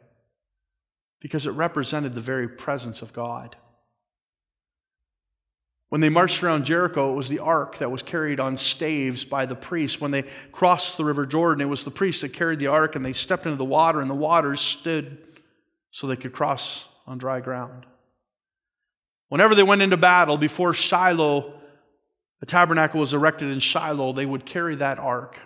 because 1.20 1.46
it 1.46 1.50
represented 1.50 2.14
the 2.14 2.20
very 2.20 2.48
presence 2.48 3.02
of 3.02 3.12
God. 3.12 3.56
When 5.88 6.02
they 6.02 6.10
marched 6.10 6.42
around 6.42 6.64
Jericho, 6.64 7.12
it 7.12 7.16
was 7.16 7.30
the 7.30 7.38
ark 7.38 7.78
that 7.78 7.90
was 7.90 8.02
carried 8.02 8.40
on 8.40 8.58
staves 8.58 9.24
by 9.24 9.46
the 9.46 9.54
priests. 9.54 10.00
When 10.00 10.10
they 10.10 10.24
crossed 10.52 10.98
the 10.98 11.04
river 11.04 11.24
Jordan, 11.24 11.66
it 11.66 11.70
was 11.70 11.84
the 11.84 11.90
priests 11.90 12.22
that 12.22 12.34
carried 12.34 12.58
the 12.58 12.66
ark 12.66 12.94
and 12.94 13.04
they 13.04 13.14
stepped 13.14 13.46
into 13.46 13.56
the 13.56 13.64
water 13.64 14.00
and 14.00 14.10
the 14.10 14.14
waters 14.14 14.60
stood 14.60 15.18
so 15.90 16.06
they 16.06 16.16
could 16.16 16.32
cross 16.32 16.88
on 17.06 17.16
dry 17.16 17.40
ground. 17.40 17.86
Whenever 19.28 19.54
they 19.54 19.62
went 19.62 19.82
into 19.82 19.96
battle, 19.96 20.36
before 20.36 20.74
Shiloh, 20.74 21.54
the 22.40 22.46
tabernacle 22.46 23.00
was 23.00 23.14
erected 23.14 23.50
in 23.50 23.58
Shiloh, 23.58 24.12
they 24.12 24.26
would 24.26 24.44
carry 24.44 24.74
that 24.76 24.98
ark. 24.98 25.38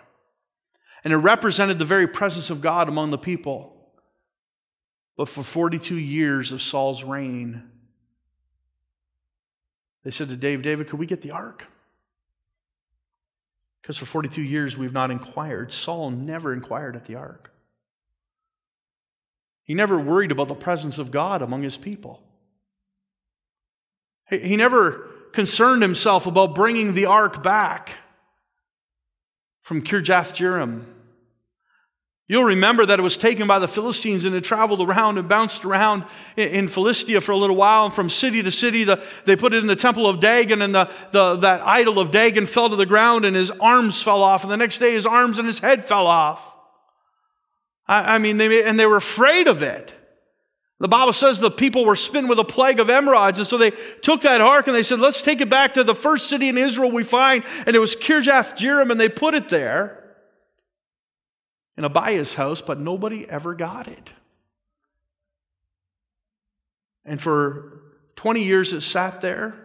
And 1.05 1.13
it 1.13 1.17
represented 1.17 1.79
the 1.79 1.85
very 1.85 2.07
presence 2.07 2.49
of 2.49 2.61
God 2.61 2.87
among 2.87 3.11
the 3.11 3.17
people. 3.17 3.73
But 5.17 5.29
for 5.29 5.43
42 5.43 5.97
years 5.97 6.51
of 6.51 6.61
Saul's 6.61 7.03
reign, 7.03 7.69
they 10.03 10.11
said 10.11 10.29
to 10.29 10.37
David, 10.37 10.63
David, 10.63 10.87
could 10.89 10.99
we 10.99 11.05
get 11.05 11.21
the 11.21 11.31
ark? 11.31 11.67
Because 13.81 13.97
for 13.97 14.05
42 14.05 14.41
years 14.41 14.77
we've 14.77 14.93
not 14.93 15.11
inquired. 15.11 15.71
Saul 15.71 16.09
never 16.09 16.53
inquired 16.53 16.95
at 16.95 17.05
the 17.05 17.15
ark. 17.15 17.51
He 19.63 19.73
never 19.73 19.99
worried 19.99 20.31
about 20.31 20.49
the 20.49 20.55
presence 20.55 20.97
of 20.97 21.11
God 21.11 21.41
among 21.41 21.63
his 21.63 21.77
people. 21.77 22.21
He 24.29 24.55
never 24.55 25.09
concerned 25.31 25.81
himself 25.81 26.27
about 26.27 26.55
bringing 26.55 26.93
the 26.93 27.05
ark 27.05 27.43
back 27.43 28.01
from 29.59 29.81
Kirjath 29.81 30.33
Jearim. 30.33 30.85
You'll 32.29 32.45
remember 32.45 32.85
that 32.85 32.99
it 32.99 33.01
was 33.01 33.17
taken 33.17 33.47
by 33.47 33.59
the 33.59 33.67
Philistines 33.67 34.23
and 34.23 34.33
it 34.33 34.45
traveled 34.45 34.81
around 34.81 35.17
and 35.17 35.27
bounced 35.27 35.65
around 35.65 36.05
in 36.37 36.69
Philistia 36.69 37.19
for 37.19 37.33
a 37.33 37.37
little 37.37 37.57
while. 37.57 37.85
And 37.85 37.93
from 37.93 38.09
city 38.09 38.41
to 38.41 38.49
city, 38.49 38.85
the, 38.85 39.03
they 39.25 39.35
put 39.35 39.53
it 39.53 39.57
in 39.57 39.67
the 39.67 39.75
temple 39.75 40.07
of 40.07 40.21
Dagon, 40.21 40.61
and 40.61 40.73
the, 40.73 40.89
the, 41.11 41.35
that 41.37 41.61
idol 41.61 41.99
of 41.99 42.11
Dagon 42.11 42.45
fell 42.45 42.69
to 42.69 42.77
the 42.77 42.85
ground 42.85 43.25
and 43.25 43.35
his 43.35 43.51
arms 43.51 44.01
fell 44.01 44.23
off. 44.23 44.43
And 44.43 44.51
the 44.51 44.57
next 44.57 44.77
day, 44.77 44.93
his 44.93 45.05
arms 45.05 45.37
and 45.37 45.45
his 45.45 45.59
head 45.59 45.83
fell 45.83 46.07
off. 46.07 46.55
I, 47.87 48.15
I 48.15 48.17
mean, 48.19 48.37
they, 48.37 48.63
and 48.63 48.79
they 48.79 48.85
were 48.85 48.97
afraid 48.97 49.47
of 49.47 49.61
it. 49.61 49.97
The 50.79 50.87
Bible 50.87 51.13
says 51.13 51.39
the 51.39 51.51
people 51.51 51.85
were 51.85 51.95
smitten 51.95 52.29
with 52.29 52.39
a 52.39 52.45
plague 52.45 52.79
of 52.79 52.87
emerods. 52.87 53.37
And 53.37 53.47
so 53.47 53.57
they 53.57 53.71
took 54.01 54.21
that 54.21 54.39
ark 54.39 54.67
and 54.67 54.75
they 54.75 54.83
said, 54.83 54.99
let's 54.99 55.21
take 55.21 55.41
it 55.41 55.49
back 55.49 55.73
to 55.73 55.83
the 55.83 55.95
first 55.95 56.27
city 56.27 56.47
in 56.47 56.57
Israel 56.57 56.91
we 56.91 57.03
find. 57.03 57.43
And 57.67 57.75
it 57.75 57.79
was 57.79 57.95
Kirjath 57.97 58.57
Jearim, 58.57 58.91
and 58.91 58.99
they 58.99 59.09
put 59.09 59.33
it 59.33 59.49
there 59.49 60.02
in 61.77 61.83
Abiah's 61.83 62.35
house, 62.35 62.61
but 62.61 62.79
nobody 62.79 63.27
ever 63.29 63.55
got 63.55 63.87
it. 63.87 64.13
And 67.05 67.21
for 67.21 67.81
20 68.15 68.43
years 68.43 68.73
it 68.73 68.81
sat 68.81 69.21
there. 69.21 69.55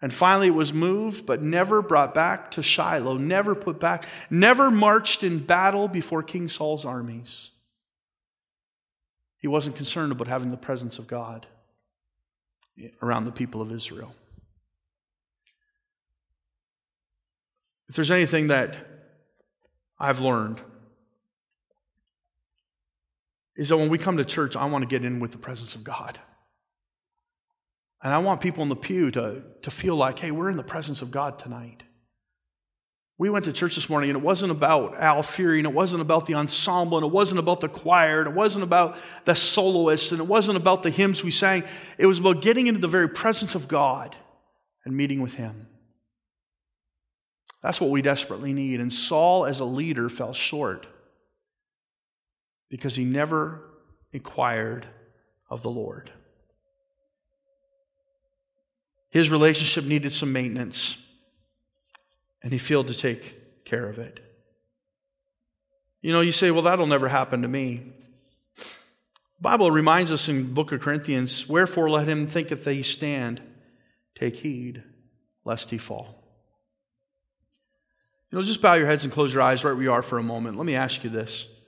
And 0.00 0.12
finally 0.12 0.48
it 0.48 0.54
was 0.54 0.72
moved, 0.72 1.26
but 1.26 1.42
never 1.42 1.80
brought 1.80 2.12
back 2.12 2.50
to 2.52 2.62
Shiloh, 2.62 3.18
never 3.18 3.54
put 3.54 3.78
back, 3.78 4.04
never 4.30 4.68
marched 4.70 5.22
in 5.22 5.38
battle 5.38 5.86
before 5.86 6.24
King 6.24 6.48
Saul's 6.48 6.84
armies. 6.84 7.52
He 9.38 9.46
wasn't 9.46 9.76
concerned 9.76 10.10
about 10.10 10.26
having 10.26 10.48
the 10.48 10.56
presence 10.56 10.98
of 10.98 11.06
God 11.06 11.46
around 13.00 13.24
the 13.24 13.32
people 13.32 13.60
of 13.60 13.70
Israel. 13.70 14.14
If 17.88 17.94
there's 17.94 18.10
anything 18.10 18.48
that 18.48 18.78
I've 20.00 20.20
learned 20.20 20.60
is 23.56 23.68
that 23.68 23.76
when 23.76 23.88
we 23.88 23.98
come 23.98 24.16
to 24.16 24.24
church, 24.24 24.56
I 24.56 24.64
want 24.66 24.82
to 24.82 24.88
get 24.88 25.04
in 25.04 25.20
with 25.20 25.32
the 25.32 25.38
presence 25.38 25.74
of 25.74 25.84
God. 25.84 26.18
And 28.02 28.12
I 28.12 28.18
want 28.18 28.40
people 28.40 28.62
in 28.62 28.68
the 28.68 28.76
pew 28.76 29.10
to, 29.12 29.42
to 29.62 29.70
feel 29.70 29.94
like, 29.94 30.18
hey, 30.18 30.30
we're 30.30 30.50
in 30.50 30.56
the 30.56 30.62
presence 30.62 31.02
of 31.02 31.10
God 31.10 31.38
tonight. 31.38 31.84
We 33.18 33.30
went 33.30 33.44
to 33.44 33.52
church 33.52 33.76
this 33.76 33.88
morning 33.88 34.10
and 34.10 34.18
it 34.18 34.22
wasn't 34.22 34.50
about 34.50 34.96
Al 34.96 35.22
Fury 35.22 35.58
and 35.58 35.66
it 35.66 35.72
wasn't 35.72 36.02
about 36.02 36.26
the 36.26 36.34
ensemble 36.34 36.98
and 36.98 37.06
it 37.06 37.12
wasn't 37.12 37.38
about 37.38 37.60
the 37.60 37.68
choir 37.68 38.20
and 38.20 38.28
it 38.28 38.34
wasn't 38.34 38.64
about 38.64 38.98
the 39.26 39.34
soloists 39.34 40.10
and 40.10 40.20
it 40.20 40.26
wasn't 40.26 40.56
about 40.56 40.82
the 40.82 40.90
hymns 40.90 41.22
we 41.22 41.30
sang. 41.30 41.62
It 41.98 42.06
was 42.06 42.18
about 42.18 42.42
getting 42.42 42.66
into 42.66 42.80
the 42.80 42.88
very 42.88 43.08
presence 43.08 43.54
of 43.54 43.68
God 43.68 44.16
and 44.84 44.96
meeting 44.96 45.22
with 45.22 45.34
Him. 45.34 45.68
That's 47.62 47.80
what 47.80 47.90
we 47.90 48.02
desperately 48.02 48.52
need. 48.52 48.80
And 48.80 48.92
Saul, 48.92 49.46
as 49.46 49.60
a 49.60 49.64
leader, 49.64 50.08
fell 50.08 50.32
short 50.32 50.88
because 52.72 52.96
he 52.96 53.04
never 53.04 53.60
inquired 54.14 54.86
of 55.50 55.62
the 55.62 55.68
Lord. 55.68 56.10
His 59.10 59.30
relationship 59.30 59.84
needed 59.84 60.10
some 60.10 60.32
maintenance, 60.32 61.06
and 62.42 62.50
he 62.50 62.56
failed 62.56 62.88
to 62.88 62.94
take 62.94 63.66
care 63.66 63.86
of 63.90 63.98
it. 63.98 64.20
You 66.00 66.12
know, 66.12 66.22
you 66.22 66.32
say, 66.32 66.50
well, 66.50 66.62
that'll 66.62 66.86
never 66.86 67.08
happen 67.08 67.42
to 67.42 67.48
me. 67.48 67.92
The 68.56 69.42
Bible 69.42 69.70
reminds 69.70 70.10
us 70.10 70.26
in 70.30 70.54
book 70.54 70.72
of 70.72 70.80
Corinthians, 70.80 71.46
wherefore 71.46 71.90
let 71.90 72.08
him 72.08 72.26
think 72.26 72.48
that 72.48 72.64
he 72.64 72.82
stand, 72.82 73.42
take 74.14 74.36
heed, 74.36 74.82
lest 75.44 75.70
he 75.70 75.76
fall. 75.76 76.24
You 78.30 78.38
know, 78.38 78.42
just 78.42 78.62
bow 78.62 78.74
your 78.74 78.86
heads 78.86 79.04
and 79.04 79.12
close 79.12 79.34
your 79.34 79.42
eyes 79.42 79.62
right 79.62 79.74
where 79.74 79.82
you 79.82 79.92
are 79.92 80.00
for 80.00 80.16
a 80.16 80.22
moment. 80.22 80.56
Let 80.56 80.64
me 80.64 80.74
ask 80.74 81.04
you 81.04 81.10
this. 81.10 81.58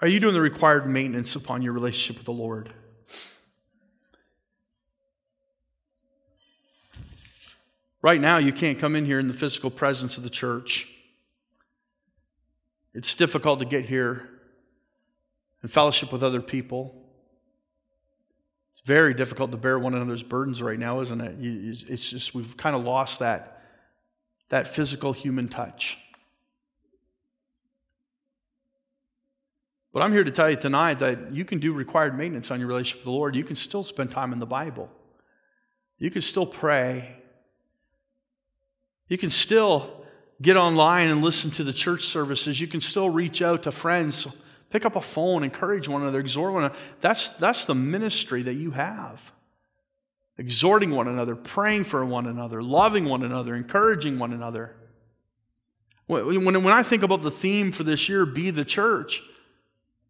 Are 0.00 0.06
you 0.06 0.20
doing 0.20 0.34
the 0.34 0.40
required 0.40 0.86
maintenance 0.86 1.34
upon 1.34 1.62
your 1.62 1.72
relationship 1.72 2.16
with 2.16 2.26
the 2.26 2.32
Lord? 2.32 2.72
Right 8.00 8.20
now, 8.20 8.38
you 8.38 8.52
can't 8.52 8.78
come 8.78 8.94
in 8.94 9.06
here 9.06 9.18
in 9.18 9.26
the 9.26 9.32
physical 9.32 9.70
presence 9.70 10.16
of 10.16 10.22
the 10.22 10.30
church. 10.30 10.88
It's 12.94 13.14
difficult 13.16 13.58
to 13.58 13.64
get 13.64 13.86
here 13.86 14.28
and 15.62 15.70
fellowship 15.70 16.12
with 16.12 16.22
other 16.22 16.40
people. 16.40 16.94
It's 18.72 18.82
very 18.82 19.14
difficult 19.14 19.50
to 19.50 19.56
bear 19.56 19.80
one 19.80 19.94
another's 19.94 20.22
burdens 20.22 20.62
right 20.62 20.78
now, 20.78 21.00
isn't 21.00 21.20
it? 21.20 21.36
It's 21.40 22.10
just 22.10 22.36
we've 22.36 22.56
kind 22.56 22.76
of 22.76 22.84
lost 22.84 23.18
that, 23.18 23.64
that 24.48 24.68
physical 24.68 25.12
human 25.12 25.48
touch. 25.48 25.98
But 29.92 30.02
I'm 30.02 30.12
here 30.12 30.24
to 30.24 30.30
tell 30.30 30.50
you 30.50 30.56
tonight 30.56 30.98
that 30.98 31.32
you 31.32 31.44
can 31.44 31.58
do 31.58 31.72
required 31.72 32.16
maintenance 32.16 32.50
on 32.50 32.60
your 32.60 32.68
relationship 32.68 33.00
with 33.00 33.06
the 33.06 33.12
Lord. 33.12 33.34
You 33.34 33.44
can 33.44 33.56
still 33.56 33.82
spend 33.82 34.10
time 34.10 34.32
in 34.32 34.38
the 34.38 34.46
Bible. 34.46 34.90
You 35.98 36.10
can 36.10 36.20
still 36.20 36.46
pray. 36.46 37.16
You 39.08 39.18
can 39.18 39.30
still 39.30 40.04
get 40.40 40.56
online 40.56 41.08
and 41.08 41.22
listen 41.22 41.50
to 41.52 41.64
the 41.64 41.72
church 41.72 42.04
services. 42.04 42.60
You 42.60 42.68
can 42.68 42.80
still 42.80 43.10
reach 43.10 43.42
out 43.42 43.64
to 43.64 43.72
friends, 43.72 44.26
pick 44.70 44.84
up 44.84 44.94
a 44.94 45.00
phone, 45.00 45.42
encourage 45.42 45.88
one 45.88 46.02
another, 46.02 46.20
exhort 46.20 46.52
one 46.52 46.64
another. 46.64 46.78
That's, 47.00 47.30
that's 47.30 47.64
the 47.64 47.74
ministry 47.74 48.42
that 48.42 48.54
you 48.54 48.72
have. 48.72 49.32
Exhorting 50.36 50.90
one 50.90 51.08
another, 51.08 51.34
praying 51.34 51.84
for 51.84 52.04
one 52.04 52.26
another, 52.26 52.62
loving 52.62 53.06
one 53.06 53.24
another, 53.24 53.56
encouraging 53.56 54.20
one 54.20 54.32
another. 54.32 54.76
When, 56.06 56.44
when, 56.44 56.62
when 56.62 56.74
I 56.74 56.84
think 56.84 57.02
about 57.02 57.22
the 57.22 57.30
theme 57.30 57.72
for 57.72 57.82
this 57.82 58.08
year, 58.08 58.24
be 58.24 58.50
the 58.50 58.64
church, 58.64 59.20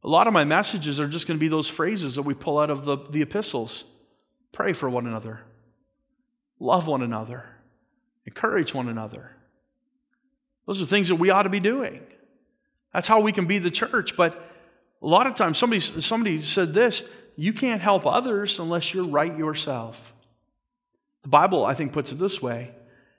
a 0.02 0.08
lot 0.08 0.26
of 0.26 0.32
my 0.32 0.44
messages 0.44 1.00
are 1.00 1.08
just 1.08 1.26
going 1.26 1.38
to 1.38 1.40
be 1.40 1.48
those 1.48 1.68
phrases 1.68 2.14
that 2.14 2.22
we 2.22 2.34
pull 2.34 2.58
out 2.58 2.70
of 2.70 2.84
the, 2.84 2.96
the 3.10 3.22
epistles 3.22 3.84
pray 4.52 4.72
for 4.72 4.88
one 4.88 5.06
another, 5.06 5.40
love 6.58 6.86
one 6.88 7.02
another, 7.02 7.44
encourage 8.26 8.74
one 8.74 8.88
another. 8.88 9.32
Those 10.66 10.80
are 10.80 10.84
things 10.84 11.08
that 11.08 11.16
we 11.16 11.30
ought 11.30 11.44
to 11.44 11.48
be 11.48 11.60
doing. 11.60 12.02
That's 12.92 13.08
how 13.08 13.20
we 13.20 13.32
can 13.32 13.46
be 13.46 13.58
the 13.58 13.70
church. 13.70 14.16
But 14.16 14.34
a 15.00 15.06
lot 15.06 15.26
of 15.26 15.34
times, 15.34 15.58
somebody, 15.58 15.80
somebody 15.80 16.42
said 16.42 16.74
this 16.74 17.08
you 17.36 17.52
can't 17.52 17.80
help 17.80 18.04
others 18.04 18.58
unless 18.58 18.92
you're 18.92 19.06
right 19.06 19.36
yourself. 19.36 20.12
The 21.22 21.28
Bible, 21.28 21.64
I 21.64 21.74
think, 21.74 21.92
puts 21.92 22.10
it 22.10 22.16
this 22.16 22.42
way 22.42 22.72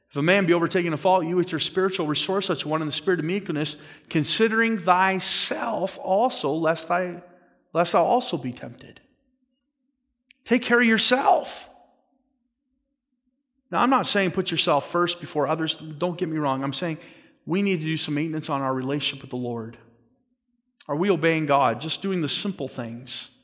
if 0.09 0.17
a 0.17 0.21
man 0.21 0.45
be 0.45 0.53
overtaken 0.53 0.91
in 0.91 0.97
fault, 0.97 1.25
you 1.25 1.35
with 1.35 1.51
your 1.51 1.59
spiritual 1.59 2.07
restore 2.07 2.41
such 2.41 2.65
one 2.65 2.81
in 2.81 2.87
the 2.87 2.91
spirit 2.91 3.19
of 3.19 3.25
meekness, 3.25 3.75
considering 4.09 4.77
thyself 4.77 5.99
also, 5.99 6.51
lest, 6.51 6.89
thy, 6.89 7.21
lest 7.73 7.93
thou 7.93 8.03
also 8.03 8.35
be 8.35 8.51
tempted. 8.51 9.01
Take 10.45 10.63
care 10.63 10.79
of 10.79 10.85
yourself. 10.85 11.69
Now, 13.69 13.83
I'm 13.83 13.91
not 13.91 14.07
saying 14.07 14.31
put 14.31 14.49
yourself 14.49 14.89
first 14.89 15.19
before 15.19 15.45
others. 15.45 15.75
Don't 15.75 16.17
get 16.17 16.27
me 16.27 16.37
wrong. 16.37 16.63
I'm 16.63 16.73
saying 16.73 16.97
we 17.45 17.61
need 17.61 17.77
to 17.77 17.85
do 17.85 17.97
some 17.97 18.15
maintenance 18.15 18.49
on 18.49 18.61
our 18.61 18.73
relationship 18.73 19.21
with 19.21 19.29
the 19.29 19.35
Lord. 19.35 19.77
Are 20.87 20.95
we 20.95 21.11
obeying 21.11 21.45
God? 21.45 21.79
Just 21.79 22.01
doing 22.01 22.21
the 22.21 22.27
simple 22.27 22.67
things. 22.67 23.38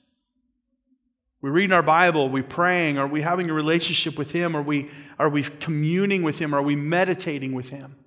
We 1.46 1.52
reading 1.52 1.74
our 1.74 1.84
Bible, 1.84 2.24
are 2.24 2.30
we 2.30 2.42
praying, 2.42 2.98
are 2.98 3.06
we 3.06 3.22
having 3.22 3.52
a 3.52 3.54
relationship 3.54 4.18
with 4.18 4.32
Him, 4.32 4.56
are 4.56 4.64
we, 4.64 4.90
are 5.20 5.30
we 5.30 5.44
communing 5.44 6.24
with 6.24 6.40
Him, 6.40 6.56
are 6.56 6.62
we 6.64 6.76
meditating 6.76 7.54
with 7.54 7.70
Him? 7.70 7.98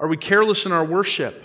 Are 0.00 0.08
we 0.08 0.16
careless 0.16 0.64
in 0.64 0.72
our 0.72 0.86
worship? 0.86 1.44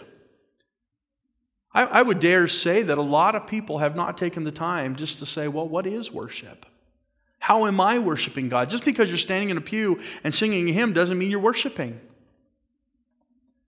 I, 1.74 1.84
I 1.84 2.02
would 2.02 2.20
dare 2.22 2.48
say 2.48 2.82
that 2.82 2.98
a 2.98 3.02
lot 3.02 3.36
of 3.36 3.46
people 3.46 3.80
have 3.80 3.94
not 3.94 4.18
taken 4.18 4.44
the 4.44 4.54
time 4.54 4.96
just 4.96 5.20
to 5.20 5.26
say, 5.26 5.50
well, 5.50 5.68
what 5.68 5.86
is 5.86 6.14
worship? 6.14 6.66
How 7.40 7.66
am 7.66 7.82
I 7.82 8.00
worshiping 8.00 8.48
God? 8.48 8.70
Just 8.70 8.86
because 8.86 9.10
you're 9.10 9.18
standing 9.18 9.50
in 9.50 9.58
a 9.58 9.62
pew 9.62 10.00
and 10.24 10.34
singing 10.34 10.70
a 10.70 10.72
hymn 10.72 10.94
doesn't 10.94 11.18
mean 11.18 11.30
you're 11.30 11.42
worshiping. 11.42 12.00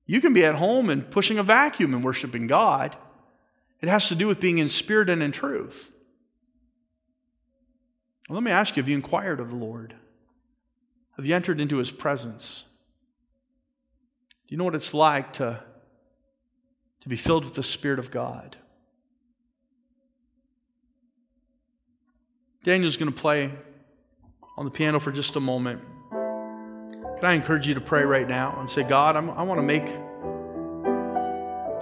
You 0.05 0.21
can 0.21 0.31
be 0.31 0.45
at 0.45 0.55
home 0.55 0.89
and 0.89 1.11
pushing 1.11 1.39
a 1.39 1.43
vacuum 1.43 1.93
and 1.93 2.05
worshiping 2.05 2.47
God. 2.47 2.95
It 3.83 3.89
has 3.89 4.07
to 4.07 4.15
do 4.15 4.27
with 4.27 4.39
being 4.39 4.59
in 4.59 4.69
spirit 4.69 5.09
and 5.09 5.21
in 5.21 5.33
truth. 5.33 5.91
Well, 8.29 8.35
let 8.35 8.43
me 8.43 8.49
ask 8.49 8.77
you 8.77 8.81
have 8.81 8.87
you 8.87 8.95
inquired 8.95 9.41
of 9.41 9.49
the 9.49 9.57
Lord? 9.57 9.93
Have 11.17 11.25
you 11.25 11.35
entered 11.35 11.59
into 11.59 11.77
his 11.77 11.91
presence? 11.91 12.63
Do 14.47 14.55
you 14.55 14.57
know 14.57 14.63
what 14.63 14.73
it's 14.73 14.93
like 14.93 15.33
to, 15.33 15.61
to 17.01 17.09
be 17.09 17.17
filled 17.17 17.43
with 17.43 17.55
the 17.55 17.63
Spirit 17.63 17.99
of 17.99 18.09
God? 18.09 18.55
Daniel's 22.63 22.95
going 22.95 23.11
to 23.11 23.21
play 23.21 23.51
on 24.55 24.63
the 24.63 24.71
piano 24.71 25.01
for 25.01 25.11
just 25.11 25.35
a 25.35 25.41
moment. 25.41 25.81
Can 26.09 27.25
I 27.25 27.33
encourage 27.33 27.67
you 27.67 27.73
to 27.73 27.81
pray 27.81 28.05
right 28.05 28.29
now 28.29 28.55
and 28.61 28.69
say, 28.69 28.83
God, 28.83 29.17
I'm, 29.17 29.29
i 29.31 29.43
want 29.43 29.59
to 29.59 29.65
make 29.67 29.93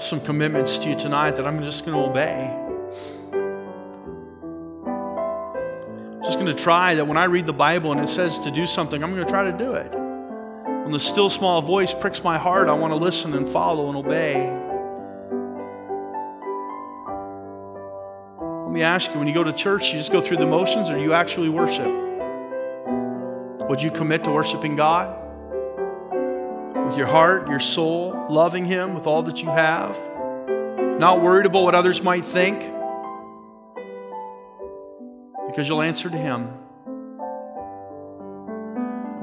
some 0.03 0.19
commitments 0.19 0.79
to 0.79 0.89
you 0.89 0.95
tonight 0.95 1.35
that 1.35 1.45
I'm 1.45 1.61
just 1.61 1.85
going 1.85 1.97
to 1.97 2.03
obey. 2.09 2.49
I'm 6.15 6.23
just 6.23 6.39
going 6.39 6.47
to 6.47 6.53
try 6.53 6.95
that 6.95 7.05
when 7.05 7.17
I 7.17 7.25
read 7.25 7.45
the 7.45 7.53
Bible 7.53 7.91
and 7.91 8.01
it 8.01 8.07
says 8.07 8.39
to 8.39 8.51
do 8.51 8.65
something, 8.65 9.03
I'm 9.03 9.13
going 9.13 9.25
to 9.25 9.29
try 9.29 9.43
to 9.43 9.51
do 9.57 9.73
it. 9.73 9.93
When 9.93 10.91
the 10.91 10.99
still 10.99 11.29
small 11.29 11.61
voice 11.61 11.93
pricks 11.93 12.23
my 12.23 12.37
heart, 12.37 12.67
I 12.67 12.73
want 12.73 12.91
to 12.91 12.97
listen 12.97 13.33
and 13.33 13.47
follow 13.47 13.89
and 13.89 13.97
obey. 13.97 14.35
Let 18.65 18.71
me 18.73 18.81
ask 18.81 19.11
you 19.13 19.19
when 19.19 19.27
you 19.27 19.33
go 19.33 19.43
to 19.43 19.53
church, 19.53 19.91
you 19.91 19.99
just 19.99 20.11
go 20.11 20.21
through 20.21 20.37
the 20.37 20.45
motions 20.45 20.89
or 20.89 20.97
you 20.97 21.13
actually 21.13 21.49
worship? 21.49 21.87
Would 23.69 23.81
you 23.81 23.91
commit 23.91 24.23
to 24.23 24.31
worshiping 24.31 24.75
God? 24.75 25.20
With 26.91 26.97
your 26.97 27.07
heart, 27.07 27.47
your 27.47 27.61
soul, 27.61 28.27
loving 28.29 28.65
Him 28.65 28.93
with 28.93 29.07
all 29.07 29.23
that 29.23 29.41
you 29.41 29.47
have? 29.47 29.97
Not 30.99 31.21
worried 31.21 31.45
about 31.45 31.63
what 31.63 31.73
others 31.73 32.03
might 32.03 32.25
think? 32.25 32.59
Because 35.47 35.69
you'll 35.69 35.83
answer 35.83 36.09
to 36.09 36.17
Him. 36.17 36.51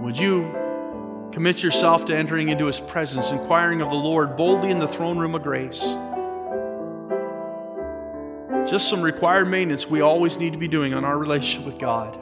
Would 0.02 0.18
you 0.18 0.50
commit 1.30 1.62
yourself 1.62 2.06
to 2.06 2.16
entering 2.16 2.48
into 2.48 2.64
His 2.64 2.80
presence, 2.80 3.32
inquiring 3.32 3.82
of 3.82 3.90
the 3.90 3.96
Lord 3.96 4.34
boldly 4.34 4.70
in 4.70 4.78
the 4.78 4.88
throne 4.88 5.18
room 5.18 5.34
of 5.34 5.42
grace? 5.42 5.94
Just 8.66 8.88
some 8.88 9.02
required 9.02 9.46
maintenance 9.46 9.86
we 9.86 10.00
always 10.00 10.38
need 10.38 10.54
to 10.54 10.58
be 10.58 10.68
doing 10.68 10.94
on 10.94 11.04
our 11.04 11.18
relationship 11.18 11.66
with 11.66 11.78
God. 11.78 12.16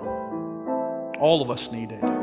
All 1.20 1.40
of 1.40 1.52
us 1.52 1.70
need 1.70 1.92
it. 1.92 2.15